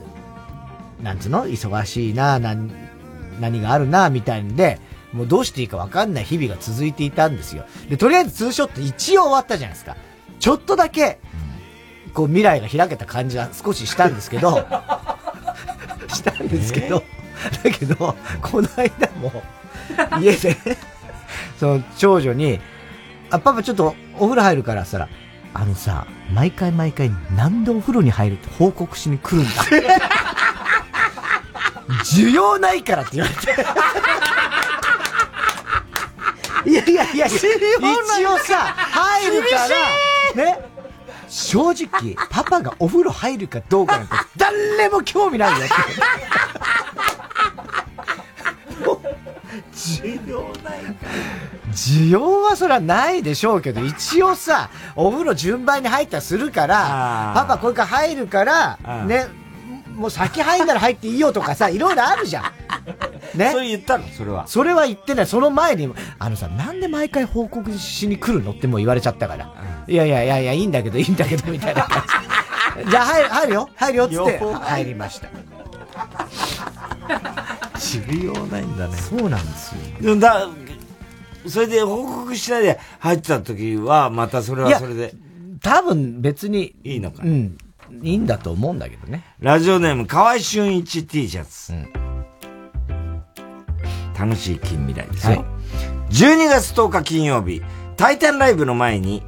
[1.02, 1.46] なんつうの？
[1.46, 2.70] 忙しいな、何、
[3.40, 4.78] 何があるな、みたいんで、
[5.12, 7.64] もうどうしていいか分かんない日々が続いていたんですよ。
[7.88, 9.96] で、とりあえずツーショット一応終わったじゃないですか。
[10.38, 11.18] ちょっとだけ、
[12.16, 14.56] こう未来が開けた感じは少ししたんですけど、
[16.08, 17.04] したんですけど、
[17.62, 19.42] だけど、この間も、
[20.18, 20.56] 家で
[21.60, 22.58] その長女に、
[23.30, 25.08] あ、パパちょっとお風呂入るからさ、
[25.52, 29.50] あのさ、毎回毎回なんでお風呂に入るって報告しに来るんだ。
[32.02, 33.42] 需要ないからって言われて。
[36.70, 37.44] いやいやいや、一
[38.24, 39.48] 応さ、入るか
[40.34, 40.75] ら、ね、
[41.28, 45.74] 正直、パパがお風呂入るかどうかなんて、 誰も興味ないよって。
[49.72, 50.94] 需要ないか
[51.72, 59.26] 需要はそりゃないでしょうけど、一応さ、お風呂順番に入ったりするから、パパこれから入るから、ね、
[59.96, 62.52] もう先入んなら入っていいよとかさ、 いろいろあるじゃ
[63.34, 63.38] ん。
[63.38, 63.50] ね？
[63.52, 64.46] それ言ったのそれは。
[64.46, 65.26] それは言ってない。
[65.26, 69.50] その前に、あのさ、なんで毎回報告しに来るのってもう言われちゃったから。
[69.88, 72.02] いやいやいやいや、いいんだけど、いいんだけど、みたいな感
[72.84, 72.90] じ。
[72.90, 75.28] じゃあ入る、入るよ入るよっつって、入りました。
[77.76, 78.96] 重要ないんだね。
[78.96, 80.16] そうなんですよ。
[80.16, 80.48] だ、
[81.46, 85.14] それで報告しないで入ってた時は、またそれはそれで。
[85.62, 86.74] 多分別に。
[86.84, 87.56] いいのかうん。
[88.02, 89.24] いいんだと思うんだけどね。
[89.40, 91.72] ラジオネーム、河合俊一 T シャツ。
[91.72, 91.88] うん、
[94.18, 95.38] 楽しい近未来ですよ。
[95.38, 95.44] はい、
[96.12, 97.62] 12月10日金曜日、
[97.96, 99.22] タイタンライブの前に、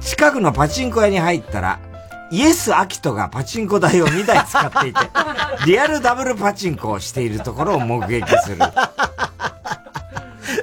[0.00, 1.80] 近くのパチンコ屋に入ったら、
[2.30, 5.00] イエス・アキトがパチンコ台を2台使っていて、
[5.66, 8.58] リアルダブルパチンコをしているところを目撃する。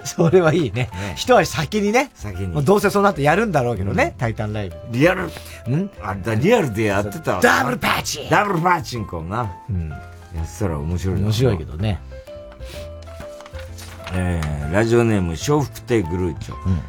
[0.04, 0.90] それはいいね。
[0.94, 2.12] ね一足先にね。
[2.16, 2.66] 先に。
[2.66, 4.76] どうせその後やるんだろうけどね、うん、タイタンライブ。
[4.92, 5.32] リアル、ん？
[6.02, 9.52] あだ、リアルでやってたダブルパチンダブルパチンコな。
[9.70, 9.90] うん。
[9.90, 9.96] や
[10.44, 12.00] ってたら面白い面白いけどね。
[14.14, 16.56] えー、ラジオネーム、笑福亭グルーチョ。
[16.66, 16.82] うん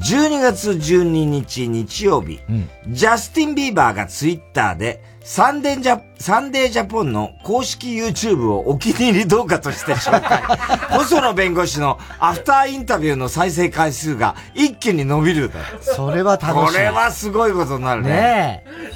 [0.00, 10.42] 12月12日日曜日、うん、ジャスティン・ビーバーがツイッターで、サンデージャ、サンデージャポンの公式 YouTube をお気に入り動画として紹介。
[10.98, 15.50] 細野弁護士のアフターインタビューの再生回数が一気に伸びる
[15.80, 16.72] それは楽しい。
[16.72, 18.08] これはすごいことになるね。
[18.08, 18.92] ねえ。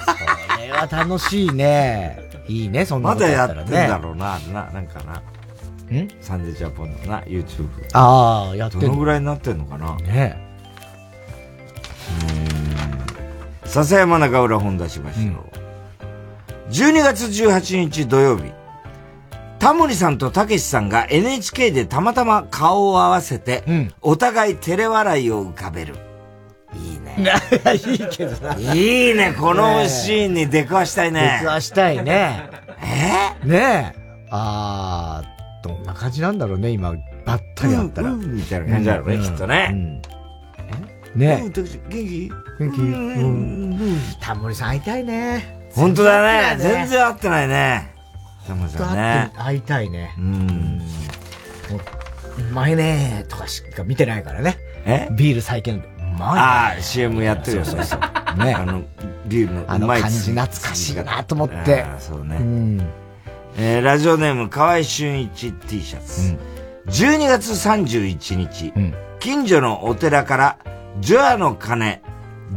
[0.56, 2.18] それは楽しいね。
[2.48, 5.14] いいね、そんなことまだやってんだろうな、な、なんかな。
[5.14, 7.68] んサンデージャポンのな、YouTube。
[7.92, 8.82] ああ、やってる。
[8.82, 10.45] どのぐらいになってんのかなね
[13.64, 15.56] 笹山中浦本田しましょう。
[16.70, 18.52] 12月18日土曜日、
[19.58, 25.94] タモリさんとたけしさんが NHK でたまたま顔を合わせて、うん、お互い照れ笑いを浮かべる。
[26.74, 27.16] いいね。
[27.86, 28.54] いいけどな。
[28.74, 31.38] いいね、このシーンに出くわしたいね。
[31.40, 32.48] 出くわしたいね。
[33.44, 33.46] え？
[33.46, 34.26] ねえ。
[34.30, 38.10] あー、どんな感じなんだろうね、今、ばったり会ったら。
[38.10, 39.68] うんうん、みたいな感じだろうね、うん、きっとね。
[39.70, 40.15] うん
[41.16, 42.30] ね元気？
[42.58, 42.80] 元気？
[42.80, 43.98] うん。
[44.20, 45.68] タモリさん会いたいね。
[45.74, 46.56] 本当だね。
[46.58, 47.94] 全然会ってないね。
[48.46, 49.32] タモリさんね。
[49.36, 50.14] 会いたいね。
[50.18, 50.80] うん。
[52.38, 54.56] うまいねとかしか見てないからね。
[54.84, 55.08] え？
[55.12, 55.76] ビール最近。
[55.76, 55.80] う
[56.18, 58.00] まいああ、CM やってるよ、そうそう。
[58.38, 58.54] ね。
[58.54, 58.82] あの、
[59.26, 61.84] ビールのうまい感じ懐かしいなと思って。
[61.98, 62.36] そうね。
[62.36, 62.80] うん。
[63.58, 66.20] えー、ラジオネーム、河合俊一 T シャツ。
[66.20, 66.38] うん、
[66.90, 70.56] 12月31日、うん、近所のお寺から
[71.00, 72.00] ジョアの鐘、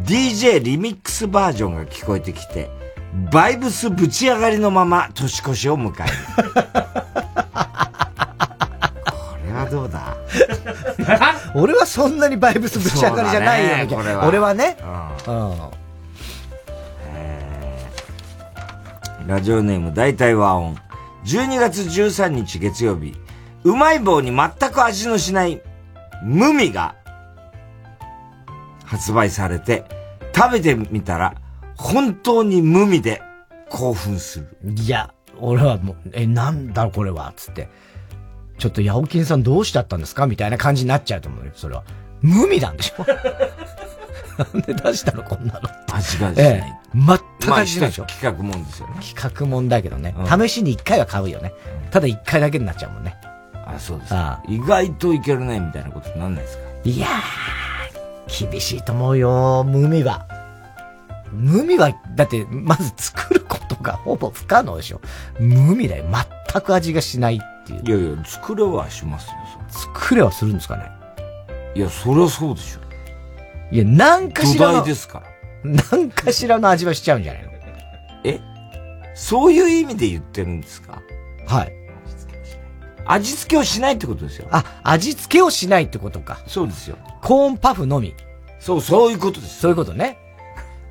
[0.05, 2.69] DJ リミックスバージョンが聞こえてきて、
[3.31, 6.13] バイブスぶち上がりのまま年越しを迎える。
[6.53, 6.57] こ
[9.45, 10.15] れはどうだ？
[11.55, 14.77] 俺はそんなにバイブスぶち上がりじゃないよね、これは俺はね。
[15.27, 15.55] うん。
[19.27, 20.75] ラジオネーム大体和音。
[21.25, 23.13] 12月13日月曜日、
[23.63, 25.61] うまい棒に全く味のしない
[26.23, 26.95] 無味が
[28.89, 29.85] 発売されて、
[30.35, 31.35] 食べてみたら、
[31.77, 33.21] 本当に無味で
[33.69, 34.57] 興奮する。
[34.75, 37.69] いや、俺はもう、え、なんだこれは、つって。
[38.57, 40.25] ちょっと、ヤオキンさんどうしちゃったんですか？
[40.25, 41.83] みたいな感じになっちゃうと思うよ、それは。
[42.21, 43.05] 無味なんでしょ？
[44.53, 45.23] なんで出したの？
[45.23, 45.69] こんなの。
[45.93, 46.77] 味がですね。
[46.95, 47.17] ええ、全
[47.49, 48.93] く味ないでしょ、まあ、企画もんですよね。
[49.01, 50.15] 企画もんだけどね。
[50.17, 51.53] うん、試しに一回は買うよね。
[51.91, 53.15] ただ一回だけになっちゃうもんね。
[53.53, 54.43] あ、そうですか。
[54.47, 56.63] 意外といけるね、みたいなことなんないですか？
[56.83, 57.78] いやー。
[58.29, 60.25] 厳しいと思うよ、無味は。
[61.31, 65.01] 無味は、だって、まず作ることが ほぼ不可能でしょ。
[65.39, 66.05] 無味だよ。
[66.51, 67.99] 全く味がしないっていう。
[68.01, 69.33] いやいや、作れはしますよ、
[69.69, 70.83] 作れはするんですかね。
[71.75, 72.79] いや、そりゃそうでしょ。
[73.71, 74.83] いや、なんかしらの。
[74.83, 75.21] ですか
[75.63, 75.71] ら。
[75.71, 77.49] なんかしらの味はしちゃうんじゃないの？
[78.23, 78.39] え？
[79.13, 81.01] そういう意味で言ってるんですか？
[81.47, 81.73] はい。
[83.05, 84.47] 味付けをしないってことですよ。
[84.51, 86.39] あ、味付けをしないってことか。
[86.47, 86.97] そうですよ。
[87.21, 88.15] コーンパフのみ。
[88.59, 89.61] そう、そういうことです。
[89.61, 90.17] そういうことね。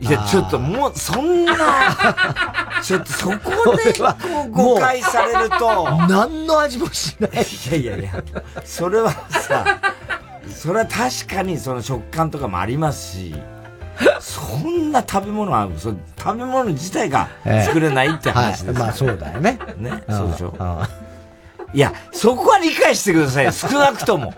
[0.01, 1.55] いや、ちょっともう、そんな、
[2.83, 4.15] ちょっとそこで、こ
[4.47, 6.07] う、誤解されると。
[6.09, 7.31] 何の味もしない。
[7.33, 7.35] い
[7.73, 8.23] やいやいや、
[8.65, 9.65] それはさ、
[10.55, 13.35] それは確かにその食感とかもありますし、
[14.21, 17.29] そんな食べ物は、そ食べ物自体が
[17.65, 19.59] 作れないって話です、ええはい、まあそうだよね。
[19.79, 20.55] ね、そうでしょ。
[21.75, 24.33] いや、そこは理解してくださいよ、少なくとも。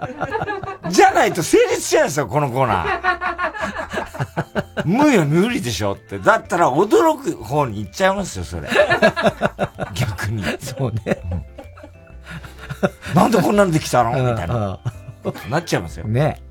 [0.90, 3.00] じゃないと成立しないですよ、このコーナー。
[4.84, 6.18] 無よ、無理でしょって。
[6.18, 8.68] だったら驚く方に行っちゃいますよ、それ。
[9.94, 10.42] 逆に。
[10.58, 11.22] そうね。
[13.12, 14.10] うん、なんでこんなのできたの？
[14.10, 14.80] みたいな。
[15.50, 16.08] なっちゃいますよ。
[16.08, 16.42] ね。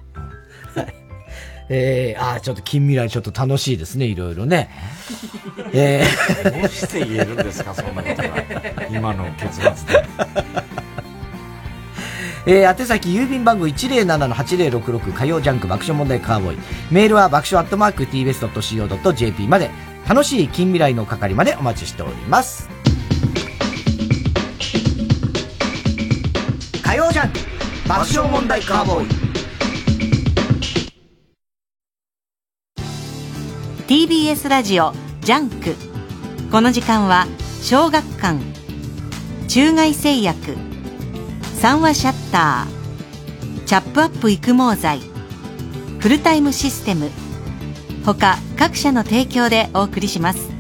[1.69, 4.71] えー、ああ、ちょっと近未来ちょっと楽しいですね、いろいろね。
[5.71, 8.29] えー、どうして言えるんですか、そんなことが。
[8.89, 10.03] 今の結末で。
[12.61, 16.57] えー、宛先郵便番号107-8066火曜ジャンク爆笑問題カーボーイ。
[16.89, 19.69] メールは爆笑アットマーク tbs.co.jp まで、
[20.07, 22.67] 楽しい近未来の係までお待ちしております。
[26.81, 27.39] 火曜ジャンク
[27.87, 29.28] 爆笑問題カーボーイ。
[33.89, 35.73] TBS ラジオジャンク。
[36.51, 37.25] この時間は
[37.63, 38.37] 小学館
[39.47, 40.55] 中外製薬
[41.55, 44.99] 三話シャッターチャップアップ育毛剤
[45.97, 47.09] フルタイムシステム
[48.05, 50.51] 他各社の提供でお送りします。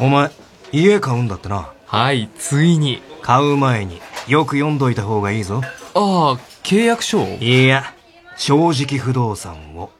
[0.00, 0.32] お前
[0.72, 1.72] 家買うんだってな。
[1.86, 3.00] はいついに。
[3.22, 5.60] 買う前によく読んどいた方がいいぞ。
[5.62, 7.84] ああ契約書いや
[8.36, 9.90] 正直不動産を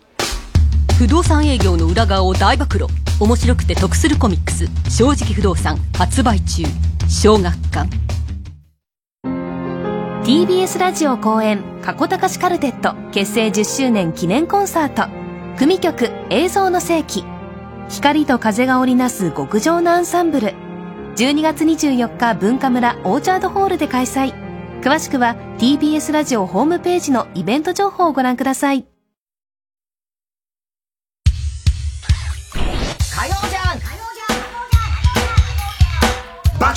[0.98, 2.86] 不動産営業の裏側を大暴露。
[3.20, 6.64] 面白くて得するコミックス「正直不動産」発売中。
[7.08, 7.88] 小学館。
[10.24, 15.10] TBS ラジオ公演「過去高しカルテット」結成10周年記念コンサート。
[15.58, 17.24] 組曲「映像の世紀」
[17.90, 19.32] 光と風が織りなす。
[19.32, 20.54] 極上のアンサンブル。
[21.16, 22.96] 12月24日文化村。
[23.02, 24.32] オーチャードホールで開催。
[24.80, 28.93] 詳しくは TBS ラジオホームページのイベント情報をご覧ください。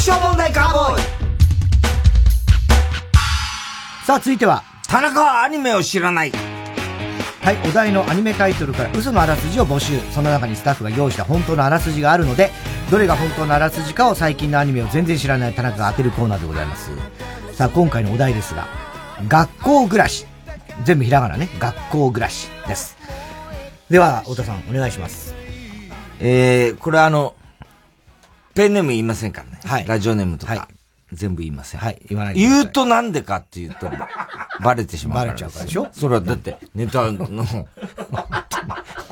[0.07, 1.01] 爆笑問題カーボーイ
[4.05, 9.99] さあ続いては田中はアニメを知らないはい、お題のアニメタイトルから嘘のあらすじを募集。
[10.11, 12.51] その中にスタッフが用意した本当のあらすじがあるので、
[12.91, 16.91] どれが本当のあらすじかを最近のアニメを全然知らない田中が当てるコーナーでございます。
[17.53, 18.67] さあ、今回のお題ですが、
[19.29, 20.25] 学校暮らし。
[20.83, 21.47] 全部ひらがなね。
[21.57, 22.97] 学校暮らしです。
[23.89, 25.33] では、太田さん、お願いします。
[26.19, 27.33] えー、これあの、
[28.55, 29.56] ペンネーム言いませんからね。
[29.67, 29.87] はい。
[29.87, 30.67] ラジオネームとか。
[31.13, 31.79] 全部言いません。
[31.79, 33.89] はい、言わないで言うとなんでかっていうと、
[34.61, 35.27] バレてしまうから。
[35.27, 35.87] バレちゃうからでしょ？
[35.93, 37.25] それはだって、ネタの、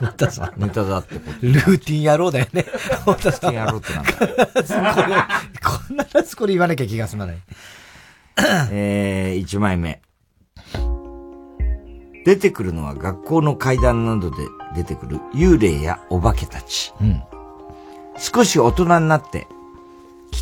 [0.02, 0.60] 太田さん。
[0.60, 1.32] ネタだってこと。
[1.42, 2.64] ルーティン野郎だよね。
[2.64, 3.54] 太田さん。
[3.54, 5.28] ルーティン野郎ってなんだ
[6.18, 7.38] 必ずこれ言わなきゃ気が済まない。
[8.72, 10.02] えー、1枚目。
[12.26, 14.38] 出てくるのは学校の階段などで
[14.76, 16.92] 出てくる幽霊やお化けたち。
[17.00, 17.24] うん。
[18.18, 19.48] 少し大人になって、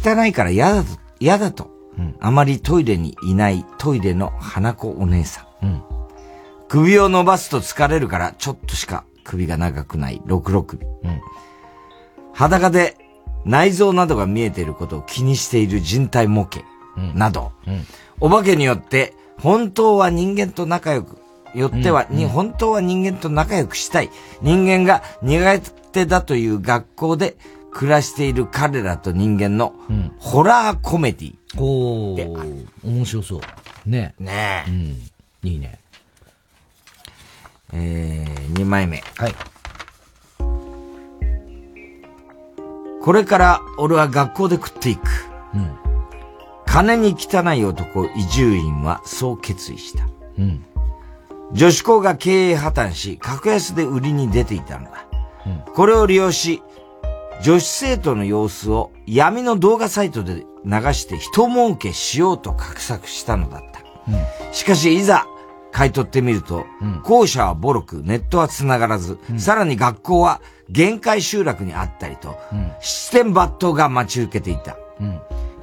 [0.02, 0.90] 汚いから嫌だと、
[1.20, 1.72] 嫌だと、
[2.20, 5.66] あまりトイレにいないトイレの花子お姉さん。
[5.66, 5.84] うん。
[6.68, 10.86] 首を伸ばすと疲れるからちょっとしか首が長くない六六首。
[10.86, 11.22] うん。
[12.34, 12.98] 裸で
[13.46, 16.66] 内臓などが見えていることを気にしている人体模型
[17.14, 17.86] など、うん。
[18.20, 21.18] お化けによって本当は人間と仲良く、
[21.54, 24.10] よっては、うんに本当は人間と仲良くしたい。
[24.42, 25.60] 人間が苦
[25.92, 27.38] 手だという学校で
[27.74, 29.74] 暮らしている彼らと人間の
[30.20, 31.36] ホラーコメディ。
[31.58, 33.90] おー、面白そう。
[33.90, 34.70] ねねえ。
[34.70, 35.50] うん。
[35.50, 35.80] いいね。
[37.74, 39.04] えー、2枚目。
[39.18, 39.36] はい。
[43.02, 45.02] これから俺は学校で食っていく。
[45.54, 45.78] うん。
[46.66, 50.08] 金に汚い男、伊集院はそう決意した。
[50.38, 50.66] うん。
[51.52, 55.06] 女子校が経営破綻し、格安で売りに出ていたのだ。
[55.46, 56.62] うんこれを利用し、
[57.44, 64.54] 女子生徒の様子を闇の動画サイトで流して人儲けしようと画策したのだった。
[64.54, 65.26] しかし、いざ、
[65.74, 66.66] 買い取ってみると、
[67.04, 72.38] 校舎はボロく、ネットは繋がらず、さらに学校は限界集落にあったりと、
[72.80, 74.78] 七点抜刀が待ち受けていた。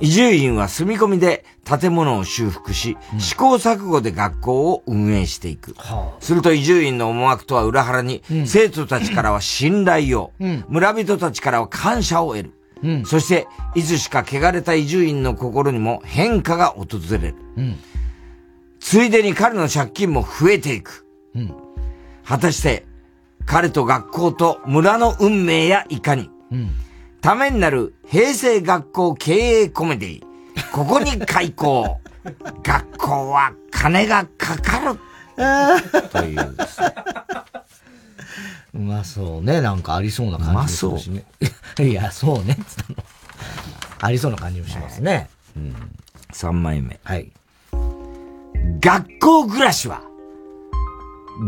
[0.00, 0.06] うん。
[0.06, 5.74] 伊集院は住み込みで建物を修復し、試行錯誤で学校を運営していく。
[6.20, 12.52] すると伊集院の思惑とは裏腹に、生徒たちからは信頼を、うん村人たちからは感謝を得る。
[12.82, 17.34] うんそして、いつしか汚れた伊集院の心にも変化が訪れる。
[17.56, 17.78] うん。
[18.78, 21.06] ついでに彼の借金も増えていく。
[21.34, 21.54] うん。
[22.24, 22.86] 果たして、
[23.44, 26.30] 彼と学校と村の運命やいかに。
[27.20, 27.22] うん。
[27.22, 30.22] ためになる平成学校経営コメディ。
[30.72, 32.00] ここに開校。
[32.62, 34.98] 学校は金がかかる。
[36.10, 36.94] というですね。
[38.74, 39.60] うまそうね。
[39.60, 41.24] なんかありそうな感じもしね。
[41.78, 42.56] いや、そうね。
[42.66, 43.04] つったの
[44.02, 45.28] ありそうな感じもしますね。
[45.56, 45.74] うん。
[46.32, 47.00] 3枚目。
[47.02, 47.32] はい。
[48.80, 50.02] 学校暮らしは、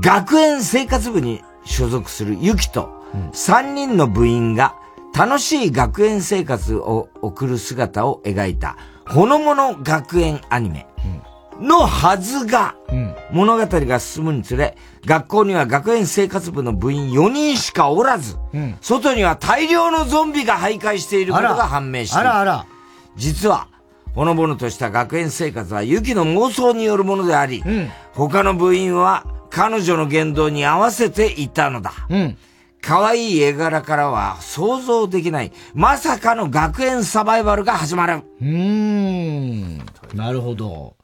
[0.02, 2.90] 学園生活部に所属するユキと
[3.32, 4.74] 3人の部員が
[5.14, 8.76] 楽しい学園生活を送る姿を描いた
[9.06, 10.86] ほのもの学園アニメ
[11.60, 13.14] のはずが、うん。
[13.30, 14.76] 物語が進むにつれ、
[15.06, 18.76] 学校には学園生活部の部員4人しかおらず、うん。
[18.80, 22.28] 外には大量のゾンビが徘徊していることが判明している。
[22.28, 22.66] あらあら。
[23.16, 23.68] 実は、
[24.14, 27.62] ほのぼのとした学園生活はユキの妄想によるものであり、
[28.12, 31.92] 他の部員は彼女の言動に合わせていたのだ。
[32.10, 32.36] うん。
[32.82, 38.22] 可愛い絵柄からは想像できない、まさかの学園サバイバルが始まる。
[38.40, 39.78] うーん。
[40.14, 40.96] なるほど。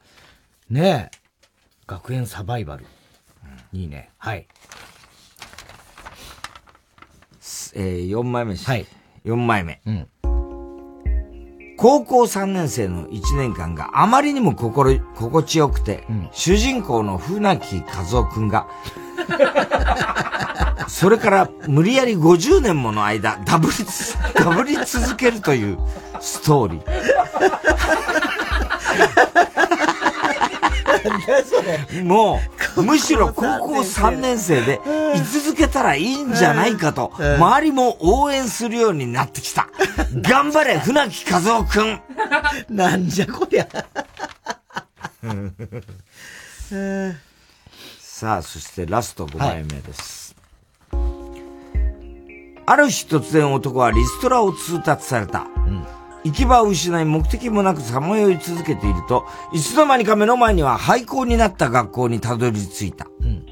[0.69, 1.17] ねえ。
[1.87, 2.85] 学園サバイバル。
[3.71, 4.09] いいね。
[4.17, 4.45] はい。。
[7.75, 8.55] えー、4枚目。
[8.57, 8.85] はい。
[9.25, 9.81] 4枚目。
[9.85, 10.07] うん。
[11.77, 18.67] 高校3年生の1年間があまりにも心、心地よくて、うん、主人公の船木和夫くんが、
[20.87, 25.77] それから無理やり50年もの間、ダブりつ、ダブり続けるという
[26.19, 27.09] ストーリー。
[32.03, 32.39] も
[32.75, 34.79] う、むしろ高校3年生で
[35.15, 39.69] 居続けたらいいんじゃないかと、周りも応援するようになってきた。
[40.15, 42.01] 頑張れ、船木和夫くん
[42.69, 43.67] なんじゃこりゃ。
[47.99, 50.28] さあ、そしてラスト5枚目です。
[50.28, 50.28] はい、
[52.69, 55.47] ある日突然男はリストラを通達された。
[55.67, 55.85] うん
[56.25, 63.07] 行き場を失い目的もなくさまよい続けていると、いつの間にか目の前には廃校になった学校にたどり着いた。
[63.21, 63.45] うん、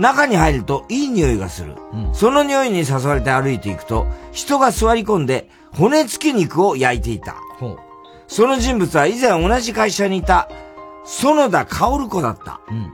[0.00, 7.36] 中に入るといい匂いがする、うん、その匂いに誘われて歩いていくと、人が座り込んで骨付き肉を焼いていた。
[8.26, 10.48] その人物は以前同じ会社にいた
[11.04, 12.62] 園田薫子だった。
[12.70, 12.90] うん、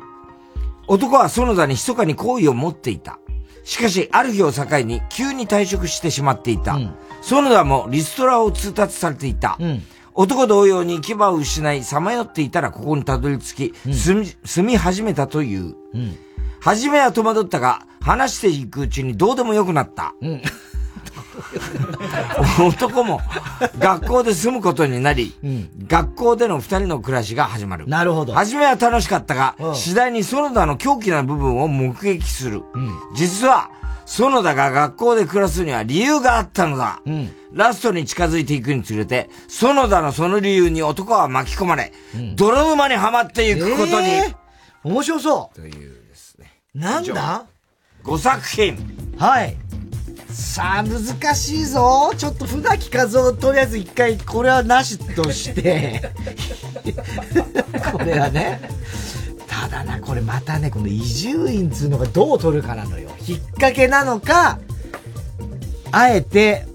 [0.89, 3.21] 男は園田に密かに好意を持っていた。
[3.65, 6.75] しかし、ある日を境に急に退職してしまっていた。
[6.75, 9.57] うん園田もリストラを通達されていた。
[9.61, 9.83] うん、
[10.15, 15.77] 男同様に牙を失い、さまよっていたらここにたどり着き、うん、住み、住み始めたという。
[15.95, 16.17] うん、
[16.61, 20.15] 初めは戸惑ったが、話していくうちにどうでもよくなった。
[22.59, 23.21] うん、男も
[23.79, 27.87] 学校で住むことになり、うん、学校での二人の暮らしが始まる。
[27.87, 28.33] なるほど。
[28.35, 32.63] 初めは楽しかったが、次第に園田の狂気な部分を目撃する。
[33.15, 33.71] 実は、
[34.07, 37.01] 園田が学校で暮らすには理由があったのだ。
[37.07, 44.09] うん、ラストに近づいていくにつれて、園田のその理由に男は巻き込まれ、うん、泥沼にはまっていくことに。
[44.09, 44.35] えー、
[44.85, 45.57] 面白そう。
[45.57, 46.53] というですね。
[46.75, 47.47] なんだ
[48.05, 48.77] ?5 作品。
[49.19, 49.57] はい。
[50.33, 52.13] さあ、難しいぞ。
[52.17, 56.11] ちょっと船木和夫、とりあえず一回、これはなしとして、
[57.93, 58.61] これはね。
[59.47, 63.11] ただな、これまたね、この伊集院つうのがどう取るかなのよ。
[63.27, 64.59] 引っ掛けなのか、
[65.91, 66.67] あえて、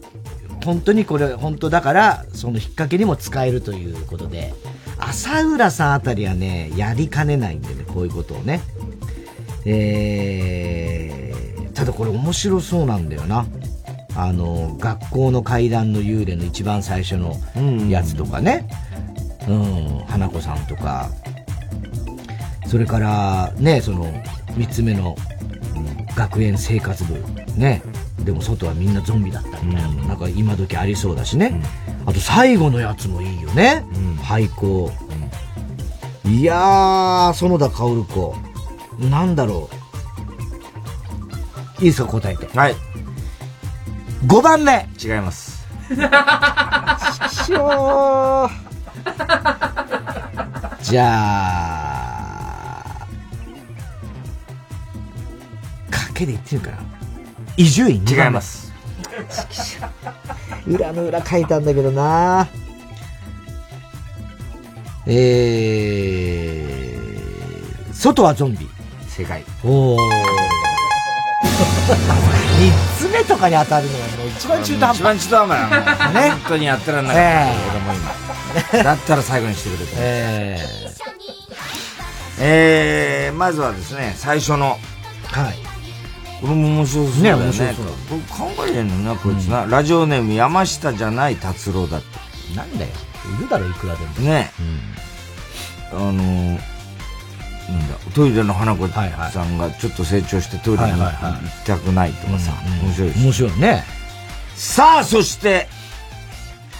[0.63, 4.53] 本当にこれ、本当だから、その引っ掛けにも使えるということで、
[4.99, 8.61] 浅浦さんあたりはね、やりかねないんでね、こういうことをね。
[9.65, 11.27] えー、
[11.78, 13.45] ただこれ面白そうなんだよな。
[14.16, 17.36] あの、学校の階段の幽霊の一番最初の
[17.88, 18.68] やつとかね。
[19.48, 21.12] うん、うん、花子さんとか、
[22.66, 24.12] それからねその
[24.56, 25.16] 3つ目の
[26.16, 27.24] 学園生活部。
[27.56, 27.84] ね。
[28.24, 31.62] でも外はみんなゾンビだったみたいな、うん、なんか今時ありそうだしね、
[32.02, 34.91] うん、あと最後のやつもいいよね、うん、廃校、
[36.26, 38.36] うん、いやー園田薫子。
[38.99, 39.77] なんだろう
[41.80, 42.76] いいですか答えてはい
[44.26, 45.66] 5番目違います
[47.45, 48.49] しょ
[50.82, 51.58] じゃあ
[56.18, 56.78] けで言ってるから。
[57.56, 58.04] 伊集院？
[58.08, 58.74] 違います。
[60.68, 62.48] 裏の裏書いたんだけどな
[65.06, 68.68] えー、外はゾンビ。
[69.08, 69.44] 正解。
[69.64, 70.36] おー。
[71.95, 74.97] 三つ目とかに当たるのがもう一番中途半端。
[74.97, 76.30] 一番中途半端なね。
[76.31, 78.84] 本当にやってらんなかった、えー、俺も今。
[78.84, 79.91] だったら最後にしてくれた。
[79.97, 84.77] えー、えー、まずはですね、最初の、
[85.23, 85.55] はい。
[86.41, 87.45] これも面白そうだよね。
[87.51, 87.76] ね
[88.09, 89.69] 僕考えてんのな、こいつな、うん。
[89.69, 92.55] ラジオネーム山下じゃない達郎だって。
[92.55, 92.91] なんだよ。
[93.39, 94.14] いるだろ、いくらでも。
[94.14, 94.51] ね。
[95.91, 96.77] うん、あのー、
[97.69, 99.02] なんだ、トイレの花子さ
[99.44, 101.11] んがちょっと成長してトイレに行
[101.64, 102.53] きたくないとかさ、
[102.84, 103.84] 面白い面白いね。
[104.56, 105.68] さあ、そして、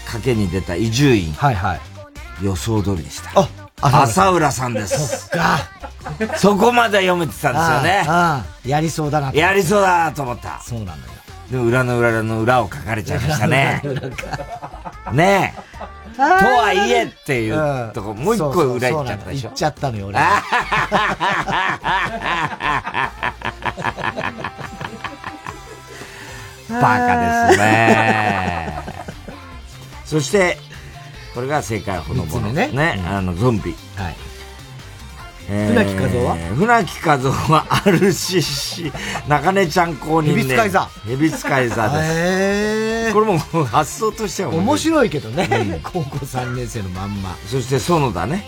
[0.08, 1.34] 賭けに出た伊集院。
[1.34, 1.80] はいはい。
[2.42, 3.48] 予想通りでした。
[3.82, 5.28] あ、浅浦さんです。
[5.28, 5.60] そっか。
[6.38, 8.06] そこまで読めてたんですよね。
[8.08, 10.60] ああやりそうだなやりそうだと思った。
[10.62, 11.04] そうなのよ。
[11.52, 13.82] でも裏の裏の裏を書かれちゃいましたね。
[15.14, 15.78] ねえ。
[16.18, 19.50] とはいえっていうとこ、もう一個裏行っちゃったでしょ。
[19.50, 20.20] 行っちゃったのよ、俺。
[26.70, 28.80] バカですね。
[30.06, 30.58] そして、
[31.34, 32.70] これが正解ほのぼのね。
[32.70, 33.76] ね、あの、ゾンビ。
[33.96, 34.16] はい。
[35.48, 36.36] 船木和夫は？
[36.58, 38.92] 船木和夫は RCC
[39.30, 40.30] 中根ちゃん公認ね。
[40.30, 40.86] ヘビ使い座。
[41.06, 43.14] ヘビ使い座です。
[43.14, 47.36] これも発想としては面白いけどね、うん、高校3年生のまんま。
[47.48, 48.44] そして園田ね。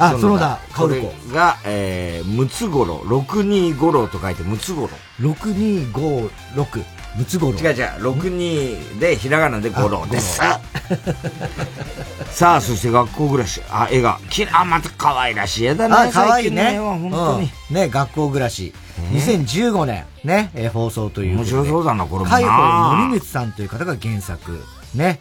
[0.00, 1.32] あ、園田薫子。
[1.32, 4.90] が、えー、ムツゴロウ、625郎と書いてムツゴロ
[5.20, 5.32] ウ。
[5.32, 6.97] 6256。
[7.16, 7.60] ムツゴロウ。
[7.60, 10.40] 違う違う、6人でひらがなでゴロウです。
[12.30, 13.60] さあ、そして学校暮らし。
[13.70, 14.18] あ、絵が。
[14.30, 15.94] きあ、また可愛らしい絵だね。
[15.94, 16.78] あ、可愛いね。
[16.78, 17.50] 本当に。
[17.70, 18.72] ね、学校暮らし。
[19.12, 22.38] 2015年、ね、え放送という面白そうだな、これもな。
[22.38, 24.64] 海保森光さんという方が原作。
[24.94, 25.20] ね。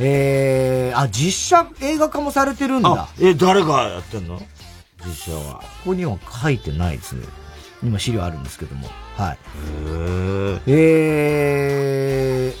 [0.00, 3.08] えー、あ、実写映画化もされてるんだ。
[3.20, 4.40] え、誰がやってんの？
[5.04, 5.54] 実写は。
[5.54, 7.24] ここには書いてないですね。
[7.82, 8.88] 今資料あるんですけども。
[9.16, 9.38] はい。
[10.66, 10.72] へ
[12.50, 12.54] え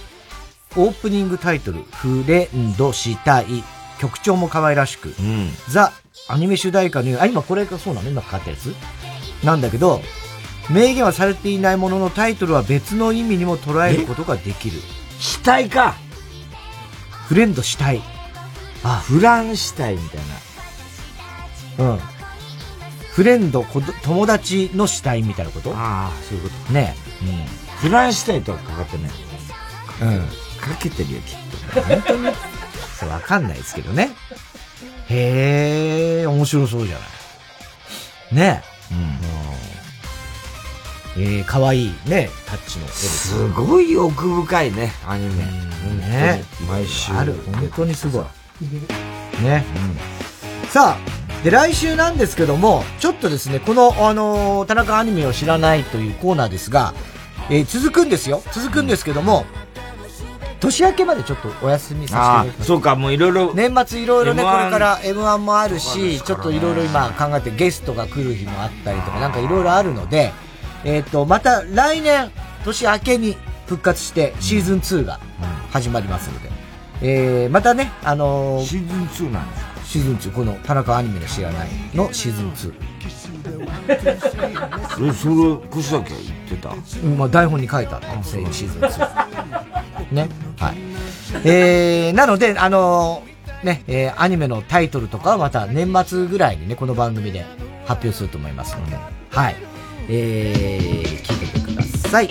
[0.74, 3.64] ー、オープニングタイトル、フレンドしたい。
[3.98, 5.08] 曲調も可愛らしく。
[5.18, 5.92] うん、ザ・
[6.28, 8.10] アニメ主題歌の、あ、今これがそうなの？
[8.10, 8.72] 今かかったやつ？
[9.44, 10.00] なんだけど、
[10.70, 14.80] 明言はされていないもののタイトルは別の意味にも捉えることができる。
[15.18, 15.96] 死体か
[17.26, 18.00] フレンド死体。
[18.84, 20.20] あ、フラン死体みたい
[21.78, 21.94] な。
[21.94, 22.00] うん。
[23.18, 23.66] フレンド、
[24.04, 25.72] 友達の死体みたいなこと？
[25.74, 26.72] ああ、そういうこと。
[26.72, 27.88] ねうん。
[27.88, 29.10] フラン死体とはかかってない。
[30.02, 30.20] うん。
[30.60, 31.36] かけてるよ、きっ
[31.74, 31.80] と。
[31.80, 32.28] 本当に
[32.96, 34.10] そう、わかんないですけどね。
[35.08, 38.36] へえ、面白そうじゃない。
[38.36, 38.62] ね
[41.16, 41.20] うん。
[41.20, 45.44] えー、かわいいね、タッチの絵すごい奥深いね、アニメ。
[45.96, 47.12] ね毎週。
[47.12, 48.24] ある、本当にすごい。
[49.42, 49.64] ね。
[50.62, 56.94] うん、さあ、で、来週なんですけども、ちょっとですね、この、あのー、田中アニメを知らないというコーナーですが、
[57.50, 58.42] えー、続くんですよ。
[58.52, 59.46] 続くんですけども、
[60.60, 62.68] 年明けまでちょっとお休みさせていただきます。
[62.68, 63.54] そうか、もういろいろ。
[63.54, 70.32] 年末いろいろね、これから M1 もあるし、ちょっといろいろ今考えてゲストが来る日もあったりとか、なんかいろいろあるので、
[70.84, 72.30] えっ、ー、と、また来年、
[72.64, 73.36] 年明けに
[73.66, 75.20] 復活してシーズン2が
[75.70, 76.54] 始まりますので、うん、
[77.02, 82.74] えー、またね、あのー、シーズン2なんですかシーズン2、この田中アニメの知らないのシーズン2。
[83.88, 84.18] え、
[85.14, 86.74] それ、腰だけ言ってた？
[87.02, 90.12] うん、まあ台本に書いてあった、シーズン2。
[90.12, 90.28] ね？
[90.58, 90.76] はい。
[91.42, 97.46] えー、なので、あのー、ね、えー、アニメのタイトルとかはまた年末ぐらいにね、この番組で
[97.86, 98.98] 発表すると思いますので、
[99.30, 99.56] はい。
[100.10, 102.28] えー、聞いててください。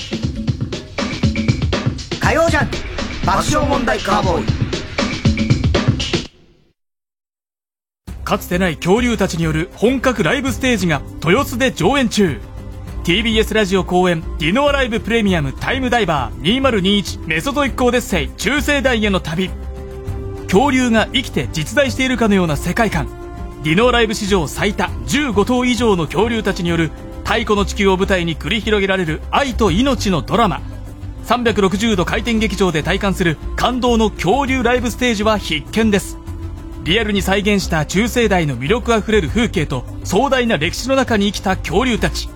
[2.20, 2.70] 火曜ジャン
[3.26, 4.67] 爆笑問題カーボーイ。
[8.28, 12.42] かつてない恐竜たちによる本格ライブステージが豊洲で上演中。
[13.06, 19.50] TBS ラジオ公演ディノアライブプレミアムタイムダイバー2021メソドイックオデッセイ中世代への旅。
[20.44, 23.08] 恐竜が生きて実在しているかのような世界観。
[23.64, 26.92] ディノアライブ史上最多15頭以上の恐竜たちによる
[27.24, 30.60] 太古の地球を舞台に繰り広げられる愛と命のドラマ。
[31.28, 36.27] 360度回転劇場で体感する感動の恐竜ライブステージは必見です。
[36.88, 42.30] リアルに再現した中世代の魅力あふれる風景と壮大な歴史の中に生きた恐竜たち。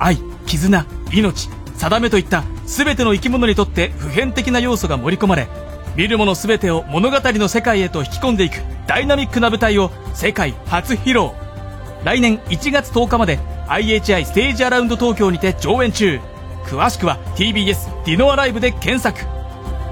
[0.00, 5.46] 愛絆命定めといった全ての生き物にとって普遍的な要素が盛り込まれ
[5.94, 8.54] 見るもの全てを物語の世界へと引き込んでいく
[8.88, 11.30] ダイナミックな舞台を世界初披露。
[12.02, 13.38] 来年1月10日まで
[13.68, 16.18] IHI ステージアラウンド東京にて上演中。
[16.64, 19.20] 詳しくは TBS ディノアライブで検索。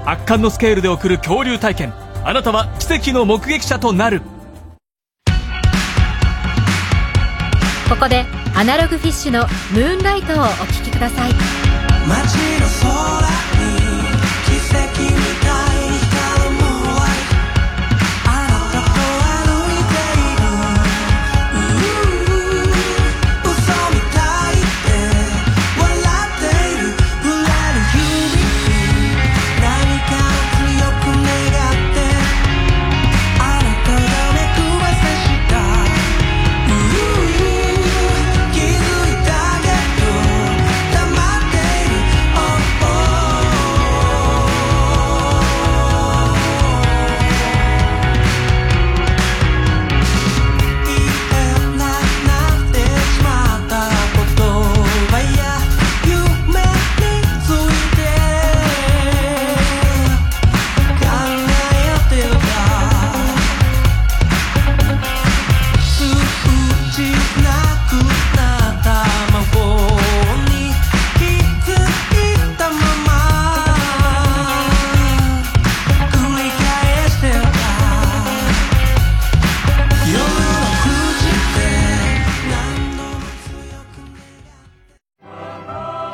[0.05, 2.04] 圧巻のスケールで送る恐竜体験。
[2.27, 4.23] あなたは奇跡の目撃者となる。
[7.87, 8.25] ここで
[8.55, 9.41] アナログフィッシュの
[9.71, 10.49] 「ムーンライト」をお聴
[10.83, 11.31] きください。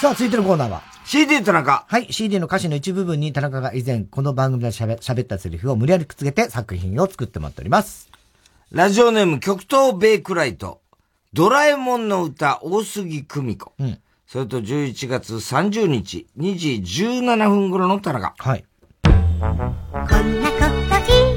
[0.00, 1.84] さあ、続いてのコーナーは CD 田中。
[1.88, 8.09] はい、CD の歌詞の一部分に田中が以前この番組で喋喋ったセリフを無理やりくっつけて作品を作ってもらっております。
[8.72, 10.80] ラジオネーム極東ベイクライト。
[11.32, 13.72] ドラえもんの歌、大杉久美子。
[13.80, 13.98] うん。
[14.28, 18.32] それと11月30日、2時17分頃の田中。
[18.38, 18.64] はい。
[19.02, 19.74] こんなこ
[20.88, 21.29] といい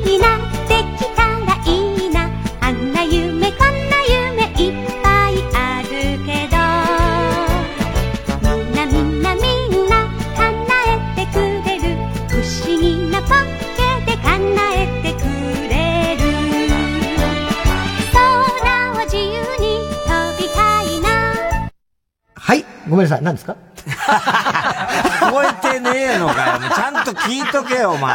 [23.16, 23.56] さい、何ですか？
[25.22, 26.60] 聞こえてねえのかよ。
[26.74, 28.12] ちゃんと聞いとけよ、お前。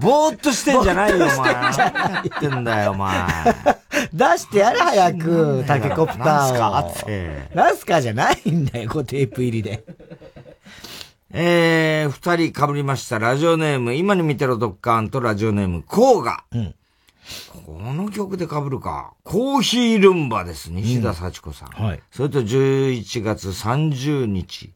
[0.00, 1.54] ぼーっとしてんじゃないよ、お前。
[1.54, 3.26] 何やってんだよ、お前。
[4.12, 6.24] 出してやれ、早く、タケコプターを。
[6.24, 7.50] なんすかって。
[7.54, 9.84] なんすかじゃないんだよ、こうテープ入りで。
[11.32, 13.18] えー、二人被りました。
[13.18, 16.44] ラジオネーム、今に見てろドッカーンとラジオネーム、コーガ。
[16.52, 16.74] うん。
[17.70, 19.14] この曲で被るか。
[19.22, 20.72] コーヒールンバです。
[20.72, 21.68] 西田幸子さん。
[21.68, 22.02] はい。
[22.10, 24.74] それと11月30日、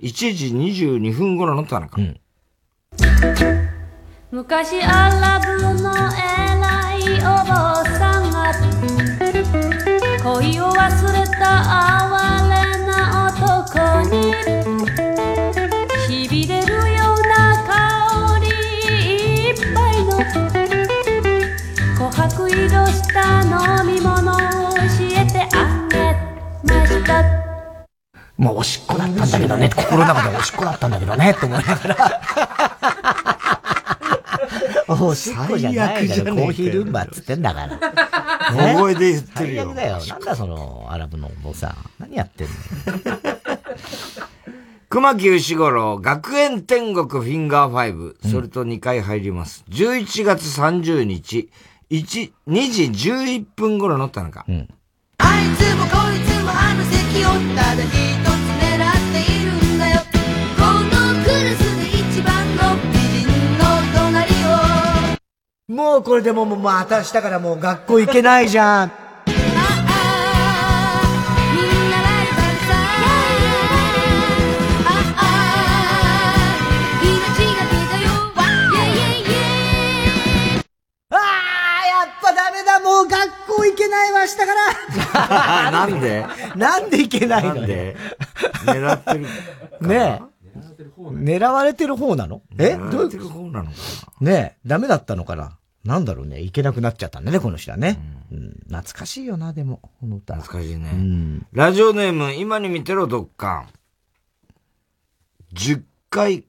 [0.00, 1.98] 1時22分頃の田中。
[1.98, 2.20] うん。
[4.30, 8.52] 昔アラブの偉いお坊さんが
[10.22, 12.13] 恋を忘れた
[22.24, 24.82] 琥珀色した飲み物を教
[25.12, 26.14] えてあげ
[26.64, 27.22] ました
[28.38, 32.20] もうおしっこだったんだけどね、心の中でおしっこだったんだけどね、と思いながら。
[34.88, 37.78] おしっこじゃないだろ、コーヒールンバっつってんだから。
[38.54, 39.98] 大声で言ってるよ最悪だよ。
[40.06, 41.76] なんだその、アラブのお坊さん。
[41.98, 42.54] 何やってんの？
[44.88, 49.64] 熊木牛五郎、学園天国フィンガー5、それと2回入ります。
[49.68, 51.50] 11月30日、
[51.94, 54.44] 1、2時11分頃の田中。
[54.46, 54.50] あい
[55.56, 58.26] つもこいつもあの席をただ一つ
[58.58, 60.00] 狙っているんだよ
[60.56, 60.90] この
[61.22, 62.62] クラスで一番の
[62.92, 63.62] 美人の
[63.94, 64.34] 隣
[65.70, 69.03] をもうこれでもう、もうまた明日からもう学校行けないじゃん。
[83.56, 84.44] 校行けないわ、明日か
[85.14, 85.70] ら。
[85.70, 86.26] なんで？
[86.56, 87.54] なんで行けないの？
[87.54, 87.96] なんで？
[88.66, 89.20] 狙ってる。
[89.88, 90.34] ねえ。
[90.96, 92.42] 狙われてる方なの？
[92.58, 92.76] え？
[92.76, 93.76] 狙どういうわれてる方なのか
[94.20, 95.58] ねえ、ダメだったのかな？
[95.84, 98.00] なんだろうね、行けなくなっちゃったんだね、この人はね。
[98.32, 100.34] うん、懐かしいよな、でも、この歌。
[100.34, 100.90] 懐かしいね。
[100.94, 101.46] うん。
[101.52, 103.68] ラジオネーム、今に見てろ、ドッカン。
[105.52, 106.46] 10回、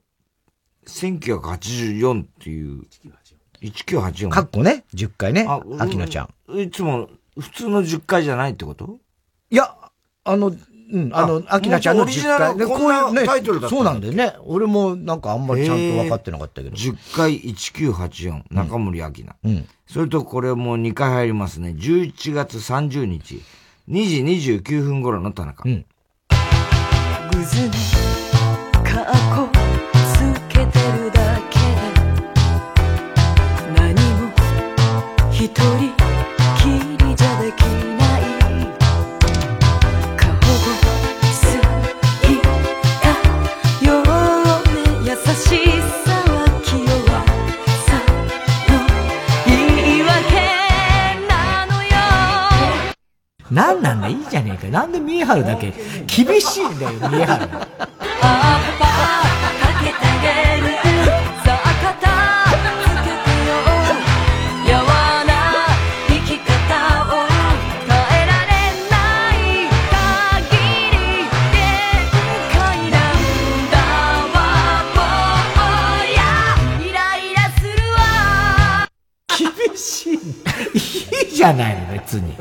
[0.87, 2.83] 1984っていう、
[3.61, 4.29] 1984。
[4.29, 6.29] かっこね、10回ね、あ秋野ちゃん。
[6.49, 7.09] いつも、
[7.39, 8.99] 普通の10回じゃないってこと？
[9.49, 9.75] いや、
[10.23, 12.67] あの、うん、あの、あ秋菜ちゃんのもうちょいオリジナル10回。
[12.67, 14.35] こんなタイトルだったそうなんだよね。
[14.43, 16.75] 俺もなんかあんまりちゃんと分かってなかったけど。
[16.75, 19.35] 10回1984、中森明菜。
[19.43, 19.67] うん。
[19.87, 21.75] それとこれも2回入りますね。
[21.77, 23.41] 11月30日、
[23.89, 24.21] 2時
[24.61, 25.63] 29分頃の田中。
[25.67, 25.85] うん。
[27.31, 27.71] グズに
[28.83, 29.49] カッコ
[30.13, 30.19] つ
[30.49, 31.65] けてるだけで
[33.75, 34.31] 何も
[35.31, 35.94] 一人
[53.55, 54.67] なんなんだ、いいじゃねえか。
[54.67, 54.99] なんで
[55.41, 55.73] だけ
[56.07, 57.47] 厳しいんだよ、三重春。
[79.37, 80.13] 厳しい。
[80.13, 80.19] いい
[81.29, 82.35] じじゃないの、別に。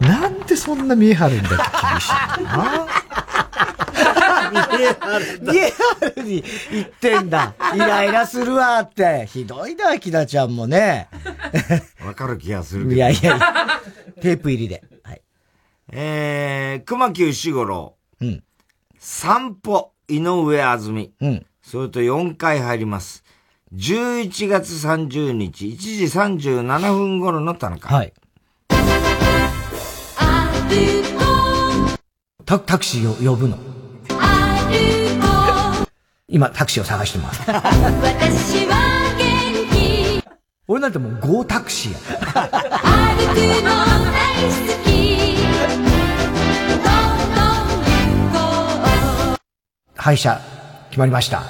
[0.00, 0.33] なんで
[0.64, 1.56] そんな見え張るんだって
[1.90, 2.08] 厳し
[2.40, 2.86] いな。
[4.54, 6.22] 見え張る。
[6.22, 7.54] に言ってんだ。
[7.74, 9.26] イライラするわって。
[9.26, 11.08] ひどいな、木田ちゃんもね。
[12.04, 12.94] わかる気がするけど。
[12.94, 13.38] いやいや
[14.22, 14.82] テープ入りで。
[15.02, 15.22] はい。
[15.92, 17.96] えー、熊木牛五郎。
[18.20, 18.42] うん。
[18.98, 21.12] 散歩、井上あずみ。
[21.20, 21.46] うん。
[21.62, 23.22] それと4回入ります。
[23.74, 27.94] 11月30日、1時37分頃の田中。
[27.94, 28.14] はい。
[32.46, 33.56] タタクシーを呼ぶの。
[36.28, 37.40] 今、タクシーを探してます。
[37.50, 38.76] 私は
[39.16, 39.22] 元
[40.20, 40.22] 気。
[40.66, 41.98] 俺なんてもうゴータクシーや。
[41.98, 42.58] 歩
[43.34, 44.14] くの大
[44.44, 44.94] 好き。
[49.96, 50.40] 廃車、
[50.90, 51.44] 決まりました。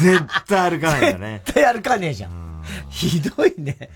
[0.00, 1.42] 絶対歩かないよね。
[1.44, 2.64] 絶対歩かねえじゃん。
[2.88, 3.90] ひどいね。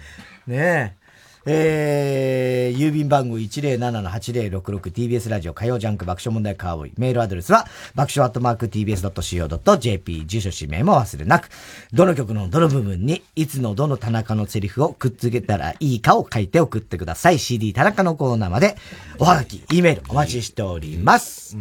[0.46, 1.03] ねえ。
[1.46, 6.92] えー、郵便番号 107-8066TBS ラジオ火曜ジャンク爆笑問題カーボーイ。
[6.96, 11.50] メールアドレスは爆笑アットマーク TBS.CO.JP 住所氏名も忘れなく、
[11.92, 17.38] どの曲のどの部分にいつのどの田中のセリフをくっつけたらいいかを書いて送ってください。
[17.38, 18.76] CD 田中のコーナーまで
[19.18, 21.56] おはがき、E メールお待ちしております。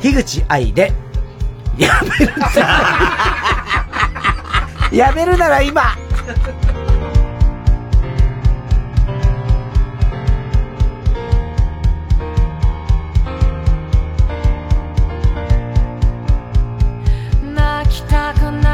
[0.00, 0.92] 樋口愛で、
[1.76, 2.48] やめるな
[4.92, 5.96] やめるなら今
[17.94, 18.73] きたくない。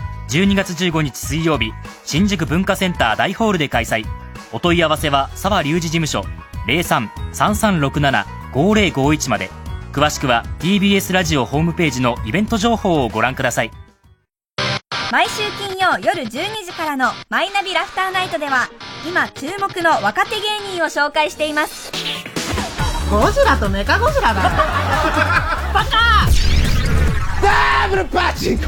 [0.31, 1.73] 12月15日水曜日
[2.05, 4.05] 新宿文化センター大ホールで開催。
[4.53, 6.23] お問い合わせは沢隆二事務所
[6.67, 9.51] 03-3367-5051まで。
[9.91, 13.71] 詳しくは TBS ラジオホームページのイベント情報をご覧ください。
[15.11, 16.29] 毎週金曜夜12
[16.65, 18.69] 時からの「マイナビラフターナイト」では
[19.05, 21.91] 今注目の若手芸人を紹介しています。
[23.09, 24.41] ゴジラとメカゴジラだ。
[25.73, 25.89] バカ
[27.41, 28.67] ダブルパチンコ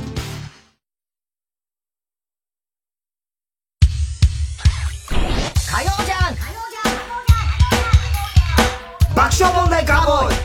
[9.31, 10.35] 爆笑問題カーボーイ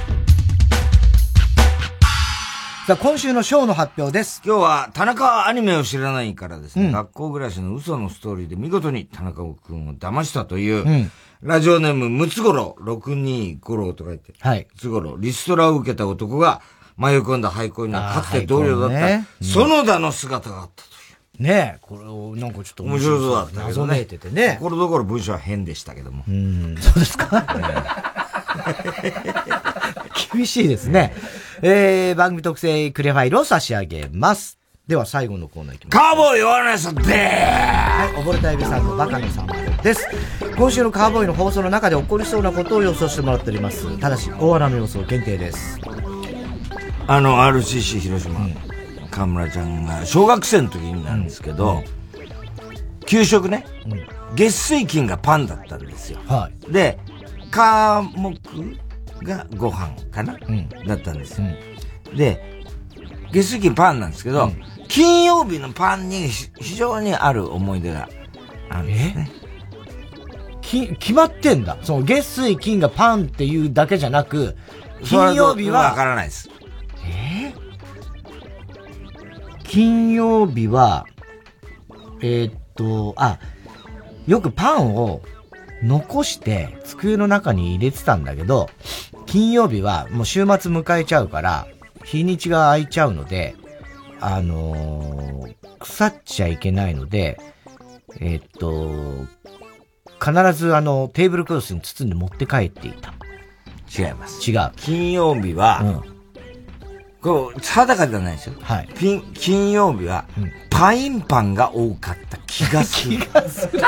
[2.86, 4.40] さあ、今週のショーの発表です。
[4.44, 11.10] 今日は田中はアニメを知らないからですね、学校暮らしの嘘のストーリーで見事に田中くんを騙したという、うん
[11.42, 14.66] ラジオネームムツゴロウ、625と書いて、はい。
[14.72, 16.62] ムツゴロウ、リストラを受けた男が
[16.96, 20.92] 迷い込んだ廃校にはかつて同僚だった、ねうん園田の姿があったとい
[21.40, 21.42] う。
[21.42, 23.94] ねえ、これをなんかちょっと面白そうだったけど謎ね。
[23.96, 24.54] めいててね。
[24.54, 26.24] ところどころ文章は変でしたけども。
[26.26, 28.14] うん、そうですか？
[30.32, 31.14] 厳しいですね。
[31.62, 34.58] えー、番組特製クレファイルを差し上げます。
[34.86, 35.98] では最後のコーナーいきます。
[35.98, 40.06] カーボーイ弱なさではい、溺れたエビさんのバカのさんまでです。
[40.56, 43.98] 今週のカーボーイの放送の中で起こりそうなことを予想してもらっております。
[43.98, 45.80] ただし、大穴の予想限定です。
[47.08, 48.48] あの、RCC 広島、
[49.10, 51.82] 河村ちゃんが小学生の時になんですけど、
[53.06, 53.64] 給食ね、
[54.34, 56.18] 月水金がパンだったんですよ。
[56.26, 56.98] はで、
[57.56, 58.38] 科目
[59.22, 60.36] がご飯かな、
[60.86, 61.48] だったんですよ。
[62.14, 62.62] で、
[63.32, 64.52] 月水金パンなんですけど、
[64.88, 68.08] 金曜日のパンにひ非常にある思い出が
[68.68, 69.30] あるんですね。
[70.60, 71.78] き、決まってんだ。
[71.82, 74.56] その月水金がパンっていうだけじゃなく、
[75.02, 76.50] 金曜日は、わからないです。
[77.06, 77.54] え？
[79.64, 81.06] 金曜日は、
[82.20, 83.38] えーっと、あ、
[84.26, 85.22] よくパンを
[85.82, 88.70] 残して机の中に入れてたんだけど、
[89.26, 91.66] 金曜日はもう週末迎えちゃうから、
[92.04, 93.54] 日にちが空いちゃうので、
[94.20, 97.38] あのー腐っちゃいけないので、
[98.18, 99.26] えーっと、
[100.20, 103.14] 必ずあの、テーブルクロスに包んで持って帰っていた。
[103.96, 104.50] 違います。
[104.50, 104.72] 違う。
[104.76, 106.02] 金曜日は、
[107.22, 108.54] こう、定かじゃないですよ。
[108.60, 108.88] はい。
[108.96, 110.24] ピン金曜日は、
[110.70, 113.18] パインパンが多かった気がする。
[113.18, 113.80] 気がする。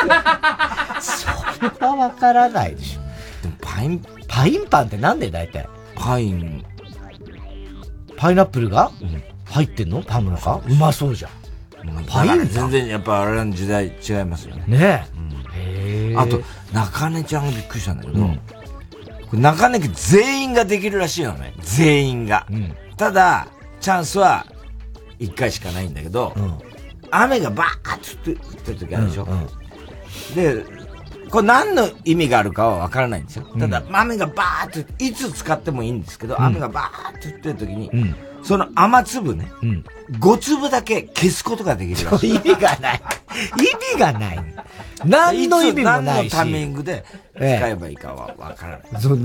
[1.00, 3.00] それはわからないでしょ。
[3.42, 6.64] でもパイン、パインパンってなんで大体パイン。
[8.16, 8.90] パイナップルが、
[9.44, 10.02] 入ってんの？
[10.02, 11.30] パンの中うまそうじゃん。
[12.06, 14.64] パイン全然やっぱあれの時代違いますよね。
[14.66, 15.06] ね
[15.54, 16.12] え。
[16.12, 16.42] へあと、
[16.72, 18.26] 中根ちゃんがびっくりしたんだけど、
[19.30, 21.54] これ中根家全員ができるらしいのね。
[21.60, 22.46] 全員が。
[22.98, 23.48] ただ、
[23.80, 24.44] チャンスは
[25.18, 26.34] 1回しかないんだけど、
[27.10, 29.26] 雨がバーッと降ってる時あるでしょ？
[30.34, 30.64] で、
[31.30, 33.46] これ何の意味があるかはわからないんですよ。
[33.58, 39.84] ただ、雨がバーッと、いつ使ってもいいんですけど、うん雨がバーッと降ってる時に、うんその雨粒ね、うん。
[40.20, 42.34] 5粒だけ消すことができるらしい。
[42.36, 43.00] 意味がない。
[43.58, 44.54] 意味がない。
[45.04, 46.36] 何の意味もないし。
[46.36, 47.04] 何のタイミングで
[47.34, 49.02] 使えばいいかはわからない。
[49.02, 49.18] そう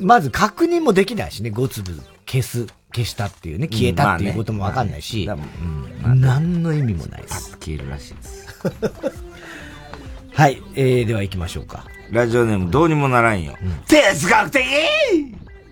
[0.00, 5.28] まず確認もできないしね、5粒消す、消したっていうね、消えたっていうこともわかんないし、
[6.04, 7.52] 何の意味もないです。
[7.58, 8.48] 消えるらしいです。
[10.32, 11.84] はい、えー、では行きましょうか。
[12.10, 13.56] ラジオネームどうにもならんよ。
[13.86, 14.64] 哲学的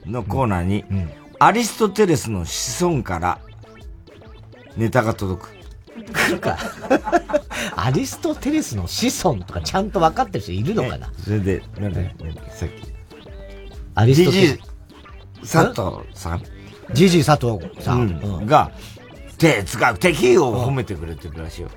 [0.04, 0.84] のコーナーに、
[1.38, 3.38] アリストテレスの子孫から
[4.76, 5.56] ネタが届く。
[6.12, 6.58] 来るか。
[7.76, 12.14] アリストテレスの子孫とかちゃんと分かってる人いるのかな、それで、なんで、
[12.50, 12.72] さっき。
[13.94, 14.58] アリストテレス。
[15.52, 16.55] 佐藤さん？
[16.92, 18.20] ジジイ佐藤さん。
[18.22, 18.70] うんが、
[19.38, 21.68] 哲学的を褒めてくれてるらしいよ。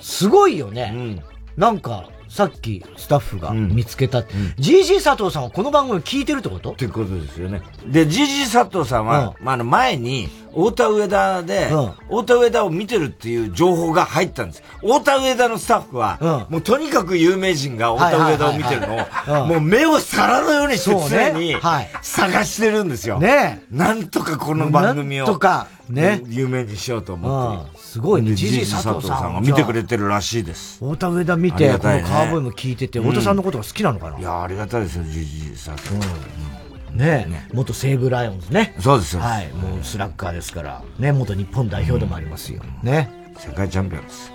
[0.00, 1.22] すごいよね。
[1.56, 4.34] なんか、さっきスタッフが見つけたって。
[4.58, 6.72] GG 佐藤さんはこの番組聞いてるってこと？
[6.72, 7.62] ってことですよね。
[7.86, 11.70] で、ジジ佐藤さんは、まあ、あの前に、太田上田で、
[12.08, 14.62] 太田上田を見てるっていう情報が入ったんです。
[14.80, 23.18] 太田上田のスタッフは、もうとにかく有名人が太田上田を見てるのを、もう目を皿のようにしてそうね常にはい探してるんですよ。
[23.18, 25.26] ねなんとかこの番組を。
[25.26, 27.78] とかね有名にしようと思ってる。
[27.78, 28.30] すごいね。
[28.30, 30.78] でジジイジジ佐藤さんが見てくれてるらしいです。
[30.78, 36.63] 太田上田見て、このカーボーイも聞いてて、太田さんのことが好きなのかな、いや、ありがたいですよ、ジジ佐藤さん。
[36.94, 38.74] ねえ、元西武ライオンズね。
[38.80, 40.82] そうですよはい、もうスラッガーですから。
[40.98, 42.62] ね、元日本代表でもありますよ。
[42.82, 43.10] ね。
[43.36, 44.32] 世界チャンピオンです。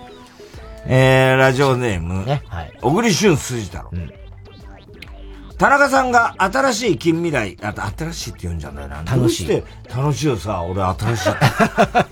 [0.86, 3.90] えー、ラジオネーム、はい小栗旬筋太郎。
[5.58, 9.02] 田中さんが新しい近未来、あ、新しいって言うんじゃないな。
[9.04, 9.64] 楽しいどう
[9.94, 11.46] 楽しいをさ、俺新しいって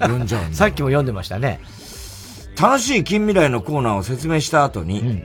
[0.00, 0.52] 読んじゃうんだ。
[0.56, 1.60] さっきも読んでましたね。
[2.60, 5.24] 楽しい近未来のコーナーを説明した後に、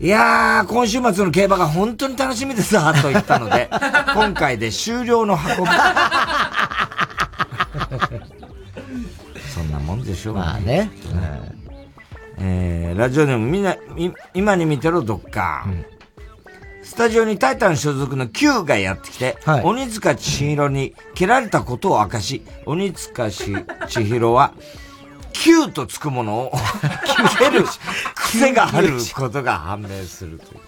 [0.00, 3.68] いやー、今週末の競馬が本当に楽しみですわ、と言ったので、
[4.14, 5.70] 今回で終了の運び。
[9.54, 10.90] そんなもんでしょうまあね。
[12.38, 13.76] えー、ラジオネームみんな、
[14.32, 15.64] 今に見てろどっか。
[15.66, 15.84] うん
[16.82, 24.54] スタジオにタイタン所属の Q がやってきて、はい、鬼塚千尋に蹴られたことを明かし、鬼塚千尋は、
[25.32, 26.52] Q とつくものを
[27.38, 27.64] 蹴る
[28.14, 30.60] 癖があることが判明するという。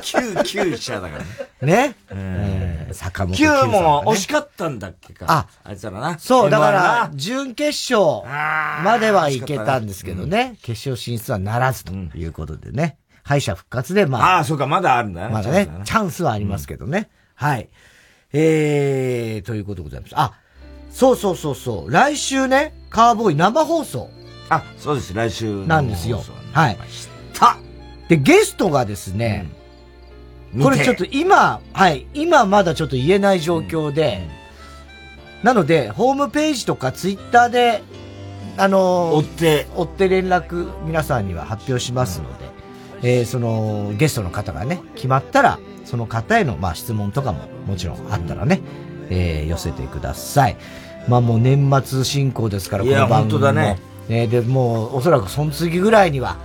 [0.00, 1.24] Q、Q 者だから
[1.66, 1.88] ね。
[1.88, 1.94] ね？
[2.10, 5.26] えー、坂本 Q も惜しかったんだっけか。
[5.28, 6.18] あ、あいつらな。
[6.18, 8.22] そう、だから、準決勝
[8.84, 12.96] まではいけたんですけどね、決勝進出はならずということでね。
[13.22, 14.36] 敗者復活で、まあ。
[14.36, 15.32] ああ、そうか、まだあるんだね。
[15.32, 17.10] まだね、チャンスはありますけどね。
[17.34, 17.68] はい。
[18.32, 20.12] えー、ということでございます。
[20.16, 20.34] あ、
[20.90, 21.90] そうそうそうそう。
[21.90, 24.10] 来週ね、カーボーイ生放送。
[24.48, 25.66] あ、そうです、来週。
[25.66, 26.22] なんですよ。
[26.52, 26.78] はい。
[27.32, 27.56] た
[28.08, 29.48] で、ゲストがですね、
[30.54, 34.28] うん、これちょっと今、はい、今まだちょっと言えない状況で、
[35.40, 37.82] うん、なので、ホームページとかツイッターで、
[38.56, 42.44] あのー、追って、追って連絡皆さんには発表しますので、
[43.02, 48.60] うん、えー、その、ゲストの方がね、決まったら、その方への、まあ、質問とかももちろんあったらね、
[49.10, 50.56] えー、寄せてください。
[51.08, 53.40] まあもう年末進行ですから、この番組も。
[53.40, 53.78] だね。
[54.08, 56.36] ねで、もう、おそらくその次ぐらいには、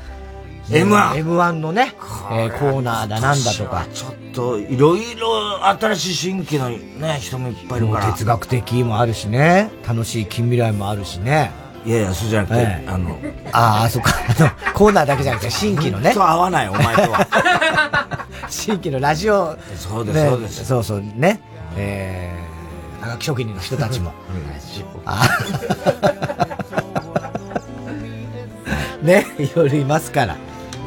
[0.69, 1.23] M1。
[1.23, 1.93] M1 のね、
[2.31, 3.85] えー、コーナーだなんだとか。
[3.93, 8.11] ちょっと、いろいろ新しい新規のね、人もいっぱいいるから。
[8.11, 11.51] 哲学的もあるしね、楽しい近未来もあるしね。
[11.85, 13.19] いやいや、そうじゃなくて、えー、あの、
[13.51, 16.13] ああ、そっか、あの、コーナーだけじゃなくて、新規のね。
[16.15, 17.27] と合わない、お前とは。
[18.49, 20.65] 新規のラジオ、そうです、そうです。
[20.65, 21.41] そうそう、ね。
[21.77, 22.44] えー、
[23.05, 24.11] はがき職人の人たちも。
[29.03, 30.35] ね、いろいろいますから。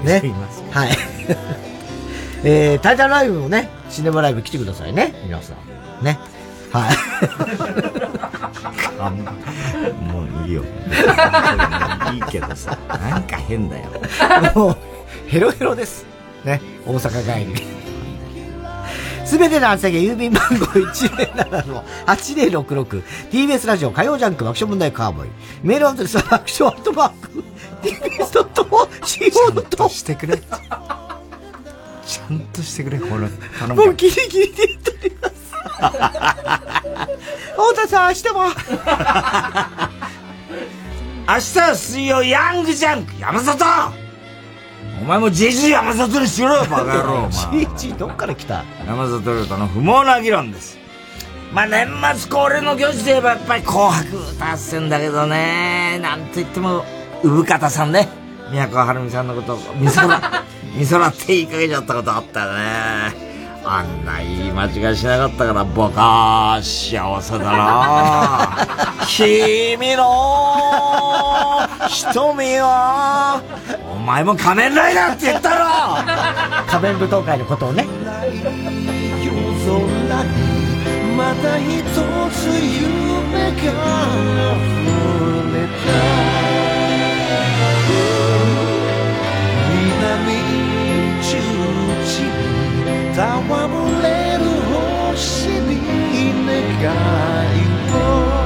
[0.02, 0.20] ね。
[0.24, 0.62] います。
[0.70, 0.90] はい。
[2.44, 6.04] えー、タイタンライブもね、シネマライブ来てくださいね、皆さん。
[6.04, 6.18] ね。
[6.72, 6.96] はい。
[10.02, 10.64] もういいよ。
[12.12, 13.90] いいけどさ、なんか変だよ。
[14.56, 14.76] もう、
[15.28, 16.04] ヘロヘロです。
[16.44, 17.77] ね、大阪帰り。
[19.28, 20.64] すべての宛先郵便番号
[22.06, 25.28] 107-8066 TBS ラジオ火曜ジャンク爆笑問題カーボーイ。
[25.62, 27.44] メールアドレスは爆笑アットマーク。
[27.82, 33.28] TBS.CO としてくれちゃんとしてくれほら
[33.58, 35.34] 頼むもうギリギリで言っております
[37.52, 38.44] 太田さん明日も。
[41.28, 43.12] 明日は水曜ヤングジャンク。
[43.20, 44.07] 山里
[45.00, 47.26] お前も JG 山里にしろよ、バカ野郎。
[47.28, 48.64] JG どっから来た？
[48.86, 50.78] 山里亮太の不毛な議論です。
[51.52, 56.84] まあ、年末恒例の行事といえばやっぱり紅白達成だけどね、なんと言っても、
[57.22, 58.08] 産方さんね。
[58.50, 60.20] 宮古晴美さんのこと、美空、
[60.78, 63.27] 美空って言いかけちゃったことあったよね。
[63.70, 68.66] あんないい間違いしなかったから僕は幸せだな。
[69.06, 73.42] 君の瞳は
[73.94, 75.66] お前も仮面ライダーって言ったろ。
[76.66, 77.86] 仮面舞踏会のことをね。
[81.16, 81.84] また一
[82.30, 83.52] つ夢が
[84.82, 84.96] 溢
[85.52, 85.66] れ
[86.32, 86.37] た
[93.18, 93.26] 戯
[94.00, 94.44] れる
[95.04, 95.74] 星に
[96.46, 96.54] 願
[96.84, 97.58] い
[97.92, 98.38] を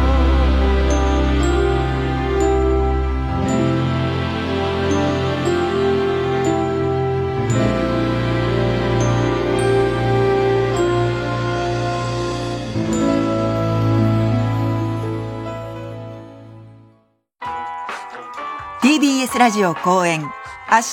[18.80, 20.28] TBS ラジオ公演明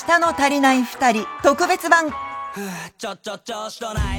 [0.06, 2.29] 日の足りない二人特別版。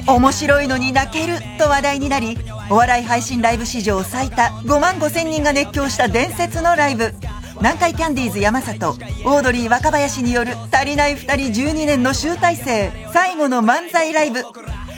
[0.06, 2.38] 面白いのに泣けると話題になり
[2.70, 7.12] お笑い配信ライブ史上最多5万5千人が熱狂した伝説のライブ。
[7.58, 12.90] 南海キャンディーズ山里オードリー若林による足りない2人12年の集大成。
[13.12, 14.42] 最後の漫才ライブ。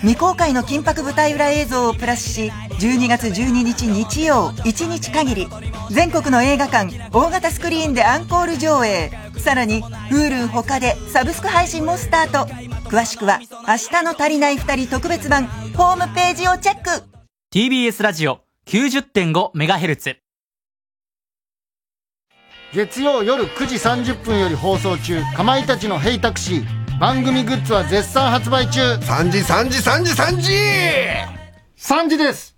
[0.00, 5.48] 未公開の緊迫舞台裏映像をプラスし12月12日日曜1日限り。
[5.90, 9.23] 全国の映画館大型スクリーンでアンコール上映。
[9.38, 12.52] さらに Hulu 他でサブスク配信もスタート。
[12.88, 15.46] 詳しくは明日の足りない2人特別版
[15.76, 17.04] ホームページをチェック。
[17.52, 20.16] TBS ラジオ 90.5MHz
[22.74, 26.66] 月曜夜9時30分より放送中かまいたちの「ヘイタクシー」
[26.98, 28.80] 番組グッズは絶賛発売中。
[28.80, 30.52] 3時3時3時3時。
[31.76, 32.53] 3時です